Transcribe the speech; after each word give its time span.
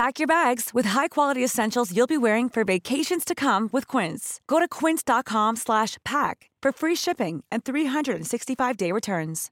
Pack 0.00 0.18
your 0.18 0.26
bags 0.26 0.70
with 0.72 0.88
high-quality 0.96 1.44
essentials 1.44 1.94
you'll 1.94 2.06
be 2.06 2.16
wearing 2.16 2.48
for 2.48 2.64
vacations 2.64 3.22
to 3.22 3.34
come 3.34 3.68
with 3.70 3.86
Quince. 3.86 4.40
Go 4.46 4.58
to 4.58 4.66
quince.com 4.66 5.56
slash 5.56 5.98
pack 6.06 6.48
for 6.62 6.72
free 6.72 6.96
shipping 6.96 7.44
and 7.52 7.64
365-day 7.64 8.92
returns. 8.92 9.50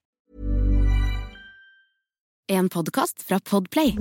En 2.48 2.68
podcast 2.68 3.22
fra 3.28 3.38
Podplay. 3.40 3.92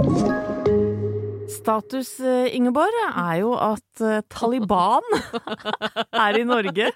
Status, 1.50 2.20
eh, 2.20 2.56
Ingeborg, 2.56 2.96
er 3.12 3.36
jo 3.42 3.52
at 3.60 4.02
eh, 4.02 4.22
Taliban 4.30 5.04
er 6.28 6.40
i 6.40 6.46
Norge. 6.48 6.92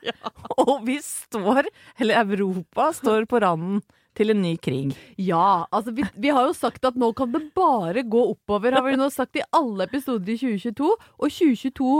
Og 0.63 0.79
vi 0.87 0.95
står, 1.03 1.67
eller 1.99 2.23
Europa 2.23 2.93
står 2.93 3.27
på 3.27 3.43
randen 3.43 3.81
til 4.17 4.33
en 4.33 4.41
ny 4.43 4.55
krig. 4.61 4.93
Ja, 5.21 5.65
altså 5.71 5.93
vi, 5.95 6.05
vi 6.19 6.31
har 6.33 6.47
jo 6.49 6.55
sagt 6.57 6.85
at 6.87 6.97
nå 6.99 7.11
kan 7.17 7.31
det 7.33 7.43
bare 7.57 8.03
gå 8.03 8.23
oppover, 8.33 8.75
har 8.75 8.85
vi 8.85 8.97
nå 8.99 9.09
sagt 9.13 9.39
i 9.39 9.45
alle 9.55 9.87
episoder 9.87 10.33
i 10.33 10.39
2022. 10.39 10.89
Og 10.91 11.27
2022 11.27 11.91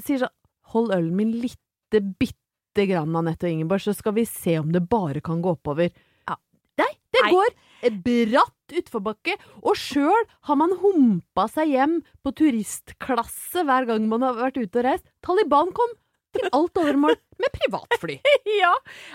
sier 0.00 0.22
sånn 0.24 0.36
Hold 0.70 0.92
ølen 0.94 1.16
min 1.18 1.32
lite 1.42 1.98
bitte 2.20 2.84
grann, 2.86 3.16
Anette 3.18 3.48
og 3.48 3.56
Ingeborg, 3.56 3.82
så 3.82 3.90
skal 3.96 4.14
vi 4.14 4.22
se 4.28 4.52
om 4.60 4.68
det 4.70 4.84
bare 4.86 5.18
kan 5.24 5.40
gå 5.42 5.56
oppover. 5.56 5.90
Ja. 6.30 6.36
Nei, 6.78 6.92
det 7.10 7.24
Nei. 7.24 7.32
går 7.34 7.56
bratt 7.88 8.76
utforbakke, 8.78 9.34
og 9.64 9.74
sjøl 9.74 10.28
har 10.46 10.58
man 10.60 10.76
humpa 10.78 11.48
seg 11.50 11.72
hjem 11.74 11.96
på 12.22 12.32
turistklasse 12.38 13.64
hver 13.66 13.88
gang 13.88 14.06
man 14.10 14.22
har 14.22 14.38
vært 14.38 14.60
ute 14.60 14.78
og 14.78 14.86
reist. 14.86 15.08
Taliban 15.26 15.72
kom 15.74 15.96
til 16.36 16.46
alt 16.56 16.78
overmål 16.80 17.16
med 17.40 17.52
privatfly. 17.56 18.18
ja, 18.60 18.72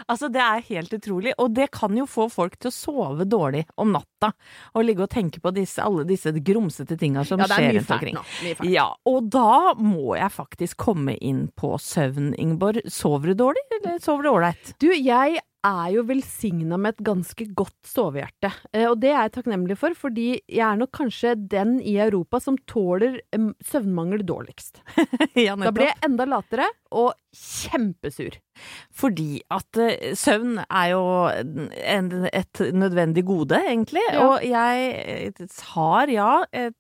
altså 0.08 0.30
det 0.34 0.42
er 0.42 0.64
helt 0.70 0.94
utrolig. 0.98 1.34
Og 1.42 1.54
det 1.56 1.70
kan 1.76 1.96
jo 1.98 2.08
få 2.10 2.28
folk 2.34 2.58
til 2.60 2.72
å 2.72 2.76
sove 2.76 3.28
dårlig 3.30 3.64
om 3.82 3.94
natta. 3.94 4.32
Og 4.76 4.86
ligge 4.88 5.06
og 5.06 5.12
tenke 5.14 5.42
på 5.44 5.54
disse, 5.56 5.84
alle 5.86 6.06
disse 6.10 6.34
grumsete 6.36 6.98
tinga 7.00 7.26
som 7.28 7.40
Ja, 7.42 7.48
det 7.52 7.58
er 7.60 7.66
skjer 7.70 7.78
rundt 7.80 7.96
omkring. 7.98 8.20
nå, 8.20 8.26
mye 8.46 8.60
fælt. 8.60 8.72
Ja, 8.74 8.88
og 9.12 9.30
da 9.34 9.74
må 9.80 10.16
jeg 10.18 10.32
faktisk 10.34 10.82
komme 10.88 11.18
inn 11.22 11.46
på 11.56 11.76
søvn, 11.82 12.34
Ingeborg. 12.42 12.82
Sover 12.92 13.32
du 13.32 13.40
dårlig, 13.46 13.66
eller 13.80 14.00
sover 14.04 14.26
du 14.26 14.34
ålreit? 14.34 14.74
Du, 14.82 14.90
jeg 14.92 15.40
er 15.66 15.92
jo 15.96 16.04
velsigna 16.08 16.78
med 16.82 16.96
et 16.96 17.04
ganske 17.08 17.48
godt 17.58 17.90
sovehjerte, 17.90 18.52
eh, 18.74 18.86
og 18.90 19.00
det 19.02 19.12
er 19.12 19.26
jeg 19.26 19.36
takknemlig 19.40 19.78
for, 19.80 19.96
fordi 19.98 20.28
jeg 20.42 20.64
er 20.68 20.80
nok 20.80 20.94
kanskje 20.96 21.36
den 21.52 21.78
i 21.82 21.98
Europa 22.02 22.40
som 22.44 22.60
tåler 22.70 23.18
søvnmangel 23.66 24.26
dårligst. 24.28 24.82
ja, 25.46 25.56
Da 25.58 25.74
blir 25.76 25.92
jeg 25.92 26.02
enda 26.08 26.28
latere 26.30 26.70
og 26.96 27.14
kjempesur. 27.36 28.38
Fordi 28.96 29.42
at 29.52 29.82
eh, 29.82 30.14
søvn 30.16 30.62
er 30.66 30.92
jo 30.94 31.04
en, 31.28 32.12
et 32.30 32.64
nødvendig 32.76 33.26
gode, 33.28 33.60
egentlig. 33.60 34.04
Ja. 34.14 34.28
Og 34.30 34.46
jeg 34.46 34.86
eh, 35.34 35.58
har, 35.74 36.12
ja, 36.14 36.32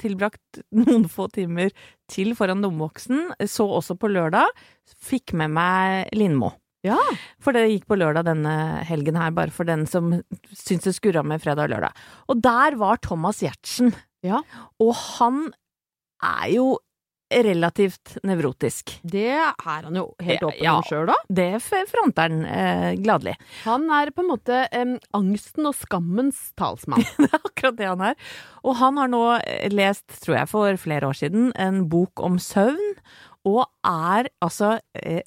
tilbrakt 0.02 0.62
noen 0.76 1.10
få 1.12 1.28
timer 1.36 1.74
til 2.12 2.36
foran 2.38 2.64
lommeboksen. 2.64 3.34
Så 3.50 3.68
også 3.68 3.98
på 4.00 4.14
lørdag. 4.14 4.54
Fikk 4.86 5.36
med 5.36 5.52
meg 5.58 6.14
Lindmo. 6.16 6.54
Ja. 6.86 7.00
For 7.42 7.56
det 7.56 7.66
gikk 7.72 7.88
på 7.90 7.98
lørdag 8.00 8.28
denne 8.30 8.56
helgen 8.86 9.18
her, 9.20 9.34
bare 9.36 9.54
for 9.54 9.68
den 9.68 9.88
som 9.90 10.14
syns 10.54 10.86
det 10.86 10.96
skurra 10.98 11.26
med 11.26 11.44
fredag 11.44 11.68
og 11.68 11.76
lørdag. 11.76 12.02
Og 12.30 12.42
der 12.46 12.80
var 12.82 13.02
Thomas 13.02 13.42
Giertsen. 13.44 13.96
Ja. 14.26 14.42
Og 14.82 14.94
han 15.18 15.48
er 16.24 16.50
jo 16.54 16.68
relativt 17.34 18.18
nevrotisk. 18.24 19.00
Det 19.02 19.32
er 19.34 19.56
han 19.66 19.98
jo 19.98 20.06
helt 20.22 20.44
åpen 20.46 20.62
ja. 20.62 20.76
om 20.78 20.86
sjøl, 20.86 21.08
da. 21.10 21.16
Det 21.26 21.50
fronter 21.90 22.30
han 22.30 22.46
eh, 22.46 22.90
gladelig. 23.02 23.34
Han 23.64 23.88
er 23.98 24.12
på 24.14 24.24
en 24.24 24.30
måte 24.30 24.60
eh, 24.70 24.96
angsten 25.18 25.66
og 25.66 25.76
skammens 25.78 26.52
talsmann. 26.60 27.06
Det 27.18 27.32
er 27.32 27.40
akkurat 27.42 27.80
det 27.80 27.90
han 27.90 28.04
er. 28.12 28.20
Og 28.64 28.78
han 28.78 29.02
har 29.02 29.10
nå 29.12 29.24
eh, 29.40 29.72
lest, 29.74 30.06
tror 30.22 30.38
jeg 30.38 30.52
for 30.52 30.82
flere 30.82 31.10
år 31.10 31.18
siden, 31.18 31.50
en 31.58 31.88
bok 31.90 32.22
om 32.24 32.38
søvn, 32.42 32.94
og 33.46 33.66
er 33.86 34.30
altså 34.46 34.76
eh, 35.02 35.26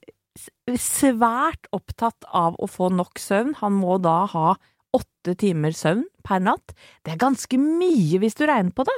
svært 0.77 1.69
opptatt 1.73 2.25
av 2.35 2.57
å 2.61 2.67
få 2.69 2.91
nok 2.93 3.19
søvn. 3.23 3.55
Han 3.63 3.73
må 3.81 3.97
da 4.03 4.27
ha 4.27 4.57
åtte 4.97 5.35
timer 5.39 5.73
søvn 5.77 6.05
per 6.25 6.41
natt. 6.41 6.75
Det 7.05 7.15
er 7.15 7.21
ganske 7.23 7.59
mye 7.61 8.19
hvis 8.21 8.37
du 8.39 8.45
regner 8.49 8.73
på 8.77 8.85
det. 8.89 8.97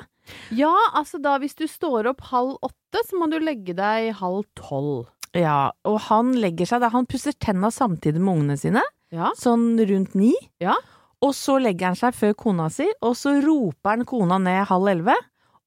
Ja, 0.55 0.73
altså 0.95 1.19
da 1.23 1.39
hvis 1.43 1.55
du 1.59 1.67
står 1.71 2.07
opp 2.13 2.21
halv 2.31 2.57
åtte, 2.63 3.03
så 3.09 3.19
må 3.19 3.31
du 3.31 3.39
legge 3.43 3.75
deg 3.75 4.13
halv 4.21 4.45
tolv. 4.59 5.09
Ja, 5.35 5.71
og 5.87 6.01
han 6.09 6.33
legger 6.43 6.67
seg 6.67 6.81
da, 6.83 6.89
han 6.91 7.07
pusser 7.07 7.33
tenna 7.39 7.71
samtidig 7.71 8.19
med 8.21 8.35
ungene 8.35 8.59
sine, 8.59 8.83
Ja. 9.15 9.31
sånn 9.39 9.79
rundt 9.79 10.15
ni. 10.15 10.35
Ja. 10.61 10.75
Og 11.23 11.35
så 11.35 11.59
legger 11.61 11.87
han 11.91 11.97
seg 11.99 12.15
før 12.15 12.35
kona 12.35 12.71
si, 12.71 12.87
og 13.03 13.15
så 13.19 13.37
roper 13.45 13.91
han 13.97 14.05
kona 14.09 14.39
ned 14.39 14.67
halv 14.71 14.89
elleve. 14.89 15.15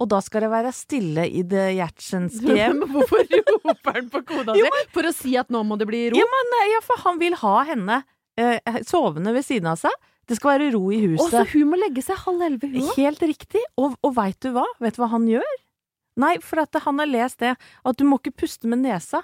Og 0.04 0.10
da 0.12 0.20
skal 0.26 0.44
det 0.44 0.50
være 0.52 0.72
stille 0.76 1.24
i 1.32 1.44
det 1.48 1.70
Gjertsens 1.78 2.40
hjem. 2.44 2.82
Hvorfor 2.92 3.24
roper 3.64 3.96
han 4.02 4.10
på 4.12 4.22
kona 4.28 4.56
si? 4.58 4.64
For 4.96 5.08
å 5.08 5.14
si 5.16 5.36
at 5.40 5.52
nå 5.54 5.62
må 5.68 5.78
det 5.80 5.88
bli 5.88 6.02
ro? 6.12 6.20
Ja, 6.20 6.26
men, 6.34 6.56
eh, 6.60 6.72
ja, 6.74 6.82
for 6.84 7.00
han 7.06 7.22
vil 7.22 7.38
ha 7.40 7.54
henne 7.70 8.02
eh, 8.36 8.82
sovende 8.90 9.32
ved 9.36 9.46
siden 9.48 9.72
av 9.72 9.80
seg. 9.80 9.96
Det 10.28 10.38
skal 10.40 10.54
være 10.58 10.72
ro 10.76 10.86
i 10.96 11.00
huset. 11.04 11.24
Og 11.26 11.32
så 11.34 11.44
hun 11.54 11.72
må 11.74 11.80
legge 11.80 12.04
seg 12.04 12.20
halv 12.26 12.44
elleve, 12.46 12.70
hun 12.72 12.86
òg? 12.90 12.94
Helt 13.00 13.24
riktig. 13.28 13.64
Og, 13.80 13.96
og 14.04 14.14
veit 14.20 14.40
du 14.44 14.52
hva? 14.56 14.64
Vet 14.84 14.96
du 14.96 15.02
hva 15.04 15.10
han 15.12 15.26
gjør? 15.28 15.56
Nei, 16.24 16.36
for 16.46 16.62
at 16.62 16.78
han 16.86 17.02
har 17.02 17.10
lest 17.10 17.40
det, 17.44 17.56
at 17.60 17.98
du 18.00 18.04
må 18.08 18.20
ikke 18.22 18.36
puste 18.44 18.70
med 18.72 18.84
nesa. 18.86 19.24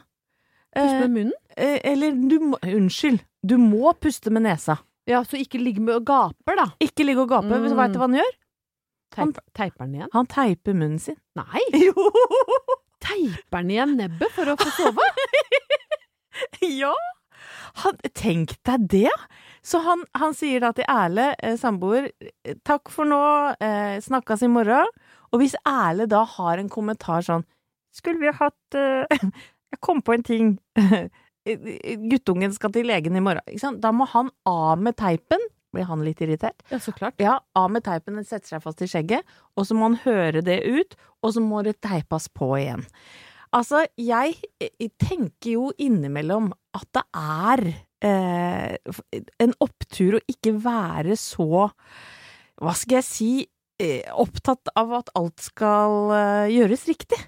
Puste 0.76 0.96
Eh, 0.96 1.00
med 1.06 1.14
munnen? 1.16 1.38
eh, 1.58 1.80
eller 1.92 2.14
du 2.30 2.36
må 2.52 2.60
Unnskyld. 2.64 3.24
Du 3.42 3.56
må 3.58 3.92
puste 3.98 4.30
med 4.36 4.44
nesa. 4.46 4.76
Ja, 5.10 5.24
så 5.26 5.40
ikke 5.40 5.58
ligge 5.62 5.82
med 5.82 5.96
og 5.96 6.04
gaper, 6.06 6.56
da. 6.60 6.66
Ikke 6.84 7.06
ligge 7.08 7.24
og 7.24 7.32
gape. 7.32 7.48
Mm. 7.50 7.72
Veit 7.80 7.96
du 7.96 7.98
hva 8.02 8.06
han 8.10 8.18
gjør? 8.20 8.36
Han- 9.18 9.34
Teiper, 9.58 9.86
den 9.86 9.96
igjen? 9.96 10.10
Han 10.14 10.28
teiper 10.30 10.74
munnen 10.78 11.00
sin. 11.02 11.18
Nei! 11.40 11.64
Jo! 11.88 12.10
Teiper 13.00 13.62
den 13.64 13.72
igjen 13.74 13.96
nebbet 13.98 14.34
for 14.36 14.52
å 14.52 14.58
få 14.60 14.70
sove? 14.76 15.06
ja! 16.82 16.94
Han, 17.84 17.98
tenk 18.18 18.54
deg 18.68 18.86
det! 18.92 19.14
Så 19.66 19.82
han, 19.84 20.04
han 20.16 20.34
sier 20.38 20.62
da 20.64 20.72
til 20.76 20.86
Erle, 20.90 21.32
eh, 21.44 21.56
samboer, 21.60 22.10
eh, 22.24 22.56
takk 22.68 22.92
for 22.94 23.08
nå, 23.10 23.20
eh, 23.60 23.98
snakkes 24.04 24.44
i 24.48 24.52
morgen. 24.52 24.88
Og 25.34 25.42
hvis 25.44 25.56
Erle 25.68 26.08
da 26.10 26.24
har 26.38 26.58
en 26.62 26.70
kommentar 26.72 27.22
sånn 27.26 27.44
Skulle 27.94 28.22
vi 28.22 28.32
hatt 28.34 28.78
eh, 28.78 29.06
Jeg 29.74 29.80
kom 29.86 30.00
på 30.02 30.16
en 30.16 30.24
ting. 30.26 30.48
Guttungen 32.10 32.54
skal 32.56 32.72
til 32.74 32.88
legen 32.90 33.16
i 33.18 33.22
morgen. 33.22 33.78
Da 33.82 33.92
må 33.94 34.08
han 34.10 34.32
av 34.50 34.82
med 34.82 34.98
teipen. 34.98 35.44
Blir 35.76 35.86
han 35.90 36.04
litt 36.06 36.22
irritert? 36.26 36.64
Ja, 36.72 36.80
så 36.82 36.94
klart. 36.96 37.20
Ja, 37.22 37.40
av 37.58 37.70
med 37.72 37.86
teipen, 37.86 38.18
den 38.18 38.28
setter 38.28 38.56
seg 38.56 38.64
fast 38.64 38.82
i 38.82 38.90
skjegget, 38.90 39.28
og 39.54 39.68
så 39.70 39.78
må 39.78 39.92
han 39.92 40.00
høre 40.06 40.42
det 40.46 40.62
ut, 40.66 40.96
og 41.22 41.36
så 41.36 41.44
må 41.44 41.62
det 41.66 41.78
teipes 41.86 42.30
på 42.34 42.52
igjen. 42.58 42.86
Altså, 43.56 43.84
jeg, 43.98 44.36
jeg 44.62 44.92
tenker 45.02 45.54
jo 45.56 45.70
innimellom 45.82 46.52
at 46.78 46.90
det 46.94 47.06
er 47.18 47.64
eh, 48.06 49.22
en 49.42 49.56
opptur 49.66 50.20
å 50.20 50.26
ikke 50.30 50.54
være 50.62 51.18
så 51.18 51.66
Hva 52.60 52.76
skal 52.78 53.00
jeg 53.00 53.08
si 53.08 53.32
eh, 53.82 54.06
opptatt 54.14 54.70
av 54.78 54.94
at 55.00 55.10
alt 55.18 55.42
skal 55.42 56.14
eh, 56.14 56.52
gjøres 56.60 56.86
riktig. 56.92 57.20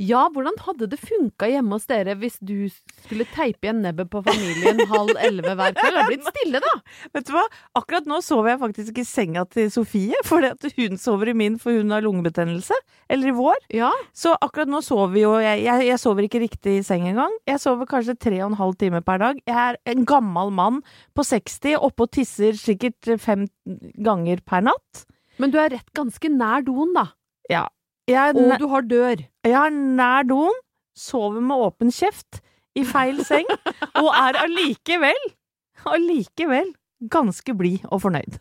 Ja, 0.00 0.22
hvordan 0.32 0.56
hadde 0.64 0.86
det 0.88 0.96
funka 0.96 1.44
hjemme 1.50 1.76
hos 1.76 1.84
dere 1.90 2.14
hvis 2.16 2.38
du 2.40 2.70
skulle 3.04 3.26
teipe 3.34 3.66
igjen 3.66 3.82
nebbet 3.84 4.08
på 4.08 4.22
familien 4.24 4.80
halv 4.88 5.12
elleve 5.20 5.52
hver 5.58 5.74
kveld? 5.76 5.96
Det 5.96 6.00
er 6.00 6.08
blitt 6.08 6.28
stille, 6.30 6.60
da. 6.64 6.72
Vet 7.16 7.26
du 7.28 7.32
hva? 7.34 7.42
Akkurat 7.76 8.08
nå 8.08 8.22
sover 8.24 8.54
jeg 8.54 8.60
faktisk 8.62 9.00
i 9.02 9.04
senga 9.04 9.44
til 9.52 9.68
Sofie, 9.74 10.16
fordi 10.24 10.52
at 10.54 10.64
hun 10.78 10.96
sover 11.00 11.32
i 11.32 11.34
min 11.36 11.58
for 11.60 11.76
hun 11.76 11.92
har 11.92 12.04
lungebetennelse. 12.06 12.78
Eller 13.12 13.28
i 13.28 13.34
vår. 13.36 13.58
Ja. 13.76 13.90
Så 14.16 14.32
akkurat 14.40 14.72
nå 14.72 14.80
sover 14.86 15.12
vi 15.12 15.24
jo 15.26 15.34
jeg, 15.42 15.66
jeg, 15.66 15.84
jeg 15.90 16.00
sover 16.00 16.28
ikke 16.28 16.40
riktig 16.46 16.78
i 16.78 16.86
seng 16.86 17.04
engang. 17.10 17.34
Jeg 17.50 17.60
sover 17.60 17.90
kanskje 17.90 18.16
tre 18.16 18.38
og 18.40 18.54
en 18.54 18.60
halv 18.62 18.78
time 18.80 19.02
per 19.04 19.20
dag. 19.20 19.42
Jeg 19.44 19.58
er 19.66 19.80
en 19.92 20.06
gammel 20.08 20.54
mann 20.54 20.80
på 21.12 21.26
60, 21.28 21.76
oppe 21.76 22.06
og 22.06 22.14
tisser 22.16 22.56
sikkert 22.56 23.12
fem 23.20 23.44
ganger 24.00 24.40
per 24.48 24.64
natt. 24.70 25.04
Men 25.40 25.52
du 25.52 25.60
er 25.60 25.74
rett 25.76 25.92
ganske 25.96 26.32
nær 26.32 26.64
doen, 26.64 26.96
da. 26.96 27.10
Ja. 27.52 27.66
Jeg, 28.10 28.34
Og 28.34 28.58
du 28.58 28.66
har 28.68 28.80
dør. 28.90 29.20
jeg 29.46 29.52
er 29.54 29.70
nær 29.70 30.22
doen, 30.26 30.56
sover 30.98 31.40
med 31.40 31.56
åpen 31.56 31.92
kjeft, 31.94 32.40
i 32.74 32.84
feil 32.86 33.22
seng, 33.26 33.46
og 34.02 34.10
er 34.14 34.38
allikevel, 34.44 35.22
allikevel 35.86 36.74
ganske 37.10 37.54
blid 37.56 37.86
og 37.90 38.02
fornøyd. 38.02 38.38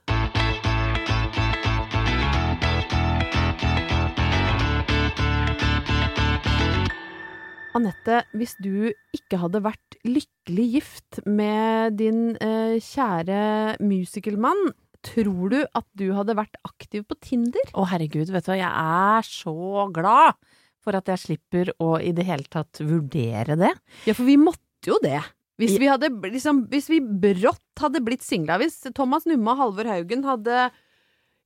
Anette, 7.77 8.24
hvis 8.36 8.56
du 8.60 8.89
ikke 9.16 9.38
hadde 9.39 9.62
vært 9.63 9.98
lykkelig 10.07 10.66
gift 10.74 11.19
med 11.30 12.00
din 12.00 12.33
eh, 12.42 12.80
kjære 12.81 13.77
musicalmann, 13.86 14.71
tror 15.06 15.54
du 15.54 15.60
at 15.63 15.86
du 15.98 16.10
hadde 16.16 16.38
vært 16.38 16.57
aktiv 16.68 17.06
på 17.07 17.18
Tinder? 17.24 17.74
Å 17.74 17.88
herregud, 17.92 18.31
vet 18.34 18.48
du 18.48 18.51
hva, 18.51 18.60
jeg 18.60 18.69
er 18.69 19.28
så 19.28 19.88
glad 19.96 20.40
for 20.84 20.96
at 20.96 21.12
jeg 21.12 21.22
slipper 21.24 21.74
å 21.84 21.98
i 22.01 22.13
det 22.16 22.25
hele 22.28 22.48
tatt 22.51 22.81
vurdere 22.81 23.57
det. 23.60 23.74
Ja, 24.07 24.16
for 24.16 24.28
vi 24.28 24.38
måtte 24.40 24.92
jo 24.92 25.00
det. 25.04 25.19
Hvis 25.60 25.75
vi, 25.75 25.90
hadde, 25.92 26.07
liksom, 26.24 26.63
hvis 26.72 26.88
vi 26.88 27.01
brått 27.04 27.81
hadde 27.84 28.00
blitt 28.04 28.24
singla, 28.24 28.56
hvis 28.62 28.80
Thomas 28.96 29.25
Numme 29.28 29.51
og 29.51 29.60
Halvor 29.60 29.90
Haugen 29.92 30.24
hadde 30.24 30.69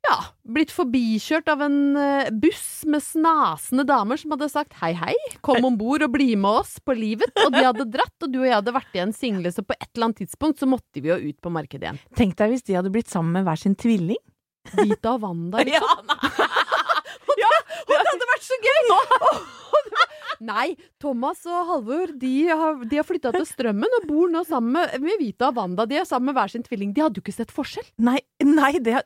ja, 0.03 0.15
blitt 0.55 0.71
forbikjørt 0.75 1.47
av 1.53 1.61
en 1.63 1.77
eh, 2.00 2.31
buss 2.35 2.83
med 2.89 3.03
snasende 3.05 3.85
damer 3.88 4.19
som 4.19 4.33
hadde 4.35 4.50
sagt 4.51 4.75
hei, 4.81 4.91
hei, 5.00 5.13
kom 5.45 5.63
om 5.63 5.77
bord 5.79 6.03
og 6.03 6.11
bli 6.15 6.33
med 6.35 6.59
oss 6.63 6.75
på 6.83 6.95
livet, 6.97 7.31
og 7.45 7.55
de 7.55 7.63
hadde 7.63 7.88
dratt, 7.94 8.15
og 8.19 8.33
du 8.33 8.41
og 8.41 8.47
jeg 8.50 8.57
hadde 8.57 8.75
vært 8.75 8.97
igjen 8.97 9.15
single, 9.15 9.53
så 9.55 9.63
på 9.63 9.77
et 9.77 9.88
eller 9.94 10.09
annet 10.09 10.19
tidspunkt 10.25 10.59
så 10.59 10.67
måtte 10.69 11.00
vi 11.03 11.11
jo 11.13 11.19
ut 11.29 11.39
på 11.44 11.53
markedet 11.53 11.88
igjen. 11.88 12.01
Tenk 12.19 12.35
deg 12.41 12.51
hvis 12.53 12.67
de 12.67 12.77
hadde 12.79 12.91
blitt 12.94 13.11
sammen 13.11 13.31
med 13.38 13.47
hver 13.47 13.59
sin 13.63 13.77
tvilling. 13.79 14.19
Vita 14.77 15.15
og 15.15 15.23
Wanda, 15.25 15.63
liksom. 15.63 16.11
Ja, 17.39 17.49
Det 17.88 17.97
hadde 18.09 18.27
vært 18.29 18.45
så 18.45 18.59
gøy! 18.63 18.91
Nei, 20.44 20.74
Thomas 21.01 21.44
og 21.48 21.69
Halvor 21.69 22.13
de 22.19 22.34
har, 22.50 22.81
de 22.90 23.00
har 23.00 23.07
flytta 23.07 23.31
til 23.36 23.45
Strømmen 23.48 23.98
og 24.00 24.07
bor 24.10 24.31
nå 24.31 24.44
sammen 24.48 24.75
med, 24.75 24.98
med 25.04 25.22
Vita 25.22 25.50
og 25.51 25.60
Wanda. 25.62 25.86
De 25.90 26.00
er 26.01 26.07
sammen 26.10 26.31
med 26.31 26.38
hver 26.40 26.51
sin 26.51 26.66
tvilling. 26.66 26.92
De 26.95 27.06
hadde 27.06 27.19
jo 27.19 27.24
ikke 27.24 27.36
sett 27.36 27.54
forskjell. 27.54 27.88
Nei, 28.04 28.18
nei 28.44 28.74
det, 28.84 29.00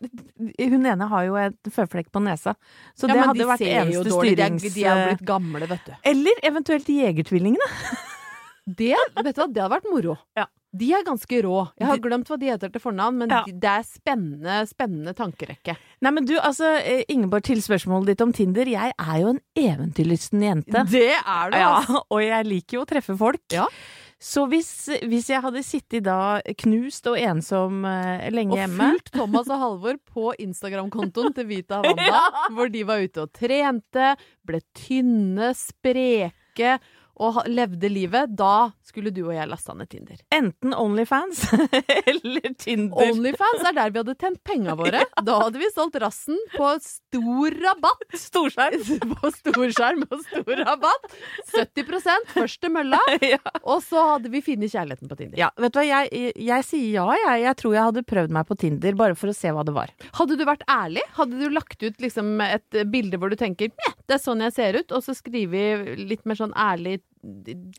hun 0.57 0.89
ene 0.89 1.10
har 1.13 1.28
jo 1.28 1.38
et 1.42 1.72
føflekk 1.74 2.10
på 2.13 2.24
nesa, 2.25 2.56
så 2.98 3.10
det 3.10 3.19
hadde 3.22 3.39
de 3.39 3.50
vært 3.51 3.66
eneste 3.68 4.13
styrings... 4.16 4.68
De 4.68 4.74
er-. 4.74 4.78
De 4.78 4.86
er 4.92 5.04
blitt 5.12 5.25
gamle, 5.28 5.69
vet 5.69 5.89
du. 5.89 5.95
Eller 6.13 6.45
eventuelt 6.48 6.89
Jegertvillingene. 6.98 7.72
Det, 8.68 8.95
vet 8.98 9.36
du 9.36 9.39
hva, 9.39 9.48
det 9.48 9.62
hadde 9.63 9.74
vært 9.78 9.86
moro. 9.88 10.18
Ja. 10.36 10.50
De 10.75 10.89
er 10.93 11.03
ganske 11.07 11.39
rå. 11.45 11.61
Jeg 11.79 11.87
har 11.87 12.01
glemt 12.03 12.27
hva 12.27 12.37
de 12.39 12.49
heter 12.51 12.71
til 12.73 12.81
fornavn, 12.83 13.17
men 13.23 13.29
Ja. 13.31 13.43
det 13.47 13.69
er 13.71 13.83
spennende, 13.87 14.57
spennende 14.67 15.13
tankerekke. 15.15 15.77
Nei, 16.01 16.11
men 16.11 16.25
du, 16.25 16.35
altså, 16.39 16.75
eh, 16.83 17.03
Ingeborg, 17.09 17.43
til 17.47 17.61
spørsmålet 17.63 18.07
ditt 18.11 18.21
om 18.21 18.33
Tinder. 18.33 18.65
Jeg 18.67 18.91
er 18.99 19.21
jo 19.21 19.29
en 19.29 19.39
eventyrlysten 19.55 20.41
jente. 20.43 20.83
Det 20.91 21.13
er 21.15 21.49
det, 21.51 21.59
Ja, 21.63 21.79
og 22.11 22.19
jeg 22.21 22.45
liker 22.45 22.77
jo 22.77 22.83
å 22.83 22.89
treffe 22.89 23.15
folk. 23.17 23.41
Ja. 23.51 23.65
Så 24.19 24.47
hvis, 24.49 24.89
hvis 25.05 25.27
jeg 25.29 25.43
hadde 25.43 25.61
sittet 25.61 26.03
da 26.07 26.41
knust 26.57 27.05
og 27.05 27.19
ensom 27.21 27.83
eh, 27.85 28.29
lenge 28.33 28.55
Og 28.55 28.57
hjemme 28.63 28.87
fulgt 28.95 29.11
Thomas 29.13 29.47
og 29.53 29.59
Halvor 29.61 29.99
på 30.09 30.31
Instagram-kontoen 30.41 31.35
til 31.37 31.45
Vita 31.45 31.83
Havanda, 31.83 32.07
ja. 32.17 32.47
hvor 32.51 32.71
de 32.73 32.81
var 32.83 32.97
ute 33.05 33.21
og 33.27 33.31
trente, 33.37 34.15
ble 34.43 34.61
tynne, 34.73 35.51
spreke 35.53 36.79
og 37.23 37.39
levde 37.49 37.89
livet, 37.89 38.33
da 38.37 38.69
skulle 38.85 39.11
du 39.13 39.23
og 39.25 39.33
jeg 39.35 39.49
lasta 39.49 39.73
ned 39.77 39.89
Tinder. 39.91 40.19
Enten 40.33 40.73
Onlyfans 40.77 41.43
eller 42.11 42.53
Tinder. 42.59 43.11
Onlyfans 43.11 43.65
er 43.67 43.75
der 43.75 43.93
vi 43.93 44.01
hadde 44.01 44.15
tjent 44.19 44.41
penga 44.47 44.77
våre. 44.79 45.03
Da 45.27 45.39
hadde 45.41 45.59
vi 45.59 45.67
solgt 45.73 45.97
rassen 45.99 46.37
på 46.53 46.69
stor 46.83 47.55
rabatt. 47.63 48.05
Storskjerm. 48.15 48.83
På 49.17 49.31
storskjerm 49.33 50.05
og 50.05 50.21
stor 50.23 50.61
rabatt. 50.61 51.07
70 51.51 52.05
først 52.31 52.61
til 52.63 52.71
mølla. 52.71 52.99
ja. 53.25 53.39
Og 53.63 53.81
så 53.83 54.03
hadde 54.13 54.31
vi 54.31 54.43
funnet 54.45 54.71
kjærligheten 54.71 55.09
på 55.09 55.17
Tinder. 55.19 55.39
ja, 55.39 55.49
vet 55.59 55.73
du 55.73 55.79
hva, 55.81 55.85
jeg, 55.87 56.31
jeg 56.47 56.67
sier 56.67 56.87
ja, 56.99 57.07
jeg. 57.17 57.43
Jeg 57.47 57.59
tror 57.59 57.75
jeg 57.75 57.89
hadde 57.89 58.05
prøvd 58.07 58.35
meg 58.37 58.47
på 58.47 58.59
Tinder, 58.61 58.97
bare 58.99 59.17
for 59.19 59.33
å 59.33 59.35
se 59.35 59.51
hva 59.51 59.65
det 59.67 59.75
var. 59.75 59.91
Hadde 60.19 60.37
du 60.39 60.45
vært 60.47 60.63
ærlig? 60.71 61.03
Hadde 61.17 61.41
du 61.41 61.47
lagt 61.53 61.83
ut 61.83 62.01
liksom 62.03 62.37
et 62.45 62.81
bilde 62.93 63.19
hvor 63.19 63.33
du 63.33 63.37
tenker 63.39 63.73
«Nja, 63.73 63.93
det 64.07 64.17
er 64.17 64.23
sånn 64.23 64.43
jeg 64.45 64.55
ser 64.55 64.79
ut, 64.79 64.93
og 64.95 65.03
så 65.03 65.15
skrive 65.17 65.97
litt 65.99 66.23
mer 66.29 66.39
sånn 66.39 66.55
ærlig 66.55 66.99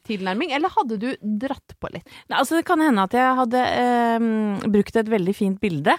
tilnærming, 0.09 0.53
eller 0.57 0.73
hadde 0.75 0.99
du 1.01 1.09
dratt 1.21 1.75
på 1.81 1.91
litt? 1.95 2.07
Nei, 2.29 2.39
altså, 2.41 2.59
det 2.59 2.67
kan 2.69 2.83
hende 2.85 3.07
at 3.09 3.17
jeg 3.17 3.39
hadde 3.41 3.65
eh, 3.65 4.69
brukt 4.69 5.01
et 5.01 5.11
veldig 5.17 5.37
fint 5.37 5.61
bilde. 5.63 5.97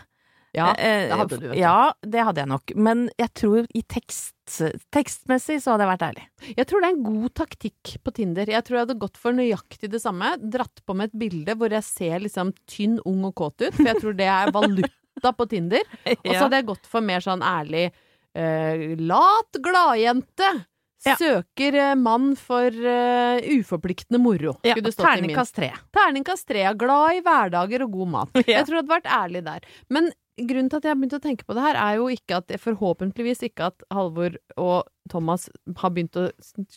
Ja, 0.56 0.74
Eh, 0.74 1.08
det 1.10 1.18
hadde 1.18 1.38
du, 1.38 1.48
vet. 1.52 1.58
Ja, 1.60 1.94
det 2.02 2.24
hadde 2.26 2.42
jeg 2.42 2.50
nok. 2.50 2.72
Men 2.76 3.04
jeg 3.20 3.30
tror 3.38 3.68
i 3.78 3.84
tekst, 3.86 4.34
tekstmessig 4.94 5.60
så 5.62 5.74
hadde 5.74 5.86
jeg 5.86 5.92
vært 5.92 6.06
ærlig. 6.08 6.26
Jeg 6.58 6.70
tror 6.70 6.82
det 6.82 6.90
er 6.90 6.96
en 6.96 7.06
god 7.06 7.34
taktikk 7.38 7.92
på 8.04 8.14
Tinder. 8.18 8.50
Jeg 8.50 8.66
tror 8.66 8.80
jeg 8.80 8.88
hadde 8.88 9.00
gått 9.04 9.20
for 9.22 9.38
nøyaktig 9.38 9.92
det 9.94 10.02
samme. 10.02 10.34
Dratt 10.42 10.82
på 10.86 10.98
med 10.98 11.12
et 11.12 11.20
bilde 11.22 11.58
hvor 11.60 11.74
jeg 11.74 11.86
ser 11.86 12.26
liksom 12.26 12.54
tynn, 12.70 12.98
ung 13.06 13.28
og 13.30 13.36
kåt 13.38 13.62
ut, 13.62 13.76
for 13.78 13.92
jeg 13.92 14.02
tror 14.02 14.18
det 14.18 14.30
er 14.34 14.54
valuta 14.56 15.34
på 15.38 15.50
Tinder. 15.52 15.86
Og 16.26 16.32
så 16.34 16.42
hadde 16.48 16.64
jeg 16.64 16.70
gått 16.72 16.90
for 16.90 17.06
mer 17.06 17.22
sånn 17.26 17.46
ærlig 17.46 17.92
eh, 18.34 18.98
lat 18.98 19.62
gladjente. 19.62 20.50
Ja. 21.08 21.16
Søker 21.16 21.76
eh, 21.80 21.96
mann 21.96 22.34
for 22.36 22.76
uh, 22.76 23.40
uforpliktende 23.56 24.20
moro. 24.22 24.58
Ja. 24.68 24.76
Terningkast 24.76 25.56
tre. 25.56 25.72
Terningkast 25.96 26.48
tre. 26.50 26.66
Glad 26.80 27.20
i 27.20 27.22
hverdager 27.24 27.86
og 27.88 27.94
god 28.00 28.16
mat. 28.18 28.34
Ja. 28.50 28.60
Jeg 28.60 28.68
tror 28.68 28.80
jeg 28.80 28.84
hadde 28.84 28.96
vært 28.96 29.10
ærlig 29.14 29.42
der. 29.46 29.66
Men 29.94 30.08
grunnen 30.48 30.70
til 30.72 30.80
at 30.80 30.88
jeg 30.88 30.94
har 30.94 31.00
begynt 31.00 31.18
å 31.18 31.24
tenke 31.24 31.46
på 31.48 31.56
det 31.58 31.66
her, 31.66 31.80
er 31.80 32.00
jo 32.00 32.08
ikke 32.14 32.40
at 32.42 32.54
forhåpentligvis 32.64 33.44
ikke 33.50 33.72
at 33.72 33.84
Halvor 33.94 34.38
og 34.58 34.88
Thomas 35.10 35.48
har 35.82 35.90
begynt 35.96 36.16
å 36.22 36.28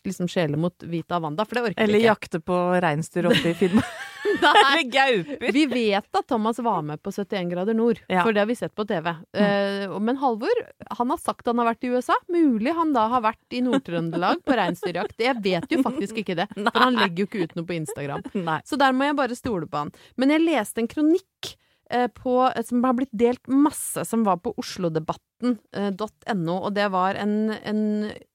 liksom 0.07 0.29
skjele 0.33 0.57
mot 0.57 0.75
Vita 0.89 1.19
Wanda, 1.21 1.45
for 1.45 1.59
det 1.59 1.65
orker 1.71 1.83
Eller 1.85 1.99
vi 1.99 2.05
ikke. 2.07 2.15
jakte 2.15 2.41
på 2.41 2.57
reinsdyr 2.81 3.29
oppe 3.29 3.53
i 3.53 3.55
Finnmark. 3.59 3.93
Eller 4.43 4.85
gauper. 4.89 5.53
Vi 5.53 5.65
vet 5.69 6.17
at 6.17 6.27
Thomas 6.31 6.59
var 6.65 6.81
med 6.87 7.03
på 7.05 7.11
71 7.13 7.51
grader 7.51 7.75
nord, 7.77 7.99
Ja. 8.09 8.23
for 8.25 8.33
det 8.33 8.41
har 8.41 8.49
vi 8.49 8.55
sett 8.57 8.75
på 8.75 8.87
TV. 8.89 9.11
Mm. 9.37 9.97
men 10.07 10.17
Halvor 10.17 10.63
han 10.97 11.11
har 11.11 11.19
sagt 11.21 11.47
han 11.51 11.59
har 11.59 11.69
vært 11.73 11.85
i 11.85 11.91
USA. 11.93 12.15
Mulig 12.33 12.73
han 12.75 12.93
da 12.95 13.09
har 13.13 13.21
vært 13.27 13.53
i 13.53 13.61
Nord-Trøndelag 13.67 14.41
på 14.47 14.57
reinsdyrjakt. 14.57 15.19
Jeg 15.21 15.43
vet 15.45 15.67
jo 15.75 15.83
faktisk 15.85 16.23
ikke 16.23 16.39
det, 16.39 16.49
for 16.73 16.81
han 16.87 16.97
legger 16.97 17.25
jo 17.27 17.29
ikke 17.29 17.43
ut 17.45 17.57
noe 17.59 17.69
på 17.69 17.77
Instagram. 17.77 18.23
Nei. 18.47 18.61
Så 18.65 18.79
der 18.81 18.95
må 18.97 19.11
jeg 19.11 19.19
bare 19.21 19.37
stole 19.37 19.69
på 19.69 19.83
han. 19.85 19.93
Men 20.17 20.33
jeg 20.33 20.47
leste 20.47 20.81
en 20.81 20.89
kronikk 20.89 21.53
eh, 21.53 21.59
på, 22.17 22.35
som 22.65 22.85
har 22.87 22.95
blitt 22.97 23.13
delt 23.13 23.49
masse, 23.51 24.05
som 24.09 24.25
var 24.25 24.39
på 24.43 24.55
oslodebatten.no, 24.61 26.55
og 26.57 26.71
det 26.77 26.89
var 26.95 27.19
en, 27.21 27.53
en 27.53 27.83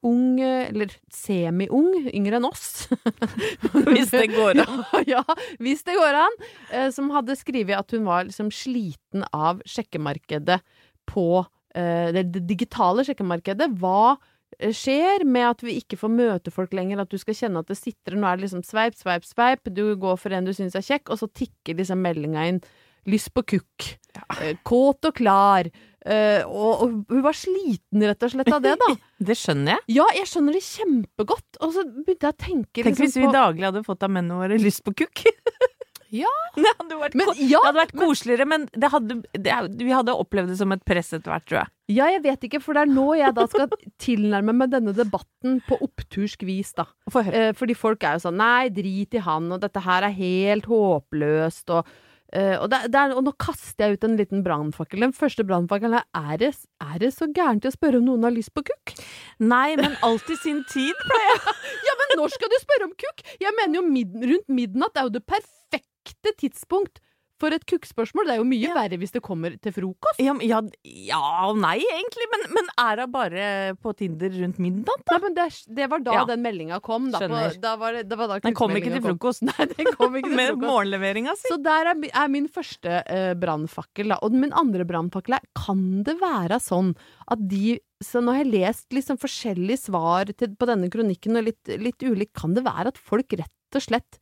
ung, 0.05 0.39
eh, 0.39 0.67
eller 0.69 0.93
semi-ung, 1.13 2.07
yngre 2.11 2.37
enn 2.37 2.47
oss 2.47 2.87
Hvis 3.91 4.13
det 4.13 4.29
går 4.35 4.61
an. 4.61 4.83
ja, 5.07 5.17
ja, 5.17 5.37
hvis 5.63 5.83
det 5.87 5.97
går 5.97 6.21
an, 6.21 6.39
eh, 6.71 6.89
som 6.93 7.11
hadde 7.15 7.37
skrevet 7.39 7.77
at 7.79 7.93
hun 7.95 8.07
var 8.07 8.27
liksom 8.27 8.51
sliten 8.53 9.25
av 9.33 9.61
sjekkemarkedet 9.67 10.59
på 11.07 11.29
eh, 11.75 12.09
det, 12.15 12.43
digitale 12.47 13.05
sjekkemarkedet. 13.07 13.69
Hva 13.81 14.17
eh, 14.59 14.73
skjer 14.75 15.25
med 15.27 15.49
at 15.51 15.63
vi 15.65 15.77
ikke 15.81 15.99
får 15.99 16.13
møte 16.13 16.53
folk 16.53 16.75
lenger, 16.77 17.01
at 17.03 17.13
du 17.13 17.19
skal 17.21 17.37
kjenne 17.37 17.63
at 17.63 17.71
det 17.71 17.79
sitter 17.79 18.17
Nå 18.17 18.27
er 18.27 18.39
det 18.39 18.47
liksom 18.47 18.65
sveip, 18.67 18.97
sveip, 18.99 19.27
sveip, 19.27 19.71
du 19.71 19.95
går 19.99 20.19
for 20.21 20.35
en 20.35 20.47
du 20.47 20.53
syns 20.55 20.77
er 20.77 20.85
kjekk, 20.85 21.11
og 21.13 21.21
så 21.21 21.31
tikker 21.31 21.79
liksom 21.79 22.03
meldinga 22.03 22.47
inn 22.51 22.61
lyst 23.07 23.31
på 23.35 23.43
kukk, 23.55 23.91
ja. 24.15 24.51
kåt 24.67 25.07
og 25.09 25.15
klar. 25.17 25.69
Uh, 26.07 26.43
og, 26.47 26.83
og 26.85 26.91
hun 27.11 27.23
var 27.25 27.35
sliten 27.35 28.03
rett 28.07 28.21
og 28.23 28.31
slett 28.31 28.51
av 28.53 28.63
det, 28.63 28.77
da. 28.79 28.91
Det 29.27 29.35
skjønner 29.35 29.75
jeg. 29.75 29.97
Ja, 29.97 30.05
jeg 30.15 30.29
skjønner 30.29 30.55
det 30.55 30.63
kjempegodt. 30.63 31.57
Og 31.65 31.73
så 31.75 31.83
begynte 31.89 32.29
jeg 32.29 32.35
å 32.35 32.37
tenke 32.37 32.83
Tenk 32.83 32.93
liksom 32.93 33.07
hvis 33.07 33.17
vi 33.17 33.25
på 33.25 33.33
daglig 33.35 33.67
hadde 33.67 33.83
fått 33.87 34.05
av 34.05 34.13
mennene 34.13 34.37
våre 34.39 34.59
lyst 34.61 34.85
på 34.85 34.95
kukk. 35.03 35.25
Ja. 36.13 36.31
Det 36.55 36.71
hadde 36.79 36.97
vært, 36.99 37.15
Men 37.19 37.29
ja, 37.35 37.59
det 37.59 37.65
hadde 37.65 37.79
vært 37.81 37.97
koseligere, 37.99 38.45
men 38.47 38.65
det 38.71 38.89
hadde, 38.93 39.17
det, 39.35 39.55
vi 39.81 39.91
hadde 39.91 40.15
opplevd 40.15 40.53
det 40.53 40.59
som 40.61 40.71
et 40.71 40.83
press 40.87 41.11
etter 41.11 41.33
hvert, 41.33 41.45
tror 41.49 41.59
jeg. 41.59 41.71
Ja, 41.97 42.07
jeg 42.11 42.23
vet 42.23 42.47
ikke, 42.47 42.61
for 42.63 42.77
det 42.77 42.85
er 42.85 42.91
nå 42.91 43.05
jeg 43.19 43.35
da 43.35 43.45
skal 43.51 43.67
tilnærme 44.01 44.55
meg 44.55 44.71
denne 44.71 44.93
debatten 44.95 45.59
på 45.67 45.79
opptursk 45.83 46.43
vis, 46.47 46.73
da. 46.77 46.87
For. 47.11 47.27
Eh, 47.27 47.51
fordi 47.57 47.75
folk 47.77 48.07
er 48.07 48.17
jo 48.17 48.25
sånn 48.27 48.39
nei, 48.39 48.69
drit 48.73 49.19
i 49.19 49.23
han, 49.23 49.51
og 49.51 49.61
dette 49.63 49.83
her 49.83 50.07
er 50.07 50.15
helt 50.15 50.67
håpløst, 50.71 51.75
og 51.75 51.91
Eh, 52.35 52.57
og, 52.59 52.67
der, 52.73 52.89
det 52.91 52.99
er, 52.99 53.13
og 53.15 53.23
nå 53.23 53.31
kaster 53.39 53.87
jeg 53.87 53.97
ut 53.97 54.07
en 54.07 54.17
liten 54.19 54.43
brannfakkel. 54.43 55.05
Den 55.05 55.15
første 55.15 55.45
brannfakkelen 55.47 55.99
er 56.01 56.05
er 56.17 56.41
det, 56.41 56.51
er 56.83 56.97
det 56.99 57.13
så 57.15 57.29
gærent 57.31 57.67
å 57.67 57.71
spørre 57.71 58.01
om 58.01 58.07
noen 58.09 58.27
har 58.27 58.35
lyst 58.35 58.53
på 58.55 58.65
kukk? 58.67 58.95
Nei, 59.39 59.77
men 59.79 59.95
alt 60.03 60.27
i 60.33 60.39
sin 60.41 60.63
tid, 60.71 60.95
pleier 61.07 61.33
jeg. 61.35 61.57
Ja, 61.87 61.93
men 62.01 62.17
når 62.19 62.33
skal 62.35 62.51
du 62.51 62.57
spørre 62.59 62.89
om 62.89 62.95
kukk? 62.99 63.23
Jeg 63.39 63.55
mener 63.55 63.79
jo 63.79 63.85
mid 63.87 64.15
rundt 64.19 64.49
midnatt 64.51 64.97
er 64.99 65.07
jo 65.07 65.15
det 65.15 65.23
perfekte 65.29 66.33
tidspunkt 66.41 66.99
for 67.41 67.55
et 67.55 67.65
kukkspørsmål. 67.69 68.27
Det 68.27 68.35
er 68.35 68.41
jo 68.41 68.47
mye 68.49 68.73
verre 68.75 68.99
hvis 69.01 69.13
det 69.15 69.21
kommer 69.25 69.55
til 69.61 69.73
frokost. 69.75 70.21
Ja, 70.23 70.35
ja, 70.45 70.61
ja 70.83 71.21
og 71.47 71.59
nei, 71.61 71.77
egentlig. 71.85 72.27
Men, 72.33 72.45
men 72.57 72.71
er 72.83 73.03
hun 73.03 73.13
bare 73.13 73.47
på 73.81 73.93
Tinder 73.97 74.33
rundt 74.37 74.61
midnatt? 74.63 75.05
Nei, 75.11 75.19
men 75.25 75.37
det, 75.37 75.47
det 75.79 75.89
var 75.91 76.03
da 76.05 76.17
Ja. 76.19 76.25
den 76.29 76.43
meldinga 76.45 76.81
kom. 76.83 77.09
Da, 77.13 77.21
på, 77.23 77.41
da 77.63 77.75
var 77.79 77.97
det, 77.97 78.05
det 78.09 78.19
var 78.19 78.33
da 78.33 78.39
Den 78.43 78.57
kom 78.57 78.75
ikke 78.77 78.93
til 78.95 79.05
frokost. 79.05 79.45
Nei, 79.49 79.69
den 79.73 79.91
kom 79.95 80.17
ikke 80.19 80.31
til 80.31 80.39
Med 80.41 80.61
morgenleveringa 80.63 81.35
si. 81.39 81.51
Så 81.51 81.59
der 81.63 81.93
er, 81.93 82.05
er 82.09 82.31
min 82.33 82.49
første 82.51 83.01
uh, 83.05 83.33
brannfakkel. 83.39 84.13
da. 84.15 84.21
Og 84.25 84.37
min 84.37 84.55
andre 84.57 84.87
brannfakkel 84.87 85.37
er 85.39 85.45
kan 85.57 85.83
det 86.07 86.17
være 86.21 86.61
sånn 86.63 86.93
at 87.27 87.43
de 87.49 87.77
så 88.03 88.21
nå 88.21 88.33
har 88.35 88.43
jeg 88.43 88.53
lest 88.53 88.93
liksom 88.93 89.17
forskjellige 89.17 89.87
svar 89.87 90.29
til, 90.37 90.51
på 90.53 90.67
denne 90.69 90.89
kronikken, 90.93 91.39
og 91.39 91.47
litt, 91.47 91.71
litt 91.81 92.03
ulikt. 92.05 92.35
Kan 92.37 92.53
det 92.53 92.65
være 92.67 92.93
at 92.93 92.99
folk 93.01 93.33
rett 93.39 93.77
og 93.77 93.83
slett 93.83 94.19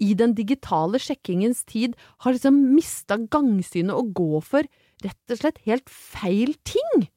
i 0.00 0.14
den 0.18 0.34
digitale 0.36 1.00
sjekkingens 1.02 1.62
tid 1.68 1.96
har 2.24 2.36
liksom 2.36 2.58
mista 2.74 3.18
gangsynet 3.20 3.94
og 3.96 4.14
gå 4.16 4.42
for 4.44 4.68
rett 5.04 5.32
og 5.32 5.40
slett 5.40 5.62
helt 5.68 5.88
feil 5.92 6.54
ting? 6.64 7.08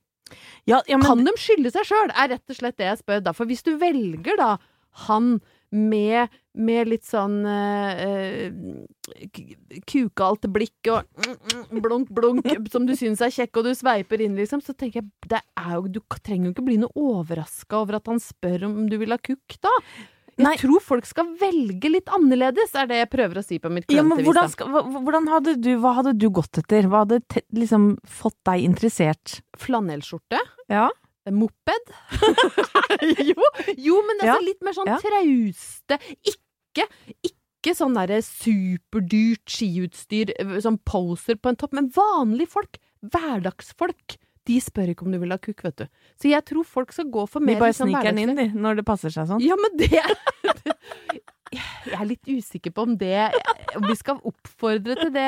Ja, 0.65 0.81
ja, 0.87 0.97
men, 0.97 1.05
Kan 1.05 1.25
de 1.27 1.33
skylde 1.39 1.71
seg 1.73 1.87
sjøl, 1.87 2.13
er 2.13 2.31
rett 2.35 2.53
og 2.53 2.57
slett 2.57 2.79
det 2.79 2.87
jeg 2.87 3.01
spør. 3.03 3.25
Da. 3.25 3.33
For 3.37 3.49
hvis 3.49 3.65
du 3.65 3.75
velger 3.81 4.39
da 4.39 4.55
han 5.07 5.37
med, 5.73 6.29
med 6.53 6.89
litt 6.91 7.05
sånn 7.07 7.39
eh, 7.49 8.53
kukalt 9.89 10.45
blikk 10.53 10.89
og 10.93 11.23
blunk, 11.73 12.11
blunk, 12.13 12.45
som 12.71 12.85
du 12.85 12.93
syns 12.97 13.23
er 13.25 13.33
kjekk, 13.33 13.57
og 13.57 13.69
du 13.69 13.73
sveiper 13.77 14.21
inn, 14.21 14.37
liksom, 14.37 14.61
så 14.61 14.75
tenker 14.77 15.01
jeg 15.01 15.33
det 15.33 15.41
jo, 15.73 15.87
du 15.97 16.01
trenger 16.21 16.51
jo 16.51 16.53
ikke 16.53 16.67
bli 16.69 16.77
noe 16.83 16.93
overraska 16.93 17.81
over 17.81 17.97
at 17.97 18.11
han 18.11 18.21
spør 18.21 18.67
om 18.69 18.83
du 18.91 18.99
vil 19.01 19.15
ha 19.15 19.19
kukk, 19.21 19.57
da. 19.65 19.73
Jeg 20.33 20.45
Nei. 20.47 20.55
tror 20.57 20.81
folk 20.81 21.05
skal 21.05 21.27
velge 21.37 21.91
litt 21.91 22.09
annerledes, 22.09 22.71
er 22.79 22.87
det 22.89 22.97
jeg 23.03 23.09
prøver 23.11 23.37
å 23.37 23.43
si 23.45 23.59
på 23.61 23.69
mitt 23.69 23.91
ja, 23.93 24.01
men 24.01 24.23
hvordan, 24.25 24.49
skal, 24.49 24.71
hva, 24.73 24.81
hvordan 25.05 25.27
hadde 25.29 25.53
du, 25.61 25.69
hva 25.83 25.91
hadde 25.99 26.15
du 26.17 26.25
gått 26.33 26.57
etter? 26.57 26.87
Hva 26.89 27.03
hadde 27.03 27.19
te, 27.29 27.43
liksom 27.53 27.91
fått 28.09 28.39
deg 28.49 28.65
interessert? 28.65 29.41
Flanellskjorte. 29.61 30.41
Ja. 30.73 30.87
Moped? 31.29 31.93
jo, 33.29 33.45
jo, 33.77 34.01
men 34.07 34.19
altså 34.23 34.33
Ja. 34.33 34.41
litt 34.43 34.65
mer 34.65 34.75
sånn 34.75 34.89
Ja. 34.89 34.97
trauste. 35.03 35.99
Ikke, 36.33 36.87
ikke 37.29 37.75
sånn 37.77 37.93
derre 37.95 38.19
superdyrt 38.25 39.45
skiutstyr, 39.53 40.33
som 40.57 40.73
sånn 40.73 40.81
poser 40.83 41.37
på 41.37 41.53
en 41.53 41.61
topp, 41.61 41.77
men 41.77 41.93
vanlige 41.93 42.49
folk. 42.57 42.81
Hverdagsfolk. 43.05 44.17
De 44.49 44.57
spør 44.59 44.91
ikke 44.91 45.05
om 45.05 45.13
du 45.13 45.19
vil 45.21 45.31
ha 45.31 45.37
kukk, 45.39 45.63
vet 45.63 45.85
du. 45.85 45.87
Så 46.21 46.29
jeg 46.31 46.45
tror 46.47 46.67
folk 46.67 46.93
skal 46.95 47.09
gå 47.11 47.25
for 47.29 47.43
De 47.43 47.49
mer 47.51 47.61
bare 47.61 47.73
liksom 47.73 47.89
sniker 47.89 48.09
den 48.11 48.21
inn, 48.23 48.35
de, 48.37 48.47
når 48.65 48.81
det 48.81 48.85
passer 48.87 49.13
seg 49.13 49.29
sånn. 49.29 49.43
Ja, 49.43 49.57
men 49.59 49.77
det 49.79 49.91
Jeg 51.53 51.93
er 51.99 52.07
litt 52.09 52.29
usikker 52.29 52.73
på 52.73 52.87
om 52.87 52.95
det 52.97 53.27
Om 53.77 53.83
vi 53.85 53.95
skal 53.99 54.17
oppfordre 54.25 54.95
til 54.97 55.11
det, 55.13 55.27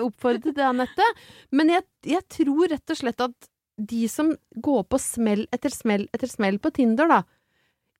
oppfordre 0.00 0.46
til 0.46 0.54
det, 0.56 0.64
Anette. 0.64 1.08
Men 1.52 1.74
jeg, 1.74 1.84
jeg 2.14 2.24
tror 2.38 2.70
rett 2.72 2.94
og 2.94 3.00
slett 3.02 3.24
at 3.24 3.50
de 3.82 4.06
som 4.08 4.30
går 4.62 4.84
på 4.92 5.00
smell 5.00 5.46
etter 5.52 5.72
smell 5.72 6.06
etter 6.12 6.30
smell 6.30 6.60
på 6.62 6.72
Tinder, 6.76 7.08
da 7.08 7.22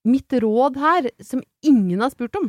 Mitt 0.09 0.35
råd 0.43 0.79
her, 0.83 1.07
som 1.23 1.45
ingen 1.63 2.01
har 2.03 2.11
spurt 2.11 2.35
om, 2.41 2.49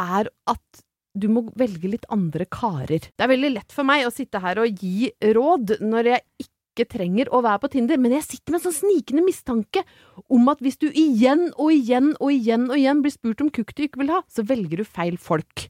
er 0.00 0.30
at 0.48 0.84
du 1.18 1.26
må 1.32 1.42
velge 1.58 1.90
litt 1.90 2.06
andre 2.12 2.46
karer. 2.48 3.10
Det 3.10 3.24
er 3.24 3.30
veldig 3.32 3.50
lett 3.56 3.74
for 3.74 3.84
meg 3.88 4.06
å 4.06 4.12
sitte 4.14 4.40
her 4.40 4.60
og 4.62 4.80
gi 4.80 5.10
råd 5.36 5.78
når 5.84 6.12
jeg 6.14 6.24
ikke 6.46 6.57
trenger 6.86 7.30
å 7.34 7.40
være 7.42 7.58
på 7.64 7.70
Tinder, 7.72 7.98
men 7.98 8.12
jeg 8.14 8.22
sitter 8.26 8.52
med 8.54 8.60
en 8.60 8.66
sånn 8.68 8.76
snikende 8.78 9.24
mistanke 9.26 9.82
om 10.30 10.46
at 10.52 10.60
hvis 10.62 10.78
du 10.78 10.86
igjen 10.92 11.48
og 11.56 11.72
igjen 11.74 12.12
og 12.20 12.30
igjen 12.30 12.68
og 12.70 12.76
igjen 12.78 13.00
blir 13.02 13.14
spurt 13.14 13.40
om 13.42 13.50
kukk 13.50 13.74
du 13.74 13.82
ikke 13.88 14.02
vil 14.04 14.12
ha, 14.14 14.20
så 14.30 14.44
velger 14.46 14.78
du 14.78 14.84
feil 14.86 15.16
folk. 15.18 15.66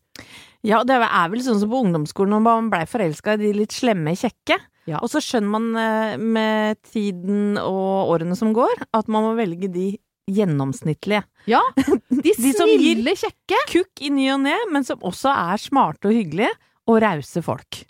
Ja, 0.67 0.83
det 0.85 0.97
er 0.99 1.29
vel 1.31 1.41
sånn 1.47 1.61
som 1.62 1.71
på 1.71 1.81
ungdomsskolen 1.87 2.35
når 2.35 2.43
man 2.45 2.69
blei 2.73 2.83
forelska 2.91 3.37
i 3.38 3.41
de 3.45 3.53
litt 3.61 3.73
slemme 3.73 4.12
kjekke. 4.19 4.59
Ja. 4.91 4.99
Og 5.05 5.11
så 5.12 5.21
skjønner 5.23 5.53
man 5.53 5.71
eh, 5.79 6.17
med 6.19 6.79
tiden 6.91 7.57
og 7.61 8.12
årene 8.15 8.37
som 8.37 8.55
går, 8.57 8.87
at 8.97 9.09
man 9.12 9.27
må 9.29 9.35
velge 9.38 9.69
de 9.71 9.91
gjennomsnittlige. 10.29 11.23
Ja, 11.49 11.61
de 12.11 12.33
De 12.35 12.53
som 12.57 12.69
gir- 12.69 13.05
kjekke. 13.15 13.62
Kukk 13.71 14.03
i 14.05 14.11
ny 14.12 14.31
og 14.35 14.43
ne, 14.49 14.57
men 14.73 14.85
som 14.85 14.99
også 15.05 15.33
er 15.33 15.61
smarte 15.62 16.09
og 16.11 16.17
hyggelige, 16.17 16.53
og 16.88 17.03
rause 17.05 17.43
folk. 17.45 17.85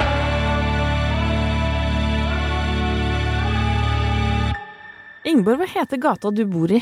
Ingeborg, 5.28 5.60
hva 5.60 5.66
heter 5.68 6.00
gata 6.00 6.30
du 6.32 6.46
bor 6.48 6.72
i? 6.72 6.78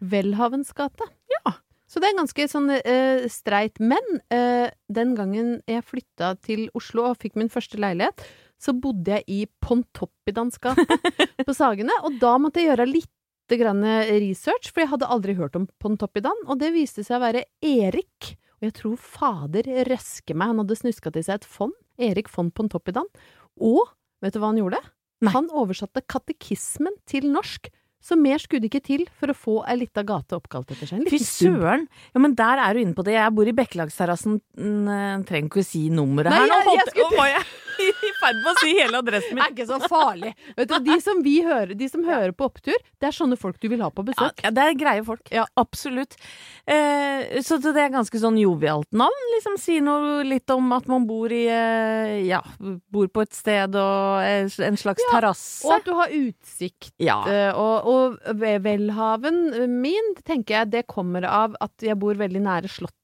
Welhavens 0.00 0.70
gate. 0.72 1.04
Ja. 1.28 1.52
Så 1.84 2.00
det 2.00 2.08
er 2.08 2.16
ganske 2.16 2.46
sånn 2.48 2.70
eh, 2.72 3.26
streit. 3.28 3.76
Men 3.84 4.06
eh, 4.32 4.70
den 4.88 5.12
gangen 5.18 5.58
jeg 5.68 5.84
flytta 5.84 6.30
til 6.40 6.70
Oslo 6.78 7.10
og 7.10 7.18
fikk 7.20 7.36
min 7.36 7.52
første 7.52 7.76
leilighet, 7.76 8.24
så 8.56 8.72
bodde 8.72 9.18
jeg 9.18 9.26
i 9.28 9.40
Pontoppidans 9.60 10.56
gate 10.62 10.86
på 11.46 11.56
Sagene. 11.56 11.92
Og 12.08 12.16
da 12.22 12.38
måtte 12.40 12.62
jeg 12.62 12.70
gjøre 12.70 12.88
litt 12.88 13.12
grann 13.52 13.84
research, 14.08 14.70
for 14.72 14.86
jeg 14.86 14.92
hadde 14.94 15.10
aldri 15.12 15.36
hørt 15.36 15.58
om 15.58 15.68
Pontoppidan. 15.82 16.46
Og 16.48 16.62
det 16.62 16.72
viste 16.72 17.04
seg 17.04 17.18
å 17.18 17.24
være 17.26 17.44
Erik. 17.60 18.32
Og 18.62 18.70
jeg 18.70 18.76
tror 18.78 18.96
fader 18.96 19.68
røske 19.90 20.32
meg, 20.32 20.54
han 20.54 20.62
hadde 20.62 20.78
snuska 20.80 21.12
til 21.12 21.28
seg 21.28 21.42
et 21.42 21.50
fond. 21.58 21.76
Erik 22.00 22.32
von 22.32 22.48
Pontoppidan. 22.56 23.10
Og 23.60 23.84
vet 24.24 24.32
du 24.32 24.40
hva 24.40 24.54
han 24.54 24.62
gjorde? 24.62 24.80
Nei. 25.22 25.36
Han 25.36 25.52
oversatte 25.52 26.00
katekismen 26.08 26.96
til 27.10 27.28
norsk. 27.30 27.68
Så 28.02 28.16
mer 28.18 28.38
skulle 28.42 28.64
det 28.64 28.72
ikke 28.72 28.82
til 28.84 29.04
for 29.20 29.30
å 29.30 29.36
få 29.38 29.52
ei 29.70 29.76
lita 29.78 30.02
gate 30.02 30.34
oppkalt 30.34 30.72
etter 30.74 30.88
seg. 30.90 31.04
Fy 31.06 31.20
søren! 31.22 31.84
Ja, 32.14 32.18
men 32.24 32.34
der 32.34 32.58
er 32.58 32.74
du 32.74 32.80
inne 32.82 32.96
på 32.98 33.04
det. 33.06 33.14
Jeg 33.14 33.34
bor 33.36 33.46
i 33.46 33.54
Bekkelagsterrassen. 33.54 34.40
Mm, 34.58 35.22
trenger 35.28 35.46
ikke 35.52 35.62
å 35.62 35.68
si 35.68 35.84
nummeret 35.94 36.34
her. 36.34 36.48
Nå 36.50 36.58
jeg- 36.64 36.80
jeg 36.80 36.90
skulle- 36.90 37.44
i 37.92 38.12
ferd 38.20 38.38
med 38.40 38.50
å 38.52 38.54
si 38.60 38.72
hele 38.78 39.00
adressen 39.02 39.36
min. 39.36 39.42
Det 39.42 39.48
er 39.48 39.54
ikke 39.56 39.68
så 39.68 39.90
farlig. 39.90 40.32
Vet 40.58 40.72
du, 40.72 40.76
de 40.86 40.96
som 41.04 41.22
vi 41.24 41.34
hører, 41.46 41.74
de 41.78 41.88
som 41.90 42.04
hører 42.06 42.32
på 42.36 42.48
opptur, 42.48 42.78
det 43.02 43.08
er 43.10 43.16
sånne 43.16 43.38
folk 43.40 43.58
du 43.62 43.68
vil 43.72 43.82
ha 43.84 43.90
på 43.94 44.04
besøk. 44.06 44.42
ja, 44.44 44.52
det 44.54 44.64
er 44.68 44.78
greie 44.78 45.04
folk. 45.06 45.26
Ja. 45.34 45.44
Absolutt. 45.60 46.16
Eh, 46.66 47.40
så 47.44 47.58
det 47.62 47.74
er 47.76 47.92
ganske 47.94 48.18
sånn 48.22 48.38
jovialt 48.40 48.88
navn. 48.96 49.26
Liksom 49.36 49.58
sier 49.60 49.84
noe 49.84 50.22
litt 50.26 50.50
om 50.54 50.70
at 50.76 50.88
man 50.90 51.06
bor 51.08 51.32
i 51.32 51.44
eh, 51.50 52.22
Ja, 52.28 52.40
bor 52.92 53.08
på 53.12 53.24
et 53.26 53.34
sted 53.36 53.76
og 53.78 54.22
en 54.24 54.78
slags 54.80 55.02
Ja, 55.06 55.10
terrasse. 55.16 55.66
Og 55.66 55.76
at 55.78 55.86
du 55.88 55.92
har 55.98 56.12
utsikt. 56.16 56.92
Ja. 57.02 57.20
Eh, 57.28 57.50
og, 57.58 57.90
og 57.92 58.42
velhaven 58.62 59.44
min, 59.82 60.14
tenker 60.24 60.60
jeg, 60.62 60.72
det 60.76 60.86
kommer 60.90 61.26
av 61.28 61.56
at 61.62 61.84
jeg 61.84 61.98
bor 62.00 62.18
veldig 62.18 62.42
nære 62.46 62.70
Slottet. 62.72 62.96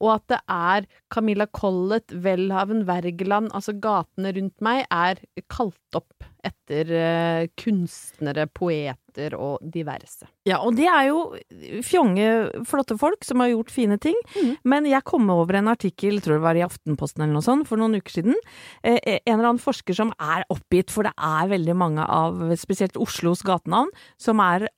Og 0.00 0.14
at 0.16 0.26
det 0.32 0.40
er 0.48 0.88
Camilla 1.12 1.46
Collett, 1.46 2.14
Welhaven, 2.24 2.86
Wergeland 2.88 3.50
Altså 3.56 3.74
gatene 3.76 4.32
rundt 4.36 4.56
meg 4.64 4.86
er 4.88 5.20
kalt 5.50 5.98
opp 5.98 6.24
etter 6.40 6.88
uh, 6.94 7.48
kunstnere, 7.60 8.46
poeter 8.48 9.34
og 9.36 9.60
diverse. 9.74 10.24
Ja, 10.48 10.62
og 10.64 10.78
det 10.78 10.86
er 10.88 11.10
jo 11.10 11.18
fjonge, 11.84 12.30
flotte 12.68 12.96
folk 13.00 13.26
som 13.26 13.42
har 13.44 13.50
gjort 13.52 13.72
fine 13.74 13.98
ting. 14.00 14.16
Mm. 14.38 14.54
Men 14.72 14.88
jeg 14.88 15.04
kom 15.08 15.28
over 15.34 15.58
en 15.58 15.68
artikkel, 15.68 16.16
tror 16.24 16.38
det 16.38 16.46
var 16.46 16.56
i 16.56 16.64
Aftenposten 16.64 17.26
eller 17.26 17.36
noe 17.36 17.44
sånt, 17.44 17.68
for 17.68 17.80
noen 17.80 17.98
uker 18.00 18.20
siden. 18.20 18.38
Eh, 18.80 18.96
en 19.18 19.34
eller 19.34 19.50
annen 19.50 19.60
forsker 19.60 19.98
som 19.98 20.14
er 20.16 20.46
oppgitt, 20.48 20.94
for 20.94 21.04
det 21.04 21.12
er 21.12 21.52
veldig 21.52 21.76
mange 21.76 22.06
av 22.08 22.40
spesielt 22.60 22.96
Oslos 23.00 23.44
gatenavn 23.44 23.92
som 24.20 24.40
er 24.40 24.70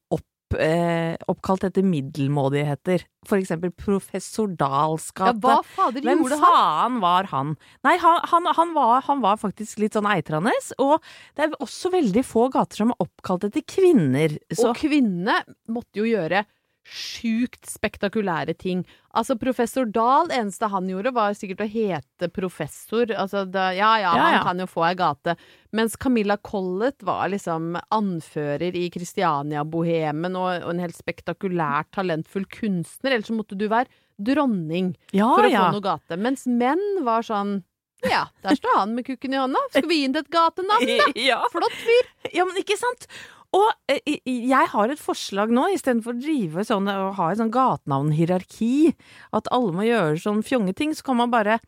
opp, 0.52 0.61
eh, 0.61 1.16
oppkalt 1.28 1.64
etter 1.64 1.82
middelmådigheter. 1.82 3.04
For 3.26 3.38
eksempel 3.38 3.71
Professor 3.73 4.49
Dahls 4.49 5.11
Ja, 5.18 5.32
hva 5.32 5.62
fader 5.64 6.02
Hvem 6.02 6.23
gjorde 6.23 6.38
han? 6.40 6.52
faen 6.52 7.00
var 7.00 7.25
han? 7.30 7.56
Nei, 7.85 7.97
han, 7.99 8.21
han, 8.25 8.47
han, 8.56 8.75
var, 8.75 9.02
han 9.02 9.21
var 9.21 9.37
faktisk 9.37 9.78
litt 9.78 9.94
sånn 9.94 10.06
eitrende, 10.06 10.52
og 10.78 11.00
det 11.37 11.47
er 11.47 11.56
også 11.62 11.92
veldig 11.92 12.25
få 12.25 12.49
gater 12.52 12.82
som 12.82 12.90
er 12.90 13.00
oppkalt 13.04 13.44
etter 13.44 13.62
kvinner. 13.62 14.38
Så 14.52 14.71
Og 14.71 14.76
kvinnene 14.76 15.42
måtte 15.68 16.02
jo 16.02 16.04
gjøre 16.09 16.44
sjukt 16.88 17.66
spektakulære 17.70 18.54
ting. 18.58 18.82
Altså, 19.14 19.36
professor 19.38 19.86
Dahl, 19.86 20.30
eneste 20.34 20.66
han 20.72 20.88
gjorde, 20.90 21.12
var 21.14 21.34
sikkert 21.38 21.62
å 21.62 21.68
hete 21.70 22.28
professor. 22.34 23.12
Altså, 23.14 23.44
det, 23.46 23.66
ja, 23.78 23.92
ja, 24.02 24.12
Ja, 24.16 24.22
han 24.26 24.34
ja. 24.34 24.42
kan 24.46 24.62
jo 24.62 24.66
få 24.70 24.84
ei 24.88 24.94
gate. 24.98 25.36
Mens 25.72 25.96
Camilla 25.96 26.36
Collett 26.42 27.02
var 27.06 27.28
liksom 27.32 27.76
anfører 27.94 28.74
i 28.76 28.88
Kristiania-bohemen 28.92 30.36
og, 30.38 30.50
og 30.66 30.70
en 30.74 30.82
helt 30.82 30.96
spektakulært 30.98 31.92
talentfull 31.96 32.46
kunstner. 32.50 33.14
Ellers 33.16 33.30
så 33.30 33.36
måtte 33.36 33.58
du 33.58 33.68
være 33.70 33.90
dronning 34.22 34.92
ja, 35.16 35.28
for 35.34 35.46
å 35.46 35.52
få 35.52 35.68
noe 35.76 35.84
gate. 35.84 36.18
Mens 36.20 36.46
menn 36.46 36.82
var 37.06 37.24
sånn 37.26 37.60
Ja, 38.06 38.24
der 38.42 38.56
står 38.58 38.80
han 38.80 38.96
med 38.96 39.06
kukken 39.06 39.34
i 39.34 39.38
hånda. 39.38 39.60
Skal 39.70 39.86
vi 39.86 40.00
gi 40.00 40.08
ham 40.08 40.16
et 40.18 40.30
gatenavn, 40.32 40.90
da? 40.98 41.06
Ja. 41.30 41.38
Flott 41.52 41.76
fyr. 41.84 42.10
ja, 42.34 42.44
men 42.48 42.58
ikke 42.58 42.74
sant? 42.80 43.06
Og 43.52 43.68
eh, 43.92 44.16
jeg 44.25 44.71
har 44.73 44.92
et 44.92 45.00
forslag 45.00 45.52
nå, 45.52 45.66
istedenfor 45.75 46.14
å 46.14 46.21
drive 46.23 46.64
sånn 46.64 46.88
og 46.88 47.18
ha 47.18 47.28
et 47.32 47.40
sånn 47.40 47.52
gatenavnhierarki, 47.52 48.94
at 49.37 49.50
alle 49.52 49.75
må 49.76 49.85
gjøre 49.85 50.21
sånn 50.23 50.40
fjongeting, 50.47 50.94
så 50.97 51.11
kan 51.11 51.21
man 51.21 51.32
bare 51.35 51.61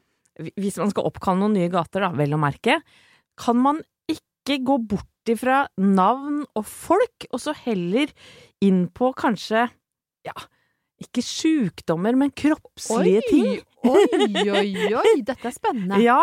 hvis 0.59 0.79
man 0.81 0.91
skal 0.91 1.09
oppkalle 1.09 1.43
noen 1.43 1.59
nye 1.59 1.71
gater, 1.73 2.03
da, 2.05 2.11
vel 2.17 2.35
å 2.35 2.41
merke, 2.41 2.81
kan 3.39 3.59
man 3.61 3.81
ikke 4.11 4.59
gå 4.67 4.79
bort 4.91 5.31
ifra 5.31 5.65
navn 5.81 6.43
og 6.57 6.67
folk, 6.69 7.29
og 7.31 7.41
så 7.41 7.55
heller 7.65 8.11
inn 8.65 8.87
på 8.93 9.13
kanskje, 9.17 9.69
ja, 10.27 10.35
ikke 11.03 11.25
sjukdommer, 11.25 12.17
men 12.19 12.33
kroppslige 12.35 13.23
ting. 13.29 13.63
Oi, 13.85 14.05
oi, 14.59 14.69
oi, 14.97 15.15
dette 15.27 15.49
er 15.51 15.55
spennende. 15.55 15.99
Ja, 16.03 16.23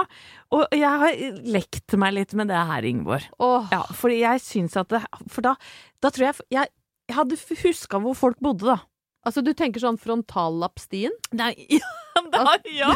og 0.53 0.75
jeg 0.75 1.01
har 1.03 1.17
lekt 1.45 1.95
meg 2.01 2.15
litt 2.17 2.35
med 2.37 2.49
det 2.51 2.61
her, 2.71 2.87
Ingeborg. 2.87 3.27
Oh. 3.41 3.67
Ja, 3.73 3.83
fordi 3.97 4.21
jeg 4.23 4.41
syns 4.43 4.77
at 4.79 4.89
det 4.93 5.03
For 5.31 5.45
da, 5.45 5.55
da 6.01 6.11
tror 6.13 6.29
jeg 6.31 6.47
jeg, 6.57 6.71
jeg 7.11 7.17
hadde 7.17 7.37
huska 7.63 8.01
hvor 8.01 8.17
folk 8.17 8.39
bodde, 8.43 8.71
da. 8.73 8.79
altså, 9.27 9.43
du 9.45 9.53
tenker 9.57 9.83
sånn 9.83 9.99
frontallappstien? 10.01 11.13
Nei, 11.37 11.53
ja, 11.77 12.23
da, 12.33 12.57
ja 12.71 12.91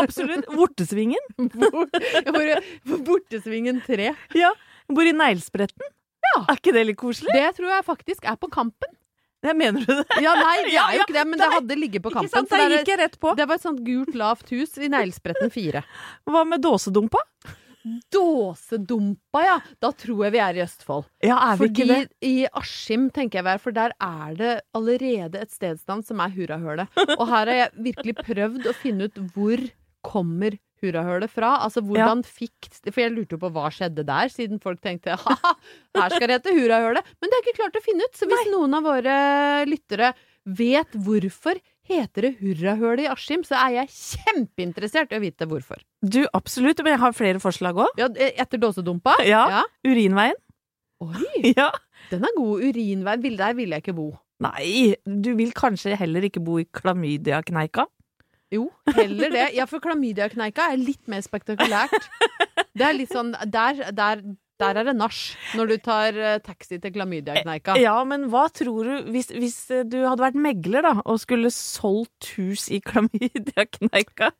absolutt. 0.00 0.46
Vortesvingen. 0.54 1.20
Bortesvingen 3.08 3.82
3. 3.86 4.12
Ja. 4.38 4.52
Bor 4.92 5.06
i 5.08 5.14
neglespretten. 5.16 5.90
Ja. 6.24 6.44
Er 6.48 6.58
ikke 6.58 6.74
det 6.74 6.86
litt 6.88 7.00
koselig? 7.00 7.32
Det 7.34 7.56
tror 7.58 7.70
jeg 7.72 7.86
faktisk 7.86 8.26
er 8.28 8.36
på 8.40 8.50
Kampen. 8.52 8.90
Det 9.46 9.52
mener 9.58 9.84
du 9.84 9.92
det? 10.00 10.20
Ja, 10.24 10.32
nei, 10.40 10.54
det 10.64 10.76
er 10.82 10.94
jo 10.96 11.04
ikke 11.04 11.16
det, 11.18 11.24
men 11.28 11.40
det 11.42 11.50
hadde 11.52 11.76
ligget 11.76 12.04
på 12.04 12.10
Ikke 12.14 12.22
Kampen. 12.24 12.48
sant? 12.48 12.54
det 12.72 12.78
gikk 12.80 12.92
jeg 12.94 13.00
rett 13.02 13.18
på. 13.20 13.34
Det 13.36 13.46
var 13.50 13.60
et 13.60 13.66
sånt 13.66 13.82
gult, 13.84 14.14
lavt 14.16 14.48
hus 14.54 14.78
i 14.80 14.88
Neglespretten 14.92 15.52
4. 15.52 15.82
Hva 16.32 16.44
med 16.48 16.64
dåsedumpa? 16.64 17.20
Dåsedumpa, 18.14 19.42
ja! 19.44 19.56
Da 19.82 19.90
tror 19.92 20.22
jeg 20.24 20.32
vi 20.34 20.40
er 20.40 20.56
i 20.58 20.62
Østfold. 20.64 21.04
Ja, 21.24 21.36
er 21.50 21.58
vi 21.58 21.66
Fordi 21.66 21.84
ikke 21.84 21.88
det? 21.90 22.08
i 22.24 22.34
Askim 22.56 23.08
tenker 23.12 23.40
jeg 23.42 23.46
vi 23.46 23.52
er, 23.52 23.60
for 23.60 23.76
der 23.76 23.92
er 24.00 24.36
det 24.38 24.52
allerede 24.78 25.42
et 25.44 25.52
stedsnavn 25.52 26.04
som 26.08 26.22
er 26.24 26.32
Hurrahølet. 26.32 27.02
Og 27.18 27.26
her 27.28 27.34
har 27.44 27.52
jeg 27.58 27.74
virkelig 27.90 28.16
prøvd 28.22 28.70
å 28.70 28.76
finne 28.80 29.10
ut 29.10 29.20
hvor 29.36 29.66
kommer 30.04 30.56
Hurrahølet 30.84 31.32
fra? 31.32 31.54
Altså 31.64 31.82
hvordan 31.84 32.22
fikk 32.28 32.68
For 32.90 33.00
jeg 33.02 33.12
lurte 33.16 33.34
jo 33.36 33.42
på 33.42 33.50
hva 33.56 33.66
skjedde 33.74 34.04
der, 34.06 34.30
siden 34.32 34.60
folk 34.62 34.80
tenkte 34.84 35.16
ha 35.18 35.36
her 35.96 36.10
skal 36.14 36.28
det 36.30 36.38
hete 36.40 36.54
Hurrahølet. 36.56 37.12
Men 37.20 37.30
det 37.32 37.38
er 37.40 37.44
ikke 37.46 37.58
klart 37.62 37.78
å 37.80 37.84
finne 37.84 38.06
ut. 38.06 38.16
Så 38.18 38.28
hvis 38.30 38.48
noen 38.52 38.76
av 38.78 38.84
våre 38.86 39.14
lyttere 39.70 40.12
vet 40.44 40.92
hvorfor 41.06 41.56
heter 41.88 42.26
det 42.28 42.32
Hurrahølet 42.40 43.04
i 43.04 43.10
Askim, 43.12 43.42
så 43.44 43.56
er 43.60 43.74
jeg 43.78 43.92
kjempeinteressert 43.92 45.12
i 45.12 45.18
å 45.18 45.22
vite 45.24 45.48
hvorfor. 45.48 45.80
Du, 46.04 46.22
absolutt. 46.36 46.80
Men 46.84 46.94
jeg 46.96 47.02
har 47.04 47.16
flere 47.16 47.40
forslag 47.42 47.80
òg. 47.84 48.00
Ja, 48.00 48.08
etter 48.14 48.60
dåsedumpa? 48.62 49.18
Ja. 49.28 49.62
Urinveien. 49.86 50.36
Oi, 51.04 51.52
Ja. 51.58 51.70
den 52.12 52.24
er 52.24 52.36
god. 52.36 52.64
Urinveien. 52.68 53.24
Der 53.40 53.56
vil 53.56 53.74
jeg 53.76 53.84
ikke 53.84 53.96
bo. 53.96 54.10
Nei, 54.44 54.94
du 55.06 55.30
vil 55.38 55.52
kanskje 55.56 55.94
heller 55.96 56.24
ikke 56.26 56.42
bo 56.44 56.58
i 56.60 56.66
klamydia-kneika? 56.74 57.86
Jo, 58.54 58.68
heller 58.94 59.32
det. 59.34 59.48
Ja, 59.56 59.66
for 59.70 59.82
klamydia-kneika 59.84 60.70
er 60.72 60.80
litt 60.80 61.04
mer 61.10 61.24
spektakulært. 61.26 62.08
Det 62.74 62.82
er 62.86 62.96
litt 62.96 63.12
sånn 63.14 63.32
Der, 63.50 63.84
der, 63.94 64.22
der 64.62 64.78
er 64.80 64.88
det 64.88 64.94
nach 64.98 65.18
når 65.58 65.72
du 65.72 65.74
tar 65.82 66.16
eh, 66.18 66.38
taxi 66.42 66.78
til 66.82 66.94
klamydia-kneika. 66.94 67.76
Ja, 67.82 67.96
men 68.08 68.28
hva 68.32 68.46
tror 68.54 68.86
du 68.86 69.10
hvis, 69.14 69.30
hvis 69.34 69.58
eh, 69.74 69.84
du 69.86 70.00
hadde 70.06 70.24
vært 70.24 70.38
megler, 70.38 70.86
da, 70.86 70.94
og 71.04 71.20
skulle 71.22 71.50
solgt 71.54 72.32
hus 72.36 72.68
i 72.74 72.80
klamydia-kneika? 72.84 74.30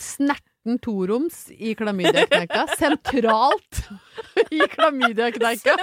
Snerten 0.00 0.78
toroms 0.84 1.50
i 1.52 1.74
klamydia-kneika. 1.76 2.64
Sentralt 2.80 3.82
i 4.48 4.64
klamydia-kneika. 4.72 5.76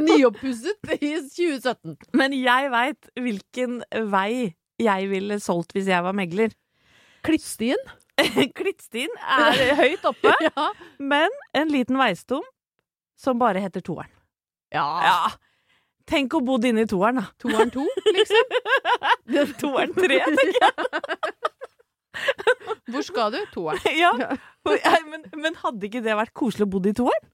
Nyoppusset 0.00 0.94
i 0.96 1.12
2017. 1.20 1.98
Men 2.16 2.36
jeg 2.36 2.72
veit 2.72 3.12
hvilken 3.20 3.82
vei 4.12 4.54
jeg 4.78 5.08
ville 5.10 5.38
solgt 5.42 5.72
hvis 5.76 5.88
jeg 5.90 6.04
var 6.06 6.14
megler. 6.16 6.52
Klittstien? 7.26 7.80
Klittstien 8.58 9.12
er 9.22 9.74
høyt 9.78 10.06
oppe, 10.08 10.32
Ja. 10.48 10.68
men 10.98 11.34
en 11.54 11.70
liten 11.70 11.98
veistum 12.00 12.42
som 13.18 13.38
bare 13.38 13.62
heter 13.62 13.82
toeren. 13.84 14.10
ja. 14.74 14.86
Ja. 15.06 15.18
Tenk 16.08 16.32
å 16.32 16.40
bo 16.40 16.54
inne 16.64 16.86
i 16.86 16.88
toeren, 16.88 17.18
da. 17.20 17.26
Toeren 17.36 17.68
to, 17.74 17.82
liksom. 18.16 18.52
Toeren 19.60 19.90
tre, 19.92 20.22
tenker 20.24 20.56
jeg. 20.56 20.72
Hvor 22.88 23.04
skal 23.04 23.34
du? 23.34 23.42
Toeren. 23.52 23.82
Ja. 23.92 24.12
Men, 24.64 25.26
men 25.36 25.58
hadde 25.60 25.84
ikke 25.90 26.00
det 26.06 26.16
vært 26.16 26.32
koselig 26.32 26.64
å 26.64 26.70
bo 26.72 26.80
i 26.88 26.94
toeren? 26.96 27.28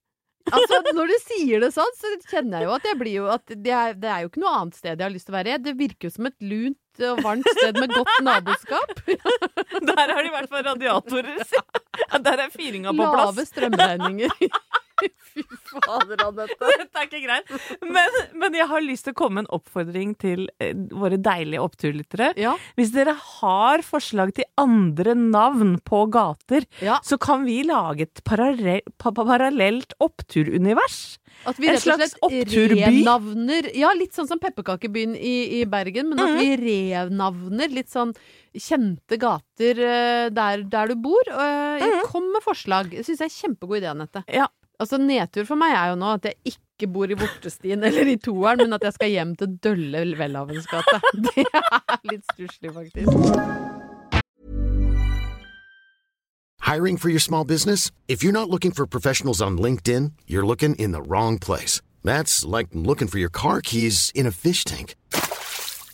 Altså, 0.50 0.80
når 0.90 1.12
du 1.12 1.14
sier 1.22 1.62
det 1.62 1.70
sånn, 1.76 1.94
så 1.96 2.10
kjenner 2.28 2.64
jeg 2.64 2.66
jo 2.66 2.74
at 2.74 2.90
jo 3.14 3.28
at 3.32 3.54
det 3.64 3.72
er, 3.72 3.94
det 3.96 4.10
er 4.10 4.24
jo 4.24 4.32
ikke 4.32 4.42
noe 4.42 4.56
annet 4.58 4.76
sted 4.76 4.98
jeg 4.98 5.06
har 5.06 5.14
lyst 5.14 5.30
til 5.30 5.36
å 5.36 5.38
være. 5.38 5.54
Det 5.64 5.76
virker 5.78 6.10
jo 6.10 6.14
som 6.18 6.26
et 6.28 6.36
lunt 6.44 6.80
og 7.02 7.22
varmt 7.24 7.48
sted 7.58 7.80
med 7.80 7.88
godt 7.94 8.12
naboskap. 8.22 8.94
Der 9.88 10.12
har 10.12 10.20
de 10.22 10.28
i 10.28 10.34
hvert 10.34 10.48
fall 10.52 10.64
radiatorer. 10.68 11.42
Der 12.24 12.38
er 12.44 12.48
fyringa 12.54 12.92
på 12.92 13.10
plass. 13.14 13.36
Lave 13.36 13.46
strømregninger. 13.46 14.30
Fy 15.34 15.42
fader, 15.84 16.20
Anette. 16.26 16.58
Dette 16.80 17.00
er 17.00 17.08
ikke 17.08 17.22
greit. 17.24 17.50
Men, 17.82 18.18
men 18.38 18.54
jeg 18.58 18.68
har 18.70 18.84
lyst 18.84 19.08
til 19.08 19.14
å 19.14 19.18
komme 19.18 19.40
med 19.40 19.46
en 19.48 19.56
oppfordring 19.58 20.12
til 20.22 20.44
eh, 20.62 20.74
våre 20.94 21.18
deilige 21.18 21.62
oppturlyttere. 21.64 22.32
Ja, 22.40 22.54
Hvis 22.78 22.92
dere 22.94 23.16
har 23.18 23.82
forslag 23.86 24.34
til 24.36 24.46
andre 24.60 25.16
navn 25.18 25.76
på 25.84 26.04
gater, 26.14 26.66
ja. 26.84 27.00
så 27.04 27.18
kan 27.20 27.44
vi 27.48 27.62
lage 27.66 28.06
et 28.08 28.22
parallell, 28.28 28.82
pa 28.98 29.10
pa- 29.14 29.26
parallelt 29.26 29.96
oppturunivers. 30.04 31.18
At 31.50 31.58
vi 31.58 31.66
En 31.68 31.74
rett 31.74 31.82
og 31.90 31.98
slett 31.98 32.14
oppturby. 32.22 32.78
renavner 32.86 33.66
Ja, 33.76 33.90
litt 33.98 34.14
sånn 34.16 34.28
som 34.30 34.38
pepperkakebyen 34.40 35.16
i, 35.18 35.32
i 35.58 35.64
Bergen, 35.68 36.08
men 36.12 36.20
at 36.22 36.38
vi 36.38 36.52
Mhm. 36.54 36.62
renavner 37.10 37.72
litt 37.74 37.90
sånn 37.90 38.14
kjente 38.54 39.18
gater 39.18 39.80
eh, 39.82 40.28
der, 40.30 40.62
der 40.70 40.92
du 40.92 40.94
bor. 41.02 41.26
Uh, 41.28 42.04
Kom 42.06 42.30
med 42.32 42.44
forslag. 42.46 42.90
Det 42.94 43.02
syns 43.04 43.18
jeg 43.24 43.32
er 43.32 43.34
kjempegod 43.34 43.80
idé, 43.82 43.90
Anette. 43.90 44.22
Ja. 44.30 44.46
Altså, 44.80 44.98
nedtur 44.98 45.46
for 45.46 45.58
meg 45.58 45.74
er 45.76 45.92
jo 45.92 45.98
nå 46.00 46.14
at 46.16 46.24
jeg 46.26 46.54
ikke 46.54 46.88
bor 46.90 47.10
i 47.10 47.16
Vortestien 47.18 47.84
eller 47.86 48.08
i 48.10 48.16
Toeren, 48.18 48.64
men 48.64 48.74
at 48.74 48.82
jeg 48.82 48.96
skal 48.96 49.12
hjem 49.12 49.34
til 49.38 49.58
dølle 49.62 50.02
Welhavens 50.18 50.66
gate. 50.66 50.98
Det 51.28 51.44
er 51.46 52.00
litt 52.10 52.24
stusslig, 52.34 52.72
faktisk. 52.74 53.12
Hiring 56.64 56.96
for 56.96 57.10
your 57.10 57.20
small 57.20 57.44
business? 57.44 57.92
If 58.08 58.24
you're 58.24 58.32
not 58.32 58.48
looking 58.48 58.72
for 58.72 58.86
professionals 58.86 59.40
on 59.40 59.58
LinkedIn, 59.58 60.12
you're 60.26 60.46
looking 60.46 60.74
in 60.76 60.92
the 60.92 61.02
wrong 61.02 61.38
place. 61.38 61.80
That's 62.02 62.44
like 62.44 62.68
looking 62.72 63.06
for 63.06 63.18
your 63.18 63.30
car 63.30 63.60
keys 63.60 64.10
in 64.14 64.26
a 64.26 64.32
fish 64.32 64.64
tank. 64.64 64.96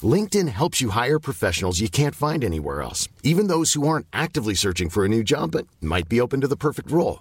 LinkedIn 0.03 0.49
helps 0.49 0.81
you 0.81 0.90
hire 0.90 1.19
professionals 1.19 1.81
you 1.81 1.90
can't 1.90 2.14
find 2.14 2.43
anywhere 2.43 2.81
else, 2.81 3.09
even 3.23 3.49
those 3.49 3.75
who 3.75 3.87
aren't 3.87 4.07
actively 4.12 4.55
searching 4.55 4.88
for 4.88 5.05
a 5.05 5.09
new 5.09 5.23
job 5.23 5.51
but 5.51 5.66
might 5.83 6.09
be 6.09 6.21
open 6.21 6.40
to 6.40 6.49
the 6.49 6.57
perfect 6.57 6.90
role. 6.90 7.21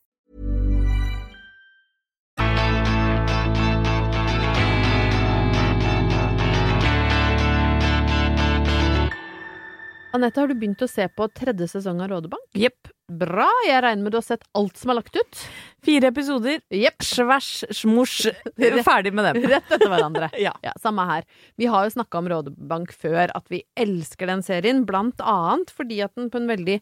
Anette, 10.11 10.41
har 10.41 10.49
du 10.51 10.57
begynt 10.59 10.81
å 10.83 10.89
se 10.91 11.05
på 11.15 11.25
tredje 11.31 11.69
sesong 11.71 12.01
av 12.03 12.09
Rådebank? 12.11 12.43
Jepp. 12.59 12.89
Bra! 13.07 13.45
Jeg 13.63 13.79
regner 13.83 14.03
med 14.03 14.11
du 14.11 14.17
har 14.17 14.25
sett 14.25 14.43
alt 14.57 14.79
som 14.79 14.91
er 14.91 14.97
lagt 14.97 15.15
ut? 15.15 15.43
Fire 15.87 16.09
episoder. 16.11 16.57
Jepp. 16.75 17.03
Svers, 17.07 17.51
smosj. 17.75 18.31
Ferdig 18.83 19.13
med 19.15 19.29
dem. 19.29 19.45
Rett 19.53 19.71
etter 19.71 19.87
hverandre. 19.87 20.27
Ja. 20.41 20.51
Ja, 20.65 20.73
samme 20.81 21.05
her. 21.07 21.23
Vi 21.59 21.67
har 21.71 21.85
jo 21.85 21.93
snakka 21.93 22.19
om 22.19 22.27
Rådebank 22.31 22.91
før, 22.91 23.31
at 23.37 23.47
vi 23.51 23.61
elsker 23.79 24.27
den 24.31 24.43
serien, 24.43 24.83
blant 24.87 25.21
annet 25.23 25.71
fordi 25.75 26.01
at 26.03 26.15
den 26.19 26.31
på 26.33 26.41
en 26.41 26.49
veldig 26.49 26.79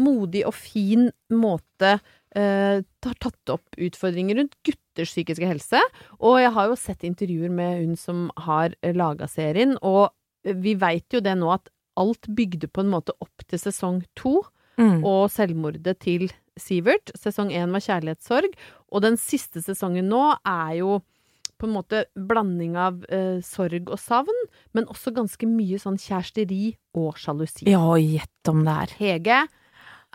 modig 0.00 0.44
og 0.46 0.54
fin 0.54 1.08
måte 1.34 1.96
eh, 1.98 2.78
har 2.80 3.18
tatt 3.20 3.52
opp 3.52 3.76
utfordringer 3.76 4.38
rundt 4.40 4.56
gutters 4.64 5.12
psykiske 5.12 5.48
helse. 5.50 5.82
Og 6.20 6.38
jeg 6.40 6.54
har 6.56 6.70
jo 6.70 6.78
sett 6.80 7.04
intervjuer 7.08 7.52
med 7.52 7.82
hun 7.82 8.00
som 8.00 8.28
har 8.46 8.76
eh, 8.80 8.96
laga 8.96 9.28
serien, 9.28 9.76
og 9.82 10.14
vi 10.46 10.72
veit 10.80 11.12
jo 11.12 11.20
det 11.20 11.34
nå 11.36 11.50
at 11.52 11.68
alt 11.96 12.28
bygde 12.28 12.68
på 12.70 12.84
en 12.84 12.90
måte 12.92 13.12
opp 13.20 13.46
til 13.48 13.58
sesong 13.58 14.02
to 14.16 14.42
Mm. 14.80 15.02
og 15.04 15.28
selvmordet 15.28 15.98
til 16.00 16.30
Sivert. 16.56 17.10
Sesong 17.12 17.50
én 17.52 17.70
var 17.74 17.82
kjærlighetssorg, 17.84 18.54
og 18.90 19.02
den 19.02 19.18
siste 19.20 19.60
sesongen 19.60 20.08
nå 20.08 20.36
er 20.46 20.78
jo 20.78 21.02
på 21.60 21.68
en 21.68 21.74
måte 21.74 22.06
blanding 22.16 22.76
av 22.80 23.04
eh, 23.12 23.42
sorg 23.44 23.90
og 23.92 23.98
savn, 24.00 24.38
men 24.72 24.86
også 24.86 25.12
ganske 25.12 25.44
mye 25.44 25.76
sånn 25.76 25.98
kjæresteri 26.00 26.76
og 26.96 27.18
sjalusi. 27.20 27.68
Ja, 27.68 27.82
gjett 28.00 28.48
om 28.48 28.64
det 28.64 28.72
er. 28.86 28.94
Hege 28.96 29.40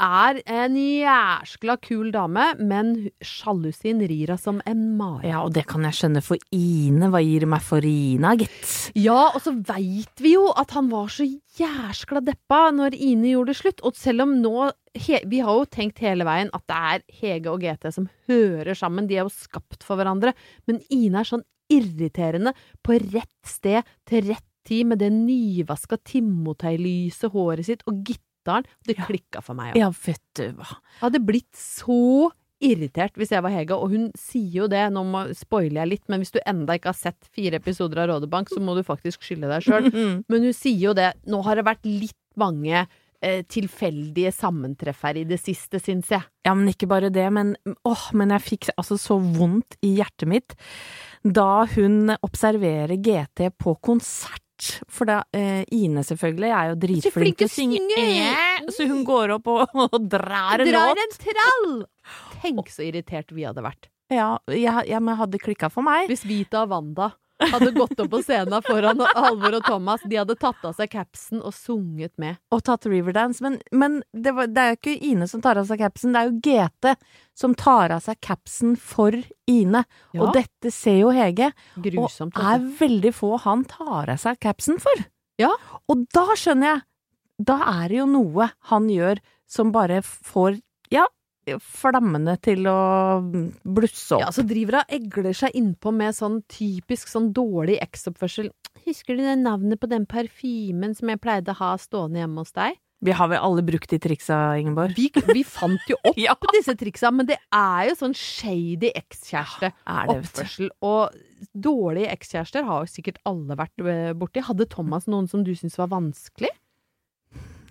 er 0.01 0.39
en 0.51 0.75
jæskla 0.75 1.77
kul 1.83 2.11
dame, 2.13 2.47
men 2.59 2.93
sjalusien 3.23 4.01
rir 4.03 4.31
henne 4.31 4.41
som 4.41 4.61
en 4.67 4.83
mare. 4.99 5.27
Ja, 5.29 5.43
og 5.45 5.53
det 5.55 5.65
kan 5.69 5.85
jeg 5.87 5.97
skjønne 5.97 6.23
for 6.25 6.41
Ine. 6.55 7.09
Hva 7.13 7.21
gir 7.23 7.45
det 7.45 7.49
meg 7.51 7.63
for 7.65 7.85
Ina, 7.85 8.35
gitt? 8.39 8.71
Ja, 8.99 9.31
og 9.31 9.41
så 9.43 9.55
veit 9.55 10.23
vi 10.23 10.35
jo 10.35 10.49
at 10.55 10.75
han 10.75 10.89
var 10.91 11.11
så 11.13 11.27
jæskla 11.59 12.23
deppa 12.25 12.69
når 12.75 12.97
Ine 12.97 13.31
gjorde 13.33 13.53
det 13.53 13.59
slutt. 13.61 13.83
Og 13.87 13.99
selv 13.99 14.25
om 14.25 14.35
nå 14.41 14.71
he, 14.95 15.19
Vi 15.27 15.41
har 15.43 15.51
jo 15.51 15.67
tenkt 15.67 15.99
hele 15.99 16.27
veien 16.27 16.51
at 16.55 16.63
det 16.71 16.81
er 16.91 17.05
Hege 17.19 17.51
og 17.51 17.63
GT 17.63 17.91
som 17.91 18.09
hører 18.29 18.75
sammen. 18.75 19.07
De 19.07 19.17
er 19.17 19.25
jo 19.25 19.33
skapt 19.33 19.83
for 19.83 19.99
hverandre. 19.99 20.35
Men 20.67 20.81
Ine 20.89 21.23
er 21.23 21.27
sånn 21.27 21.45
irriterende 21.71 22.53
på 22.85 22.99
rett 22.99 23.47
sted 23.47 23.83
til 24.07 24.29
rett 24.29 24.45
tid 24.65 24.89
med 24.89 25.01
det 25.01 25.11
nyvaska 25.13 25.99
Timotei-lyse 26.09 27.29
håret 27.33 27.67
sitt 27.67 27.83
og 27.89 28.01
gitaren. 28.45 28.65
Det 28.85 28.97
Ja. 28.97 29.05
klikka 29.09 29.41
for 29.43 29.55
meg 29.57 29.73
òg. 29.73 29.77
Ja, 29.79 29.89
vet 29.89 30.21
du 30.35 30.51
hva. 30.53 30.67
Jeg 30.69 31.01
hadde 31.01 31.25
blitt 31.25 31.53
så 31.57 32.31
irritert 32.61 33.13
hvis 33.19 33.31
jeg 33.31 33.43
var 33.43 33.51
Hege, 33.51 33.75
og 33.75 33.89
hun 33.91 34.11
sier 34.17 34.61
jo 34.63 34.67
det, 34.67 34.85
nå 34.93 35.03
må, 35.03 35.25
spoiler 35.35 35.81
jeg 35.83 35.89
litt, 35.89 36.05
men 36.09 36.21
hvis 36.21 36.31
du 36.31 36.39
enda 36.47 36.73
ikke 36.77 36.87
har 36.93 36.97
sett 36.97 37.27
fire 37.35 37.55
episoder 37.59 37.99
av 38.05 38.07
Rådebank, 38.13 38.49
så 38.49 38.61
må 38.63 38.75
du 38.77 38.81
faktisk 38.83 39.21
skylde 39.21 39.49
deg 39.51 39.61
sjøl. 39.65 39.89
Men 40.29 40.41
hun 40.47 40.53
sier 40.55 40.79
jo 40.89 40.93
det, 40.93 41.13
nå 41.27 41.41
har 41.43 41.55
det 41.59 41.65
vært 41.67 41.83
litt 41.85 42.15
mange 42.39 42.87
eh, 43.21 43.41
tilfeldige 43.43 44.31
sammentreff 44.33 45.01
her 45.03 45.17
i 45.19 45.25
det 45.27 45.39
siste, 45.41 45.79
syns 45.83 46.09
jeg. 46.09 46.23
Ja, 46.45 46.53
men 46.53 46.67
ikke 46.71 46.87
bare 46.87 47.09
det, 47.09 47.27
men 47.33 47.55
åh, 47.87 48.07
men 48.13 48.29
jeg 48.29 48.41
fikk 48.45 48.69
altså 48.77 48.97
så 48.99 49.19
vondt 49.19 49.77
i 49.83 49.95
hjertet 49.97 50.27
mitt 50.29 50.55
da 51.25 51.65
hun 51.75 52.11
observerer 52.21 52.95
GT 53.01 53.49
på 53.57 53.75
konsert. 53.81 54.44
For 54.87 55.05
da, 55.09 55.23
eh, 55.35 55.63
Ine 55.75 56.03
selvfølgelig 56.05 56.51
er 56.55 56.69
jo 56.71 56.77
dritflink 56.79 57.37
til 57.41 57.49
å 57.49 57.51
synge, 57.51 57.81
synge! 57.95 58.29
Eh, 58.29 58.69
så 58.71 58.87
hun 58.87 59.03
går 59.07 59.35
opp 59.37 59.47
og, 59.51 59.75
og 59.89 59.97
drar 60.11 60.63
en 60.63 60.69
Drar 60.69 60.93
låt. 60.95 61.03
en 61.03 61.17
trall! 61.25 61.75
Tenk 62.43 62.69
så 62.71 62.85
irritert 62.87 63.31
vi 63.35 63.43
hadde 63.47 63.63
vært. 63.65 63.89
Ja, 64.13 64.35
jeg, 64.53 64.85
ja, 64.87 64.99
men 65.01 65.17
hadde 65.17 65.39
klikka 65.41 65.71
for 65.73 65.81
meg. 65.85 66.07
Hvis 66.11 66.23
Vita 66.29 66.61
og 66.63 66.69
Wanda 66.75 67.11
hadde 67.39 67.71
gått 67.75 67.99
opp 67.99 68.11
på 68.11 68.21
scenen 68.23 68.63
foran 68.65 69.01
Halvor 69.15 69.57
og 69.57 69.65
Thomas, 69.67 70.03
de 70.07 70.19
hadde 70.19 70.37
tatt 70.39 70.63
av 70.67 70.75
seg 70.77 70.91
capsen 70.93 71.41
og 71.41 71.53
sunget 71.55 72.13
med. 72.21 72.39
og 72.53 72.63
tatt 72.67 72.87
Riverdance, 72.89 73.43
men, 73.43 73.59
men 73.71 74.01
det, 74.13 74.35
var, 74.37 74.49
det 74.51 74.61
er 74.61 74.73
jo 74.73 74.79
ikke 74.79 74.95
Ine 75.09 75.27
som 75.29 75.43
tar 75.43 75.59
av 75.59 75.67
seg 75.69 75.81
capsen, 75.83 76.15
det 76.15 76.21
er 76.21 76.29
jo 76.29 76.39
GT 76.45 76.95
som 77.35 77.55
tar 77.59 77.95
av 77.95 78.03
seg 78.05 78.19
capsen 78.23 78.75
for 78.79 79.15
Ine. 79.51 79.83
Ja. 80.15 80.23
Og 80.23 80.35
dette 80.37 80.71
ser 80.73 81.01
jo 81.01 81.11
Hege, 81.15 81.51
Grusomt. 81.75 82.35
og 82.35 82.41
er 82.41 82.57
altså. 82.57 82.73
veldig 82.81 83.13
få 83.15 83.35
han 83.45 83.65
tar 83.69 84.13
av 84.15 84.21
seg 84.23 84.39
capsen 84.43 84.79
for. 84.83 85.05
Ja. 85.41 85.51
Og 85.91 86.07
da 86.15 86.29
skjønner 86.39 86.71
jeg, 86.71 86.85
da 87.45 87.59
er 87.81 87.91
det 87.91 87.99
jo 87.99 88.07
noe 88.07 88.49
han 88.71 88.87
gjør 88.89 89.19
som 89.51 89.73
bare 89.75 89.99
får, 90.05 90.61
ja, 90.93 91.03
flammene 91.61 92.35
til 92.43 92.65
å 92.69 92.77
blusse 93.63 94.15
opp. 94.17 94.23
Ja, 94.25 94.31
så 94.35 94.45
driver 94.47 94.81
hun 94.81 94.95
egler 94.99 95.35
seg 95.37 95.55
innpå 95.57 95.93
med 95.95 96.15
sånn 96.17 96.39
typisk 96.51 97.11
sånn 97.11 97.31
dårlig 97.35 97.77
eksoppførsel. 97.85 98.49
Husker 98.85 99.17
du 99.17 99.23
det 99.25 99.37
navnet 99.41 99.79
på 99.81 99.89
den 99.91 100.05
parfymen 100.09 100.95
som 100.97 101.09
jeg 101.13 101.21
pleide 101.23 101.53
å 101.55 101.59
ha 101.61 101.75
stående 101.81 102.21
hjemme 102.23 102.43
hos 102.43 102.53
deg? 102.55 102.77
Vi 103.05 103.13
har 103.13 103.27
vel 103.29 103.41
alle 103.43 103.61
brukt 103.61 103.91
de 103.91 103.99
triksa, 104.01 104.55
Ingeborg? 104.57 104.95
Vi, 104.97 105.09
vi 105.35 105.43
fant 105.45 105.83
jo 105.91 105.97
opp 106.09 106.17
Ja. 106.17 106.33
disse 106.55 106.73
triksa, 106.79 107.11
men 107.13 107.27
det 107.29 107.37
er 107.53 107.89
jo 107.91 107.97
sånn 107.99 108.15
shady 108.17 108.89
ekskjæreste. 108.95 109.69
Er 109.85 110.07
det, 110.09 110.15
vet 110.15 110.23
du. 110.23 110.29
Oppførsel. 110.31 110.69
Og 110.81 111.49
dårlige 111.53 112.09
ekskjærester 112.15 112.65
har 112.65 112.85
jo 112.85 112.89
sikkert 112.95 113.19
alle 113.29 113.57
vært 113.59 113.83
eh, 113.85 114.13
borti. 114.17 114.41
Hadde 114.47 114.65
Thomas 114.71 115.05
noen 115.11 115.27
som 115.29 115.43
du 115.45 115.51
syntes 115.53 115.77
var 115.77 115.91
vanskelig? 115.93 116.49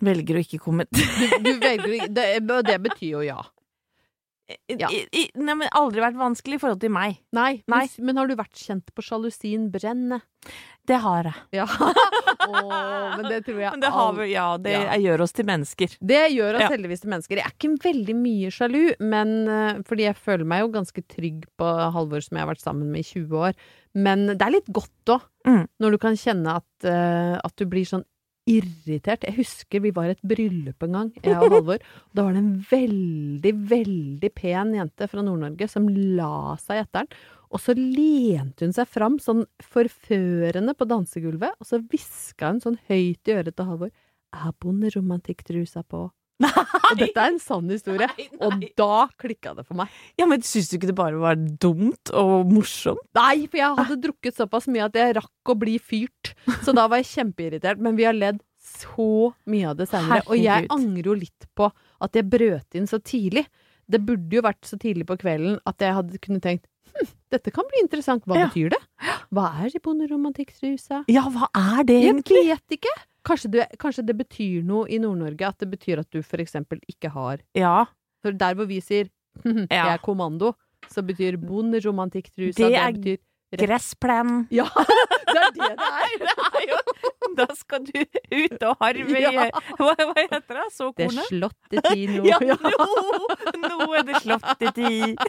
Velger 0.04 0.36
å 0.38 0.44
ikke 0.44 0.60
kommentere. 0.60 1.40
Du, 1.40 1.48
du 1.48 1.52
velger 1.62 2.08
det, 2.12 2.28
det 2.68 2.78
betyr 2.84 3.08
jo 3.16 3.24
ja. 3.24 3.40
Ja. 4.68 4.90
I- 4.92 5.06
i- 5.16 5.30
Nei, 5.40 5.54
men 5.56 5.68
aldri 5.72 6.02
vært 6.04 6.18
vanskelig 6.20 6.58
i 6.58 6.60
forhold 6.60 6.80
til 6.82 6.90
meg. 6.92 7.16
Nei, 7.32 7.62
Nei. 7.66 7.86
Men, 7.96 8.06
men 8.10 8.16
har 8.20 8.28
du 8.28 8.34
vært 8.36 8.58
kjent 8.60 8.90
på 8.94 9.00
sjalusien 9.02 9.70
brenne? 9.72 10.18
Det 10.84 10.98
har 11.00 11.24
jeg. 11.30 11.34
Ja. 11.56 11.64
oh, 12.48 13.16
men 13.16 13.24
det 13.30 13.38
tror 13.46 13.60
jeg 13.62 13.80
det 13.80 13.90
har 13.94 14.18
ja, 14.28 14.46
det 14.60 14.74
Ja. 14.74 14.98
gjør 15.00 15.22
oss 15.24 15.32
til 15.32 15.46
mennesker. 15.48 15.94
Det 16.04 16.20
gjør 16.34 16.58
oss 16.58 16.66
Ja. 16.66 16.68
heldigvis 16.74 17.00
til 17.00 17.10
mennesker. 17.14 17.40
Jeg 17.40 17.46
er 17.46 17.54
ikke 17.56 17.72
veldig 17.86 18.16
mye 18.20 18.50
sjalu, 18.52 18.82
men 19.00 19.32
eh, 19.48 19.80
fordi 19.88 20.04
jeg 20.10 20.16
føler 20.20 20.44
meg 20.44 20.60
jo 20.60 20.68
ganske 20.76 21.04
trygg 21.08 21.46
på 21.58 21.70
Halvor 21.96 22.20
som 22.24 22.36
jeg 22.36 22.44
har 22.44 22.52
vært 22.52 22.64
sammen 22.64 22.90
med 22.92 23.00
i 23.00 23.08
20 23.14 23.32
år. 23.48 23.54
Men 23.94 24.26
det 24.36 24.42
er 24.42 24.50
litt 24.58 24.68
godt 24.72 25.14
òg, 25.16 25.22
Mm. 25.46 25.66
når 25.78 25.90
du 25.92 25.98
kan 26.00 26.14
kjenne 26.16 26.54
at, 26.56 26.84
eh, 26.88 27.34
at 27.44 27.52
du 27.56 27.66
blir 27.68 27.84
sånn 27.84 28.04
irritert. 28.50 29.24
Jeg 29.24 29.38
husker 29.38 29.82
vi 29.84 29.92
var 29.94 30.10
i 30.10 30.14
et 30.14 30.26
bryllup 30.26 30.84
en 30.84 30.98
gang, 30.98 31.12
jeg 31.22 31.36
og 31.38 31.54
Halvor. 31.54 31.80
og 31.80 32.16
Da 32.16 32.26
var 32.26 32.36
det 32.36 32.42
en 32.42 32.52
veldig, 32.70 33.54
veldig 33.70 34.30
pen 34.36 34.74
jente 34.76 35.08
fra 35.10 35.24
Nord-Norge 35.24 35.68
som 35.70 35.88
la 35.88 36.56
seg 36.60 36.84
etter 36.84 37.04
den. 37.04 37.22
Og 37.54 37.62
så 37.62 37.76
lente 37.78 38.66
hun 38.66 38.74
seg 38.74 38.90
fram 38.90 39.20
sånn 39.22 39.44
forførende 39.62 40.74
på 40.74 40.88
dansegulvet, 40.90 41.54
og 41.60 41.68
så 41.68 41.78
hviska 41.78 42.50
hun 42.50 42.60
sånn 42.64 42.80
høyt 42.90 43.30
i 43.30 43.36
øret 43.36 43.54
til 43.54 43.68
Halvor. 43.70 43.94
Er 44.34 44.56
bonderomantikktrusa 44.60 45.84
på? 45.86 46.08
Og 46.44 46.98
dette 47.00 47.16
er 47.20 47.32
en 47.32 47.38
sann 47.42 47.68
historie. 47.72 48.08
Nei, 48.16 48.26
nei. 48.32 48.38
Og 48.46 48.64
da 48.78 49.06
klikka 49.20 49.54
det 49.58 49.64
for 49.66 49.78
meg. 49.80 49.92
Ja, 50.20 50.26
men 50.30 50.42
syns 50.46 50.68
du 50.70 50.76
ikke 50.78 50.90
det 50.90 50.96
bare 50.98 51.18
var 51.22 51.36
dumt 51.36 52.12
og 52.14 52.50
morsomt? 52.52 53.02
Nei, 53.18 53.46
for 53.48 53.60
jeg 53.60 53.78
hadde 53.80 53.98
drukket 54.04 54.38
såpass 54.40 54.68
mye 54.72 54.86
at 54.88 54.98
jeg 55.00 55.16
rakk 55.18 55.52
å 55.54 55.58
bli 55.58 55.76
fyrt. 55.82 56.34
Så 56.66 56.74
da 56.76 56.86
var 56.90 57.00
jeg 57.02 57.10
kjempeirritert. 57.12 57.80
Men 57.84 57.96
vi 57.98 58.06
har 58.08 58.16
ledd 58.16 58.42
så 58.64 59.32
mye 59.50 59.70
av 59.72 59.78
det 59.80 59.88
seinere. 59.90 60.24
Og 60.28 60.38
jeg 60.40 60.68
angrer 60.72 61.10
jo 61.12 61.16
litt 61.20 61.48
på 61.58 61.68
at 62.04 62.16
jeg 62.18 62.28
brøt 62.32 62.78
inn 62.80 62.86
så 62.90 63.00
tidlig. 63.04 63.46
Det 63.84 64.00
burde 64.00 64.32
jo 64.38 64.40
vært 64.44 64.64
så 64.64 64.78
tidlig 64.80 65.04
på 65.10 65.18
kvelden 65.20 65.58
at 65.68 65.82
jeg 65.84 65.92
hadde 65.92 66.20
kunne 66.24 66.40
tenkt 66.40 66.64
hm, 66.94 67.08
dette 67.34 67.50
kan 67.52 67.66
bli 67.68 67.82
interessant. 67.84 68.24
Hva 68.24 68.38
Ja. 68.38 68.46
betyr 68.48 68.70
det? 68.72 68.80
Hva 69.34 69.48
er 69.66 69.74
bonderomantikkrusa? 69.84 71.02
Ja, 71.12 71.26
hva 71.28 71.48
er 71.52 71.84
det 71.84 71.96
Jeg 72.00 72.14
egentlig? 72.14 72.44
vet 72.48 72.76
ikke. 72.78 72.92
Kanskje 73.24 73.50
det, 73.50 73.66
kanskje 73.80 74.04
det 74.06 74.16
betyr 74.18 74.64
noe 74.66 74.88
i 74.92 74.98
Nord-Norge? 75.00 75.48
At 75.48 75.62
det 75.62 75.70
betyr 75.72 76.02
at 76.04 76.10
du 76.12 76.20
for 76.22 76.42
eksempel 76.44 76.80
ikke 76.90 77.10
har 77.14 77.40
Ja, 77.56 77.86
For 78.24 78.32
der 78.36 78.54
hvor 78.58 78.68
vi 78.68 78.80
sier 78.84 79.08
jeg 79.44 79.68
er 79.70 79.98
kommando, 80.04 80.52
så 80.92 81.02
betyr 81.02 81.38
bonderomantikktrusa 81.40 82.68
Det 82.68 82.70
Det 82.70 82.80
er 82.80 82.92
betyr 82.92 83.66
gressplen. 83.66 84.46
Ja, 84.54 84.66
det 85.58 85.70
det 85.78 85.90
er! 85.90 86.14
Det 86.54 86.60
er 86.60 86.68
jo 86.70 86.78
Da 87.34 87.46
skal 87.58 87.82
du 87.86 87.96
ut 87.98 88.62
og 88.68 88.76
harve 88.82 89.18
i 89.18 89.22
Ja. 89.24 89.46
hva, 89.80 89.94
hva 89.98 90.14
heter 90.18 90.58
det? 90.58 90.66
Det 90.98 91.06
er 91.06 91.14
slåttetid 91.28 92.12
nå. 92.18 92.24
Ja, 92.28 92.38
nå, 92.44 92.56
nå 93.64 93.88
er 93.98 94.04
det 94.06 94.20
slått 94.22 94.62
i 94.62 94.72
tid. 94.76 95.24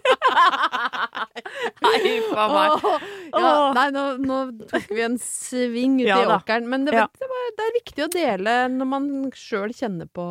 Nei, 1.85 1.99
faen 2.29 2.53
meg. 2.53 2.87
Ja, 3.33 3.53
nei, 3.75 3.85
nå, 3.95 4.03
nå 4.21 4.39
tok 4.69 4.87
vi 4.91 5.05
en 5.05 5.17
sving 5.21 5.97
ut 6.03 6.07
Ja 6.07 6.21
i 6.23 6.29
åkeren. 6.35 6.69
Men 6.71 6.85
det, 6.87 6.95
Ja. 6.97 7.07
det, 7.21 7.65
er 7.65 7.75
viktig 7.79 8.05
å 8.05 8.11
dele 8.13 8.55
når 8.75 8.91
man 8.91 9.09
sjøl 9.35 9.73
kjenner 9.75 10.09
på, 10.11 10.25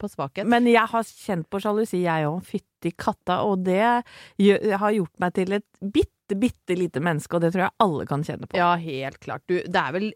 på 0.00 0.10
svakhet. 0.10 0.48
Men 0.50 0.68
jeg 0.70 0.86
har 0.92 1.06
kjent 1.06 1.48
på 1.50 1.62
sjalusi, 1.62 2.02
jeg 2.06 2.28
òg. 2.28 2.40
Fytti 2.46 2.94
katta. 2.96 3.42
Og 3.46 3.64
det 3.66 3.82
har 3.84 4.96
gjort 4.96 5.14
meg 5.22 5.36
til 5.38 5.60
et 5.60 5.68
bitte, 5.80 6.16
bitte 6.38 6.76
lite 6.78 7.00
menneske, 7.02 7.34
og 7.36 7.42
det 7.42 7.52
tror 7.54 7.66
jeg 7.66 7.76
alle 7.86 8.06
kan 8.06 8.22
kjenne 8.26 8.46
på. 8.50 8.56
Ja, 8.60 8.74
helt 8.76 9.18
klart. 9.20 9.42
Du, 9.50 9.58
det 9.64 9.80
er 9.86 9.92
vel 9.96 10.10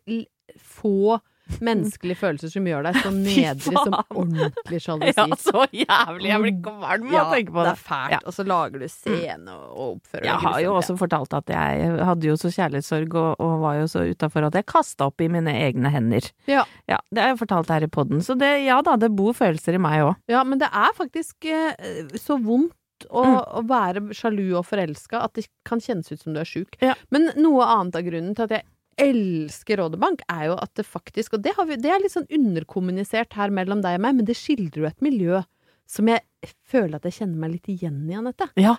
få 0.61 1.19
menneskelige 1.61 2.17
følelser 2.17 2.49
som 2.49 2.65
gjør 2.65 2.87
deg 2.87 2.97
så 3.05 3.11
nedrig 3.15 3.75
som 3.77 3.95
ordentlig 4.17 4.79
sjalusi. 4.85 5.13
Ja, 5.13 5.27
så 5.37 5.65
jævlig. 5.77 6.29
Jeg 6.31 6.41
blir 6.41 6.55
kvalm 6.65 7.09
av 7.11 7.13
Ja, 7.13 7.25
å 7.27 7.35
tenke 7.35 7.53
på 7.53 7.59
det. 7.61 7.67
det 7.67 7.73
er 7.75 7.83
fælt. 7.85 8.15
Ja. 8.15 8.21
Og 8.25 8.33
så 8.37 8.47
lager 8.49 8.81
du 8.81 8.87
scene 8.89 9.53
og 9.53 9.67
oppfører 9.67 9.91
oppfører 9.91 10.29
Jeg 10.31 10.41
har 10.47 10.61
jo 10.65 10.71
også 10.79 10.97
fortalt 11.03 11.37
at 11.37 11.53
jeg 11.53 11.91
hadde 12.09 12.31
jo 12.31 12.37
så 12.41 12.53
kjærlighetssorg 12.55 13.19
og, 13.21 13.43
og 13.45 13.53
var 13.61 13.77
jo 13.83 13.91
så 13.93 14.07
utafor 14.09 14.49
at 14.49 14.57
jeg 14.57 14.69
kasta 14.73 15.11
opp 15.11 15.21
i 15.21 15.29
mine 15.37 15.53
egne 15.67 15.93
hender. 15.93 16.31
Ja. 16.49 16.65
Ja, 16.89 17.03
Det 17.13 17.21
har 17.27 17.35
jeg 17.35 17.43
fortalt 17.45 17.75
her 17.77 17.85
i 17.85 17.91
poden. 17.93 18.25
Så 18.25 18.39
det, 18.41 18.51
ja 18.65 18.81
da, 18.87 18.97
det 19.01 19.13
bor 19.13 19.37
følelser 19.37 19.77
i 19.77 19.83
meg 19.85 20.01
òg. 20.07 20.17
Ja, 20.33 20.47
men 20.49 20.63
det 20.65 20.71
er 20.73 20.97
faktisk 20.97 21.45
eh, 21.45 22.09
så 22.21 22.41
vondt 22.41 22.73
å, 23.11 23.25
Mm. 23.25 23.41
å 23.59 23.63
være 23.69 24.03
sjalu 24.15 24.55
og 24.59 24.67
forelska 24.67 25.23
at 25.25 25.35
det 25.35 25.47
kan 25.65 25.81
kjennes 25.81 26.11
ut 26.13 26.21
som 26.21 26.33
du 26.35 26.41
er 26.41 26.45
sjuk. 26.49 26.77
Ja. 26.81 26.95
Men 27.11 27.33
noe 27.37 27.65
annet 27.65 27.97
av 27.97 28.03
grunnen 28.07 28.35
til 28.37 28.45
at 28.45 28.51
jeg 28.51 28.65
elsker 28.97 29.77
Rådebank, 29.81 30.21
er 30.31 30.47
jo 30.47 30.55
at 30.55 30.71
det 30.79 30.87
faktisk 30.87 31.35
Og 31.35 31.43
det, 31.43 31.55
har 31.57 31.67
vi, 31.67 31.75
det 31.77 31.91
er 31.91 31.99
litt 31.99 32.13
sånn 32.15 32.29
underkommunisert 32.31 33.33
her 33.35 33.51
mellom 33.51 33.83
deg 33.83 33.97
og 33.99 34.05
meg, 34.05 34.15
men 34.21 34.25
det 34.29 34.37
skildrer 34.39 34.85
jo 34.85 34.87
et 34.87 35.03
miljø 35.03 35.43
som 35.87 36.07
jeg 36.09 36.23
føler 36.65 36.97
at 36.97 37.03
jeg 37.05 37.19
kjenner 37.19 37.37
meg 37.43 37.51
litt 37.57 37.67
igjen 37.69 38.09
i, 38.09 38.15
Anette. 38.15 38.47
Ja. 38.57 38.77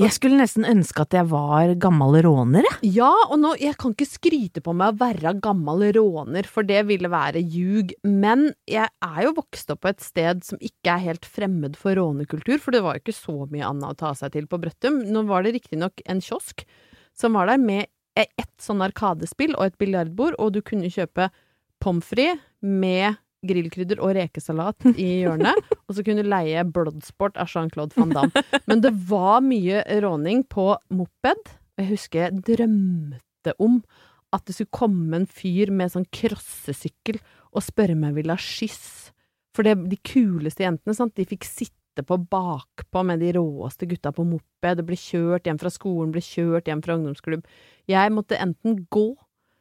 Jeg 0.00 0.14
skulle 0.16 0.38
nesten 0.40 0.64
ønske 0.64 1.04
at 1.04 1.12
jeg 1.12 1.28
var 1.28 1.74
gammel 1.80 2.16
råner, 2.24 2.64
jeg. 2.64 2.92
Ja, 2.96 3.10
og 3.28 3.36
nå, 3.42 3.50
jeg 3.60 3.76
kan 3.80 3.92
ikke 3.92 4.08
skryte 4.08 4.62
på 4.64 4.72
meg 4.76 4.94
å 4.94 5.00
være 5.02 5.34
gammel 5.44 5.84
råner, 5.96 6.48
for 6.48 6.64
det 6.64 6.86
ville 6.88 7.10
være 7.12 7.42
ljug, 7.42 7.92
men 8.08 8.46
jeg 8.70 8.88
er 8.88 9.20
jo 9.26 9.34
vokst 9.36 9.72
opp 9.74 9.82
på 9.84 9.92
et 9.92 10.00
sted 10.04 10.40
som 10.46 10.60
ikke 10.64 10.94
er 10.94 11.04
helt 11.04 11.28
fremmed 11.28 11.76
for 11.80 12.00
rånekultur, 12.00 12.56
for 12.62 12.72
det 12.72 12.80
var 12.86 12.96
jo 12.96 13.04
ikke 13.04 13.18
så 13.18 13.36
mye 13.52 13.66
annet 13.68 13.92
å 13.92 13.98
ta 14.06 14.14
seg 14.16 14.32
til 14.38 14.48
på 14.48 14.60
Brøttum. 14.62 15.02
Nå 15.12 15.26
var 15.28 15.44
det 15.44 15.58
riktignok 15.58 16.00
en 16.08 16.24
kiosk 16.24 16.64
som 17.16 17.36
var 17.36 17.50
der 17.52 17.60
med 17.60 17.90
ett 18.18 18.56
sånn 18.62 18.80
arkadespill 18.84 19.52
og 19.58 19.68
et 19.68 19.80
biljardbord, 19.80 20.38
og 20.40 20.54
du 20.56 20.62
kunne 20.64 20.88
kjøpe 20.92 21.28
pommes 21.80 22.08
frites 22.08 22.40
med 22.60 23.20
grillkrydder 23.46 24.00
og 24.02 24.14
rekesalat 24.18 24.90
i 24.92 25.08
hjørnet, 25.22 25.56
og 25.86 25.96
så 25.96 26.04
kunne 26.04 26.24
du 26.24 26.30
leie 26.30 26.64
Bloodsport 26.68 27.38
av 27.40 27.50
Jean-Claude 27.52 27.96
van 27.96 28.14
Damme. 28.16 28.44
Men 28.68 28.84
det 28.84 28.92
var 29.08 29.40
mye 29.44 29.82
råning 30.04 30.44
på 30.50 30.72
moped. 30.92 31.50
og 31.50 31.82
Jeg 31.82 31.90
husker 31.94 32.24
jeg 32.26 32.44
drømte 32.52 33.56
om 33.58 33.80
at 34.34 34.46
det 34.46 34.54
skulle 34.56 34.76
komme 34.76 35.16
en 35.18 35.26
fyr 35.26 35.72
med 35.74 35.92
sånn 35.92 36.06
krossesykkel 36.14 37.18
og 37.50 37.64
spørre 37.66 37.96
om 37.96 38.04
jeg 38.06 38.18
ville 38.20 38.36
ha 38.36 38.42
skyss. 38.42 39.10
For 39.56 39.66
det, 39.66 39.74
de 39.90 39.98
kuleste 40.06 40.62
jentene, 40.62 40.94
sant, 40.94 41.16
de 41.16 41.26
fikk 41.26 41.48
sitte 41.48 42.04
på 42.06 42.20
bakpå 42.30 43.02
med 43.06 43.18
de 43.24 43.32
råeste 43.34 43.88
gutta 43.90 44.12
på 44.14 44.24
moped, 44.28 44.82
og 44.82 44.86
ble 44.86 44.98
kjørt 44.98 45.48
hjem 45.48 45.58
fra 45.58 45.72
skolen, 45.74 46.12
ble 46.14 46.22
kjørt 46.22 46.70
hjem 46.70 46.84
fra 46.84 46.94
ungdomsklubb. 46.98 47.42
Jeg 47.90 48.14
måtte 48.14 48.38
enten 48.38 48.84
gå 48.92 49.08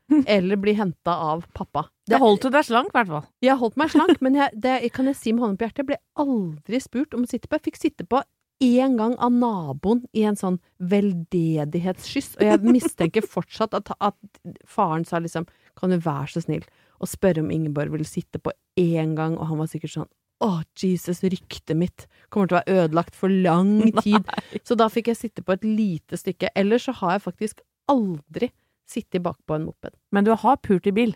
eller 0.36 0.62
bli 0.62 0.76
henta 0.78 1.16
av 1.34 1.48
pappa. 1.58 1.88
Det 2.10 2.20
holdt 2.22 2.48
du 2.48 2.50
deg 2.54 2.66
slank, 2.66 2.92
i 2.92 2.98
hvert 2.98 3.12
fall. 3.12 3.30
Jeg 3.46 3.60
holdt 3.62 3.80
meg 3.80 3.94
slank, 3.94 4.20
men 4.26 4.38
jeg, 4.40 4.60
det 4.66 4.76
kan 4.96 5.10
jeg 5.10 5.18
si 5.20 5.34
med 5.36 5.46
hånden 5.46 5.60
på 5.60 5.68
hjertet, 5.68 5.84
jeg 5.84 5.90
ble 5.92 6.00
aldri 6.26 6.82
spurt 6.84 7.16
om 7.18 7.26
å 7.26 7.30
sitte 7.30 7.50
på. 7.50 7.60
Jeg 7.60 7.68
fikk 7.70 7.82
sitte 7.82 8.08
på 8.10 8.24
én 8.66 8.98
gang 9.00 9.16
av 9.24 9.32
naboen 9.32 10.04
i 10.18 10.26
en 10.28 10.38
sånn 10.40 10.60
veldedighetsskyss, 10.92 12.34
og 12.40 12.46
jeg 12.50 12.62
mistenker 12.66 13.24
fortsatt 13.24 13.78
at, 13.78 13.94
at 14.04 14.18
faren 14.68 15.06
sa 15.08 15.22
liksom 15.24 15.48
kan 15.80 15.94
du 15.94 16.00
være 16.04 16.28
så 16.34 16.44
snill 16.44 16.66
å 17.00 17.08
spørre 17.08 17.44
om 17.44 17.52
Ingeborg 17.56 17.94
ville 17.94 18.08
sitte 18.08 18.42
på 18.44 18.52
én 18.80 19.16
gang, 19.16 19.38
og 19.40 19.48
han 19.52 19.62
var 19.62 19.70
sikkert 19.72 19.96
sånn 19.96 20.10
å, 20.44 20.62
Jesus, 20.80 21.20
ryktet 21.28 21.76
mitt 21.76 22.06
kommer 22.32 22.48
til 22.48 22.56
å 22.56 22.60
være 22.62 22.84
ødelagt 22.86 23.18
for 23.18 23.32
lang 23.32 23.82
tid. 24.06 24.28
Så 24.64 24.78
da 24.80 24.88
fikk 24.92 25.12
jeg 25.12 25.20
sitte 25.20 25.44
på 25.44 25.56
et 25.58 25.66
lite 25.68 26.20
stykke. 26.20 26.52
Ellers 26.56 26.86
så 26.88 26.96
har 27.02 27.18
jeg 27.18 27.26
faktisk 27.26 27.64
aldri 27.92 28.48
sittet 28.90 29.24
bakpå 29.26 29.58
en 29.58 29.68
moped. 29.68 29.98
Men 30.16 30.26
du 30.26 30.32
har 30.40 30.62
pult 30.64 30.88
i 30.88 30.96
bil. 30.96 31.12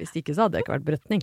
Hvis 0.00 0.16
ikke 0.16 0.32
så 0.32 0.46
hadde 0.46 0.56
jeg 0.56 0.64
ikke 0.64 0.78
vært 0.78 0.88
brøtning. 0.88 1.20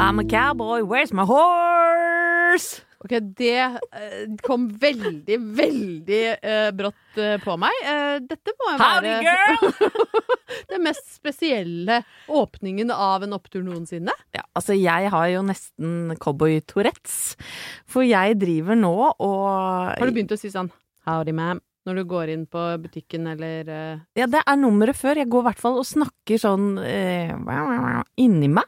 I'm 0.00 0.18
a 0.18 0.24
cowboy, 0.24 0.80
where's 0.82 1.12
my 1.12 1.24
horse? 1.28 2.80
Ok, 3.04 3.12
det 3.36 3.58
eh, 3.60 4.22
kom 4.42 4.64
veldig, 4.80 5.36
veldig 5.58 6.20
eh, 6.40 6.70
brått 6.74 7.20
eh, 7.20 7.36
på 7.42 7.56
meg. 7.60 7.76
Eh, 7.84 8.14
dette 8.24 8.54
må 8.56 8.70
jo 8.72 8.78
Howdy, 8.80 9.12
være 9.12 9.26
girl! 9.26 10.16
den 10.72 10.86
mest 10.86 11.12
spesielle 11.18 12.00
åpningen 12.26 12.90
av 12.94 13.26
en 13.26 13.36
opptur 13.36 13.60
noensinne. 13.66 14.14
Ja, 14.34 14.46
altså 14.56 14.74
jeg 14.78 15.12
har 15.12 15.28
jo 15.34 15.44
nesten 15.44 16.16
cowboy-tourettes. 16.22 17.36
For 17.84 18.06
jeg 18.08 18.40
driver 18.40 18.80
nå 18.80 18.96
og 19.12 19.46
Har 19.52 20.00
du 20.00 20.16
begynt 20.16 20.32
å 20.32 20.40
si 20.40 20.50
sånn 20.54 20.72
howdy, 21.06 21.36
ma'am, 21.36 21.60
når 21.86 22.00
du 22.00 22.04
går 22.10 22.32
inn 22.34 22.44
på 22.50 22.62
butikken 22.82 23.26
eller 23.30 23.68
uh... 23.70 24.00
Ja, 24.18 24.26
det 24.30 24.42
er 24.42 24.58
nummeret 24.60 24.98
før. 24.98 25.20
Jeg 25.22 25.30
går 25.32 25.44
i 25.44 25.48
hvert 25.50 25.62
fall 25.62 25.78
og 25.80 25.86
snakker 25.88 26.40
sånn 26.42 26.72
uh, 26.82 28.02
inni 28.20 28.50
meg. 28.52 28.66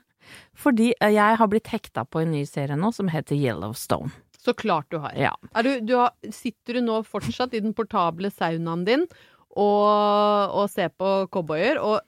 Fordi 0.58 0.90
eh, 1.00 1.12
jeg 1.14 1.38
har 1.40 1.48
blitt 1.48 1.70
hekta 1.72 2.02
på 2.04 2.20
en 2.20 2.32
ny 2.34 2.42
serie 2.48 2.76
nå 2.76 2.90
som 2.92 3.08
heter 3.08 3.38
Yellowstone. 3.38 4.10
Så 4.38 4.52
klart 4.54 4.86
du 4.92 4.98
har. 5.02 5.14
Ja. 5.18 5.32
Du, 5.64 5.70
du 5.82 5.94
har, 5.98 6.12
sitter 6.34 6.78
du 6.78 6.84
nå 6.86 7.00
fortsatt 7.06 7.54
i 7.56 7.62
den 7.64 7.74
portable 7.76 8.30
saunaen 8.30 8.84
din 8.86 9.06
og, 9.58 10.52
og 10.54 10.68
ser 10.70 10.92
på 10.94 11.08
cowboyer 11.34 11.80
og 11.82 11.98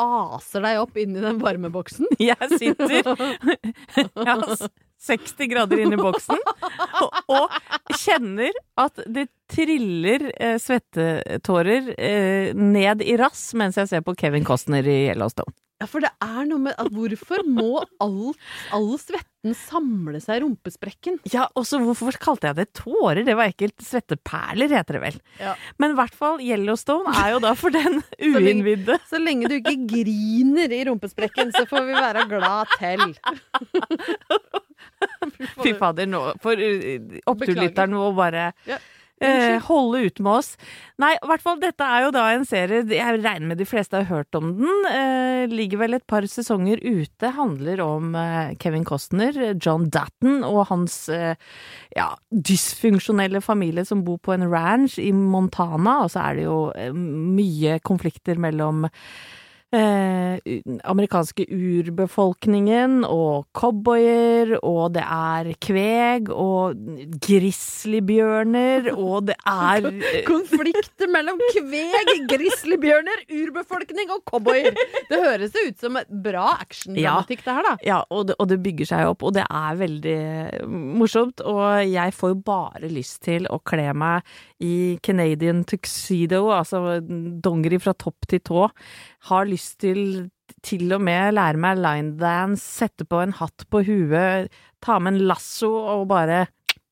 aser 0.00 0.64
deg 0.64 0.80
opp 0.80 0.96
inn 0.98 1.14
i 1.18 1.22
den 1.22 1.38
varmeboksen? 1.42 2.08
Jeg 2.18 2.48
sitter 2.56 3.12
s- 4.56 4.70
60 5.00 5.48
grader 5.48 5.80
inn 5.80 5.94
i 5.96 6.00
boksen 6.00 6.40
og, 7.00 7.14
og 7.32 7.96
kjenner 7.96 8.52
at 8.80 9.00
det 9.08 9.28
triller 9.50 10.28
eh, 10.36 10.58
svettetårer 10.60 11.94
eh, 11.96 12.52
ned 12.54 13.02
i 13.02 13.16
rass 13.20 13.50
mens 13.58 13.80
jeg 13.80 13.90
ser 13.90 14.04
på 14.06 14.14
Kevin 14.18 14.46
Costner 14.46 14.86
i 14.86 15.00
Yellowstone. 15.08 15.56
Ja, 15.80 15.86
for 15.88 16.04
det 16.04 16.10
er 16.20 16.44
noe 16.44 16.60
med 16.60 16.76
at 16.76 16.90
hvorfor 16.92 17.40
må 17.48 17.80
all, 18.04 18.34
all 18.76 18.90
svetten 19.00 19.54
samle 19.56 20.20
seg 20.20 20.36
i 20.36 20.42
rumpesprekken? 20.44 21.16
Ja, 21.32 21.46
også 21.56 21.80
hvorfor 21.80 22.18
kalte 22.20 22.50
jeg 22.50 22.58
det 22.58 22.66
tårer? 22.76 23.22
Det 23.24 23.32
var 23.38 23.48
ekkelt. 23.48 23.78
Svetteperler 23.80 24.74
heter 24.76 24.98
det 24.98 25.02
vel. 25.06 25.16
Ja. 25.40 25.54
Men 25.80 25.94
i 25.94 25.98
hvert 26.02 26.18
fall 26.18 26.44
Yellowstone 26.44 27.14
er 27.22 27.32
jo 27.32 27.40
da 27.46 27.54
for 27.56 27.72
den 27.72 28.02
uinnvidde. 28.28 28.98
Så, 29.06 29.14
Så 29.16 29.22
lenge 29.24 29.48
du 29.48 29.56
ikke 29.56 29.78
griner 29.88 30.76
i 30.76 30.82
rumpesprekken, 30.90 31.54
så 31.56 31.64
får 31.70 31.88
vi 31.88 31.96
være 31.96 32.28
glad 32.28 32.76
til. 32.76 33.16
Fy 35.62 35.74
fader, 35.78 36.08
nå 36.10 36.22
for 36.42 36.60
uh, 36.60 37.20
oppturlytteren 37.30 37.94
må 37.96 38.10
bare 38.16 38.50
Ja, 38.68 38.80
eh, 39.20 39.60
holde 39.62 39.98
ut 40.06 40.20
med 40.20 40.32
oss. 40.32 40.50
Nei, 41.00 41.12
i 41.16 41.28
hvert 41.28 41.44
fall, 41.44 41.60
dette 41.60 41.84
er 41.84 42.06
jo 42.06 42.12
da 42.14 42.26
en 42.34 42.46
serie 42.48 42.82
Jeg 42.88 43.20
regner 43.20 43.52
med 43.52 43.60
de 43.60 43.66
fleste 43.68 43.98
har 43.98 44.08
hørt 44.08 44.36
om 44.38 44.52
den. 44.58 44.86
Eh, 44.90 45.44
ligger 45.50 45.82
vel 45.84 45.98
et 45.98 46.06
par 46.10 46.26
sesonger 46.28 46.80
ute. 46.84 47.32
Handler 47.36 47.82
om 47.84 48.14
eh, 48.18 48.54
Kevin 48.60 48.86
Costner, 48.88 49.36
John 49.60 49.88
Datton 49.92 50.44
og 50.46 50.66
hans 50.70 51.02
eh, 51.12 51.34
ja, 51.96 52.10
dysfunksjonelle 52.30 53.42
familie 53.44 53.84
som 53.88 54.04
bor 54.06 54.20
på 54.22 54.34
en 54.36 54.48
ranch 54.50 54.98
i 55.02 55.10
Montana. 55.12 56.00
Og 56.04 56.14
så 56.14 56.24
er 56.24 56.40
det 56.40 56.48
jo 56.48 56.60
eh, 56.76 56.94
mye 56.94 57.78
konflikter 57.84 58.40
mellom 58.40 58.88
eh, 59.76 60.60
amerikanske 60.88 61.46
urbefolkningen 61.50 63.04
og 63.06 63.46
cowboyer, 63.56 64.56
og 64.66 64.94
det 64.96 65.04
er 65.04 65.50
kveg 65.62 66.30
og 66.34 66.78
grizzlybjørner, 67.26 68.90
og 68.96 69.30
det 69.30 69.36
er 69.46 69.88
eh, 69.90 70.20
Konflikter 70.28 71.10
mellom 71.12 71.40
kveg, 71.54 72.12
grizzlybjørner, 72.30 73.24
urbefolkning 73.40 74.12
og 74.14 74.24
cowboyer. 74.30 74.76
Det 75.10 75.20
høres 75.22 75.56
ut 75.56 75.80
som 75.80 75.98
bra 76.24 76.56
actiondramatikk, 76.60 77.44
det 77.46 77.56
her, 77.56 77.68
da. 77.70 77.74
Ja, 77.86 78.00
og 78.10 78.28
det, 78.30 78.38
og 78.42 78.50
det 78.50 78.60
bygger 78.64 78.92
seg 78.92 79.12
opp, 79.12 79.24
og 79.26 79.34
det 79.38 79.46
er 79.46 79.80
veldig 79.80 80.18
morsomt. 81.00 81.42
Og 81.46 81.86
jeg 81.86 82.14
får 82.16 82.34
jo 82.34 82.40
bare 82.46 82.90
lyst 82.92 83.22
til 83.26 83.48
å 83.50 83.60
kle 83.66 83.90
meg 83.96 84.26
i 84.60 84.98
Canadian 85.04 85.62
tuxedo, 85.68 86.50
altså 86.52 87.00
dongeri 87.00 87.80
fra 87.80 87.94
topp 87.96 88.28
til 88.30 88.42
tå. 88.44 88.66
Har 89.28 89.48
lyst 89.48 89.80
til 89.82 90.30
til 90.66 90.90
og 90.96 91.02
med 91.04 91.36
lære 91.36 91.60
meg 91.62 91.78
line 91.78 92.16
dance, 92.18 92.64
sette 92.80 93.06
på 93.06 93.20
en 93.22 93.34
hatt 93.38 93.66
på 93.70 93.84
huet, 93.86 94.50
ta 94.82 94.98
med 94.98 95.14
en 95.14 95.28
lasso 95.30 95.70
og 95.70 96.08
bare 96.10 96.46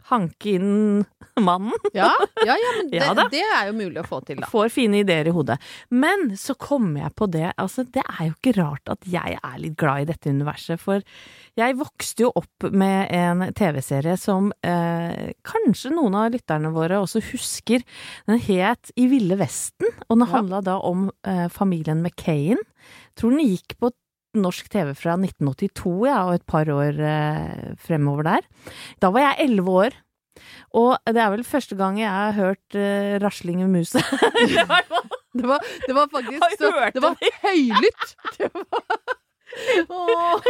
hanke 0.08 0.54
inn 0.56 1.04
mannen. 1.48 1.74
Ja, 1.96 2.10
ja, 2.46 2.56
ja 2.56 2.72
men 2.78 2.90
det, 2.92 3.02
Ja 3.02 3.26
det 3.30 3.42
er 3.44 3.68
jo 3.70 3.76
mulig 3.78 4.02
å 4.02 4.06
få 4.08 4.20
til, 4.26 4.40
da. 4.42 4.48
Får 4.50 4.72
fine 4.74 5.02
ideer 5.02 5.28
i 5.30 5.34
hodet. 5.34 5.58
Men 5.90 6.32
så 6.38 6.56
kommer 6.58 7.04
jeg 7.06 7.14
på 7.18 7.28
det, 7.32 7.46
altså 7.56 7.84
det 7.84 8.04
er 8.04 8.30
jo 8.30 8.36
ikke 8.36 8.56
rart 8.60 8.94
at 8.94 9.06
jeg 9.08 9.38
er 9.38 9.60
litt 9.62 9.76
glad 9.78 10.04
i 10.04 10.08
dette 10.12 10.32
universet, 10.32 10.80
for 10.82 11.04
jeg 11.58 11.76
vokste 11.78 12.26
jo 12.26 12.32
opp 12.38 12.68
med 12.70 13.12
en 13.14 13.48
TV-serie 13.56 14.16
som 14.20 14.52
eh, 14.62 15.32
kanskje 15.46 15.92
noen 15.94 16.16
av 16.18 16.32
lytterne 16.34 16.70
våre 16.74 17.00
også 17.02 17.22
husker. 17.32 17.82
Den 18.30 18.42
het 18.48 18.92
I 18.96 19.08
ville 19.10 19.38
vesten, 19.40 19.90
og 20.06 20.20
den 20.20 20.28
handla 20.30 20.62
da 20.64 20.78
om 20.86 21.08
eh, 21.26 21.46
familien 21.52 22.02
McCain. 22.04 22.60
Tror 23.18 23.34
den 23.34 23.48
gikk 23.48 23.74
på 23.80 23.90
norsk 24.42 24.68
TV 24.72 24.92
fra 24.96 25.16
1982, 25.18 25.94
ja, 26.08 26.18
og 26.28 26.38
et 26.38 26.46
par 26.48 26.70
år 26.72 26.98
eh, 26.98 27.72
fremover 27.84 28.26
der. 28.28 28.48
Da 29.02 29.10
var 29.14 29.26
jeg 29.26 29.48
elleve 29.48 29.76
år. 29.84 29.98
Og 30.78 30.94
det 31.10 31.18
er 31.18 31.32
vel 31.34 31.42
første 31.46 31.74
gang 31.78 31.98
jeg 31.98 32.10
har 32.10 32.36
hørt 32.36 32.76
eh, 32.78 33.16
rasling 33.22 33.64
i 33.64 33.70
muset. 33.70 34.04
Det 35.38 35.46
var, 35.46 35.60
det 35.86 35.94
var 35.94 36.08
faktisk 36.10 36.42
så, 36.58 36.70
Det 36.94 37.02
var 37.04 37.14
høylytt! 37.44 38.14
Det 38.38 38.48
var 38.54 39.18
Åh. 39.92 40.46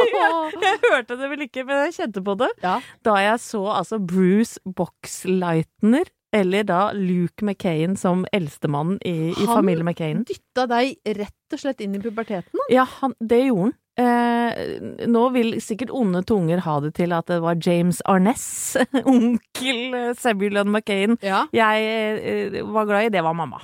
jeg 0.63 0.79
hørte 0.83 1.17
det 1.19 1.29
vel 1.31 1.45
ikke, 1.47 1.65
men 1.67 1.85
jeg 1.87 1.97
kjente 1.99 2.23
på 2.25 2.35
det. 2.41 2.49
Ja. 2.65 2.79
Da 3.07 3.17
jeg 3.23 3.41
så 3.43 3.63
altså 3.75 3.99
Bruce 4.03 4.61
Boxleitner, 4.65 6.09
eller 6.37 6.65
da 6.69 6.93
Luke 6.93 7.45
McCain 7.45 7.97
som 7.97 8.25
eldstemann 8.33 8.99
i, 9.05 9.31
i 9.33 9.47
Han- 9.47 9.65
McCain. 9.85 10.17
Han 10.21 10.25
Dytta 10.29 10.67
deg 10.71 10.97
rett 11.19 11.57
og 11.57 11.63
slett 11.63 11.81
inn 11.85 11.95
i 11.97 12.01
puberteten. 12.05 12.65
Ja, 12.73 12.85
han, 13.01 13.15
det 13.21 13.47
gjorde 13.47 13.71
han. 13.71 13.77
Eh, 13.99 15.07
nå 15.11 15.25
vil 15.35 15.57
sikkert 15.61 15.91
onde 15.91 16.21
tunger 16.23 16.61
ha 16.63 16.77
det 16.85 16.93
til 16.95 17.11
at 17.17 17.27
det 17.27 17.41
var 17.43 17.59
James 17.59 17.99
Arness, 18.07 18.77
onkel 19.03 20.15
Sebulon 20.15 20.15
Zebulon 20.15 20.71
McCain. 20.71 21.17
Ja. 21.25 21.47
Jeg 21.53 21.89
eh, 22.23 22.61
var 22.63 22.87
glad 22.87 23.09
i, 23.09 23.13
det 23.17 23.25
var 23.27 23.35
mamma. 23.35 23.59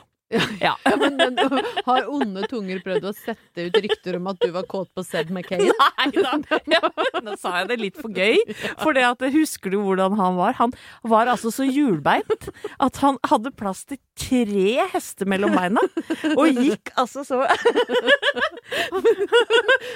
Ja. 0.62 0.75
men, 1.01 1.16
men 1.18 1.38
har 1.87 2.07
onde 2.11 2.47
tunger 2.51 2.81
prøvd 2.85 3.09
å 3.11 3.12
sette 3.16 3.66
ut 3.68 3.77
rykter 3.85 4.18
om 4.18 4.27
at 4.33 4.40
du 4.42 4.51
var 4.55 4.66
kåt 4.70 4.90
på 4.94 5.05
Seb 5.07 5.31
McCain? 5.35 5.66
Nei 5.68 6.09
da, 6.14 6.38
ja, 6.70 6.81
nå 7.25 7.37
sa 7.40 7.59
jeg 7.61 7.70
det 7.73 7.79
litt 7.81 8.01
for 8.01 8.11
gøy. 8.14 8.40
For 8.83 8.97
det 8.97 9.05
at, 9.09 9.25
husker 9.35 9.75
du 9.75 9.79
hvordan 9.83 10.16
han 10.18 10.38
var? 10.38 10.57
Han 10.61 10.75
var 11.07 11.31
altså 11.33 11.53
så 11.55 11.66
hjulbeint 11.68 12.49
at 12.83 13.01
han 13.03 13.18
hadde 13.31 13.55
plass 13.57 13.85
til 13.88 14.01
tre 14.18 14.88
hester 14.92 15.29
mellom 15.31 15.55
beina. 15.57 15.83
Og 16.35 16.47
gikk 16.55 16.92
altså 17.01 17.25
så 17.27 17.42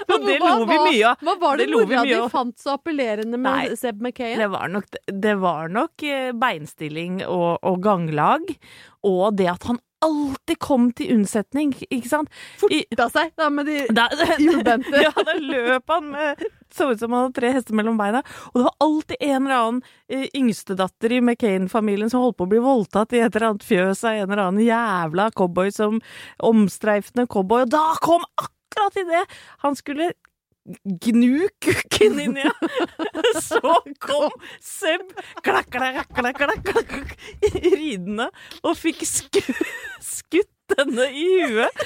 Og 0.09 0.25
det 0.25 0.39
lo 0.41 0.65
vi 0.69 0.79
mye 0.79 1.11
av. 1.11 1.23
Hva 1.25 1.35
var 1.41 1.59
det, 1.59 1.69
Det 1.69 1.75
mora 1.75 2.05
di 2.07 2.19
fant 2.33 2.57
så 2.61 2.77
appellerende 2.77 3.39
med 3.39 3.49
Nei. 3.49 3.77
Seb 3.79 4.01
McCain? 4.03 4.39
Det 4.41 4.51
var 4.53 4.71
nok, 4.73 4.87
det 5.27 5.35
var 5.43 5.73
nok 5.73 6.07
eh, 6.07 6.31
beinstilling 6.37 7.23
og, 7.27 7.59
og 7.67 7.81
ganglag, 7.85 8.43
og 9.07 9.37
det 9.39 9.49
at 9.53 9.69
han 9.71 9.79
alltid 10.05 10.59
kom 10.63 10.89
til 10.97 11.15
unnsetning, 11.17 11.73
ikke 11.89 12.11
sant? 12.11 12.31
Forta 12.61 13.09
seg, 13.13 13.33
da 13.39 13.49
med 13.53 13.69
de 13.69 13.81
da, 13.99 14.09
Hjulbente. 14.43 15.03
ja, 15.03 15.13
da 15.15 15.35
løp 15.41 15.91
han 15.95 16.13
med 16.13 16.45
Så 16.75 16.91
ut 16.93 17.01
som 17.01 17.15
han 17.17 17.27
hadde 17.27 17.39
tre 17.39 17.51
hester 17.55 17.75
mellom 17.79 17.97
beina. 17.99 18.21
Og 18.53 18.61
det 18.61 18.67
var 18.67 18.77
alltid 18.85 19.17
en 19.25 19.37
eller 19.47 19.57
annen 19.57 19.81
eh, 20.13 20.27
yngstedatter 20.37 21.15
i 21.17 21.21
McCain-familien 21.25 22.13
som 22.13 22.23
holdt 22.23 22.37
på 22.39 22.47
å 22.47 22.53
bli 22.53 22.61
voldtatt 22.63 23.17
i 23.17 23.23
et 23.25 23.33
eller 23.35 23.55
annet 23.55 23.67
fjøs 23.67 24.05
av 24.05 24.19
en 24.19 24.29
eller 24.29 24.45
annen 24.45 24.67
jævla 24.67 25.31
cowboy 25.39 25.73
som 25.75 25.99
omstreifende 26.45 27.27
cowboy. 27.27 27.65
Og 27.65 27.73
da 27.73 27.87
kom 28.05 28.27
akkurat 28.37 29.01
i 29.01 29.07
det 29.09 29.25
han 29.65 29.79
skulle 29.81 30.13
gnu 31.07 31.49
kukken 31.65 32.21
inn 32.23 32.39
i 32.41 32.47
Så 33.49 33.61
kom 34.03 34.35
Seb 34.65 35.13
klakk, 35.47 35.71
klakk, 35.73 36.13
klakk, 36.15 36.43
klakk, 36.67 37.17
ridende 37.65 38.29
og 38.63 38.77
fikk 38.79 39.05
sku, 39.09 39.41
skutt 40.05 40.53
denne 40.77 41.09
i 41.17 41.27
huet. 41.49 41.85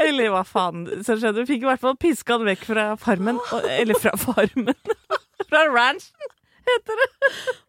Eller 0.00 0.32
hva 0.32 0.44
faen 0.48 0.86
som 1.04 1.18
skjedde. 1.20 1.46
Fikk 1.48 1.64
i 1.64 1.68
hvert 1.68 1.82
fall 1.82 1.98
piska 2.00 2.38
han 2.38 2.46
vekk 2.48 2.64
fra 2.70 2.86
farmen. 3.00 3.40
Eller 3.76 3.98
fra 4.00 4.16
farmen. 4.20 4.74
Fra 5.50 5.60
ranchen, 5.68 6.30
heter 6.64 7.00
det. 7.00 7.06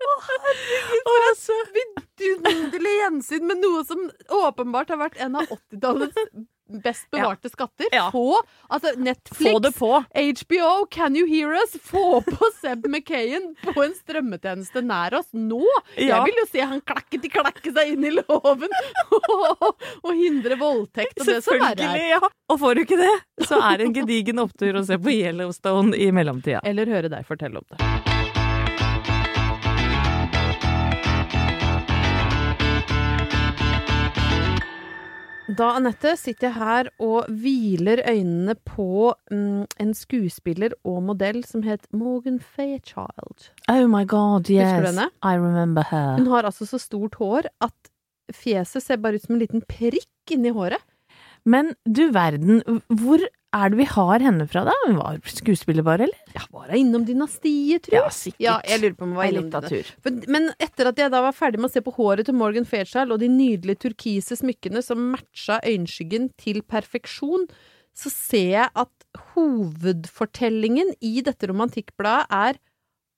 Å, 0.05 0.13
herregud, 0.25 1.09
for 1.41 1.81
et 1.81 2.21
vidunderlig 2.23 2.93
gjensyn 3.01 3.47
med 3.49 3.59
noe 3.59 3.81
som 3.85 4.05
åpenbart 4.31 4.93
har 4.93 5.01
vært 5.01 5.19
en 5.25 5.35
av 5.41 5.49
80-tallets 5.51 6.21
best 6.67 7.11
bevarte 7.11 7.49
skatter. 7.49 7.87
Ja. 7.91 8.09
Få 8.11 8.39
altså 8.67 8.93
Netflix, 8.97 9.75
Få. 9.75 10.03
HBO, 10.13 10.85
Can 10.91 11.15
You 11.15 11.27
Hear 11.27 11.53
Us? 11.53 11.77
Få 11.83 12.21
på 12.21 12.49
Seb 12.61 12.87
McKayen 12.87 13.55
på 13.73 13.83
en 13.83 13.93
strømmetjeneste 13.93 14.81
nær 14.85 15.17
oss 15.19 15.29
nå! 15.33 15.61
Ja. 15.95 16.15
Jeg 16.15 16.29
vil 16.29 16.41
jo 16.41 16.47
se 16.51 16.65
han 16.65 16.81
klakketi 16.81 17.31
klakke 17.33 17.73
seg 17.75 17.95
inn 17.95 18.07
i 18.07 18.15
låven 18.15 18.75
og, 19.11 19.85
og 20.05 20.11
hindre 20.13 20.59
voldtekt 20.59 21.21
og 21.21 21.29
det 21.29 21.39
som 21.45 21.59
verre 21.59 21.71
er. 21.71 21.85
Selvfølgelig, 21.85 22.09
ja. 22.15 22.33
Og 22.49 22.61
får 22.61 22.75
du 22.75 22.83
ikke 22.85 22.99
det, 23.01 23.15
så 23.47 23.61
er 23.61 23.79
det 23.79 23.89
en 23.89 23.97
gedigen 24.01 24.43
opptur 24.43 24.81
å 24.81 24.85
se 24.87 24.99
på 25.01 25.13
Yellowstone 25.13 25.97
i 25.97 26.11
mellomtida. 26.15 26.63
Eller 26.65 26.89
høre 26.89 27.11
deg 27.11 27.27
fortelle 27.27 27.61
om 27.61 27.73
det. 27.73 28.14
Da, 35.55 35.69
Anette, 35.77 36.15
sitter 36.19 36.49
jeg 36.49 36.55
her 36.57 36.87
og 36.99 37.29
hviler 37.31 38.01
øynene 38.09 38.57
på 38.67 39.13
mm, 39.31 39.61
en 39.79 39.93
skuespiller 39.95 40.73
og 40.83 40.97
modell 41.07 41.43
som 41.47 41.63
het 41.63 41.85
Morgan 41.95 42.41
Fairchild. 42.43 43.51
Oh 43.71 43.85
my 43.87 44.03
god, 44.03 44.49
Husker 44.49 44.59
yes. 44.59 44.81
du 44.83 44.89
henne? 44.89 45.07
I 45.23 45.37
remember 45.39 45.87
her. 45.87 46.17
Hun 46.19 46.27
har 46.33 46.49
altså 46.49 46.67
så 46.67 46.79
stort 46.81 47.15
hår 47.21 47.47
at 47.63 47.91
fjeset 48.35 48.83
ser 48.83 48.99
bare 48.99 49.15
ut 49.15 49.27
som 49.27 49.37
en 49.37 49.43
liten 49.45 49.63
prikk 49.69 50.35
inni 50.35 50.51
håret. 50.51 50.81
Men 51.45 51.75
du 51.85 52.07
verden, 52.13 52.63
hvor 52.89 53.21
er 53.55 53.71
det 53.71 53.77
vi 53.79 53.87
har 53.87 54.23
henne 54.23 54.47
fra 54.49 54.65
da? 54.67 54.73
Hun 54.87 54.97
var 54.97 55.19
skuespiller 55.29 55.85
bare, 55.85 56.07
eller? 56.07 56.33
Ja, 56.35 56.43
var 56.51 56.71
hun 56.71 56.79
innom 56.79 57.05
dynastiet, 57.07 57.85
tror 57.85 57.95
jeg? 57.95 58.01
Ja, 58.01 58.13
sikkert. 58.17 58.43
Ja, 58.43 58.55
jeg 58.67 58.81
lurer 58.81 58.97
på 58.97 59.05
om 59.05 59.13
hun 59.13 59.19
var 59.19 59.29
innom 59.29 59.47
Dynastiet. 59.53 60.27
men 60.33 60.49
etter 60.59 60.89
at 60.91 60.99
jeg 60.99 61.13
da 61.13 61.21
var 61.23 61.37
ferdig 61.37 61.61
med 61.61 61.69
å 61.69 61.75
se 61.75 61.85
på 61.85 61.93
håret 61.95 62.27
til 62.27 62.37
Morgan 62.37 62.67
Fairchild 62.67 63.15
og 63.15 63.21
de 63.21 63.29
nydelige 63.31 63.83
turkise 63.87 64.37
smykkene 64.41 64.83
som 64.83 65.05
matcha 65.13 65.61
øyenskyggen 65.63 66.31
til 66.41 66.61
perfeksjon, 66.65 67.47
så 67.95 68.11
ser 68.11 68.49
jeg 68.57 68.69
at 68.75 69.21
hovedfortellingen 69.35 70.91
i 70.99 71.21
dette 71.23 71.47
romantikkbladet 71.51 72.25
er 72.35 72.63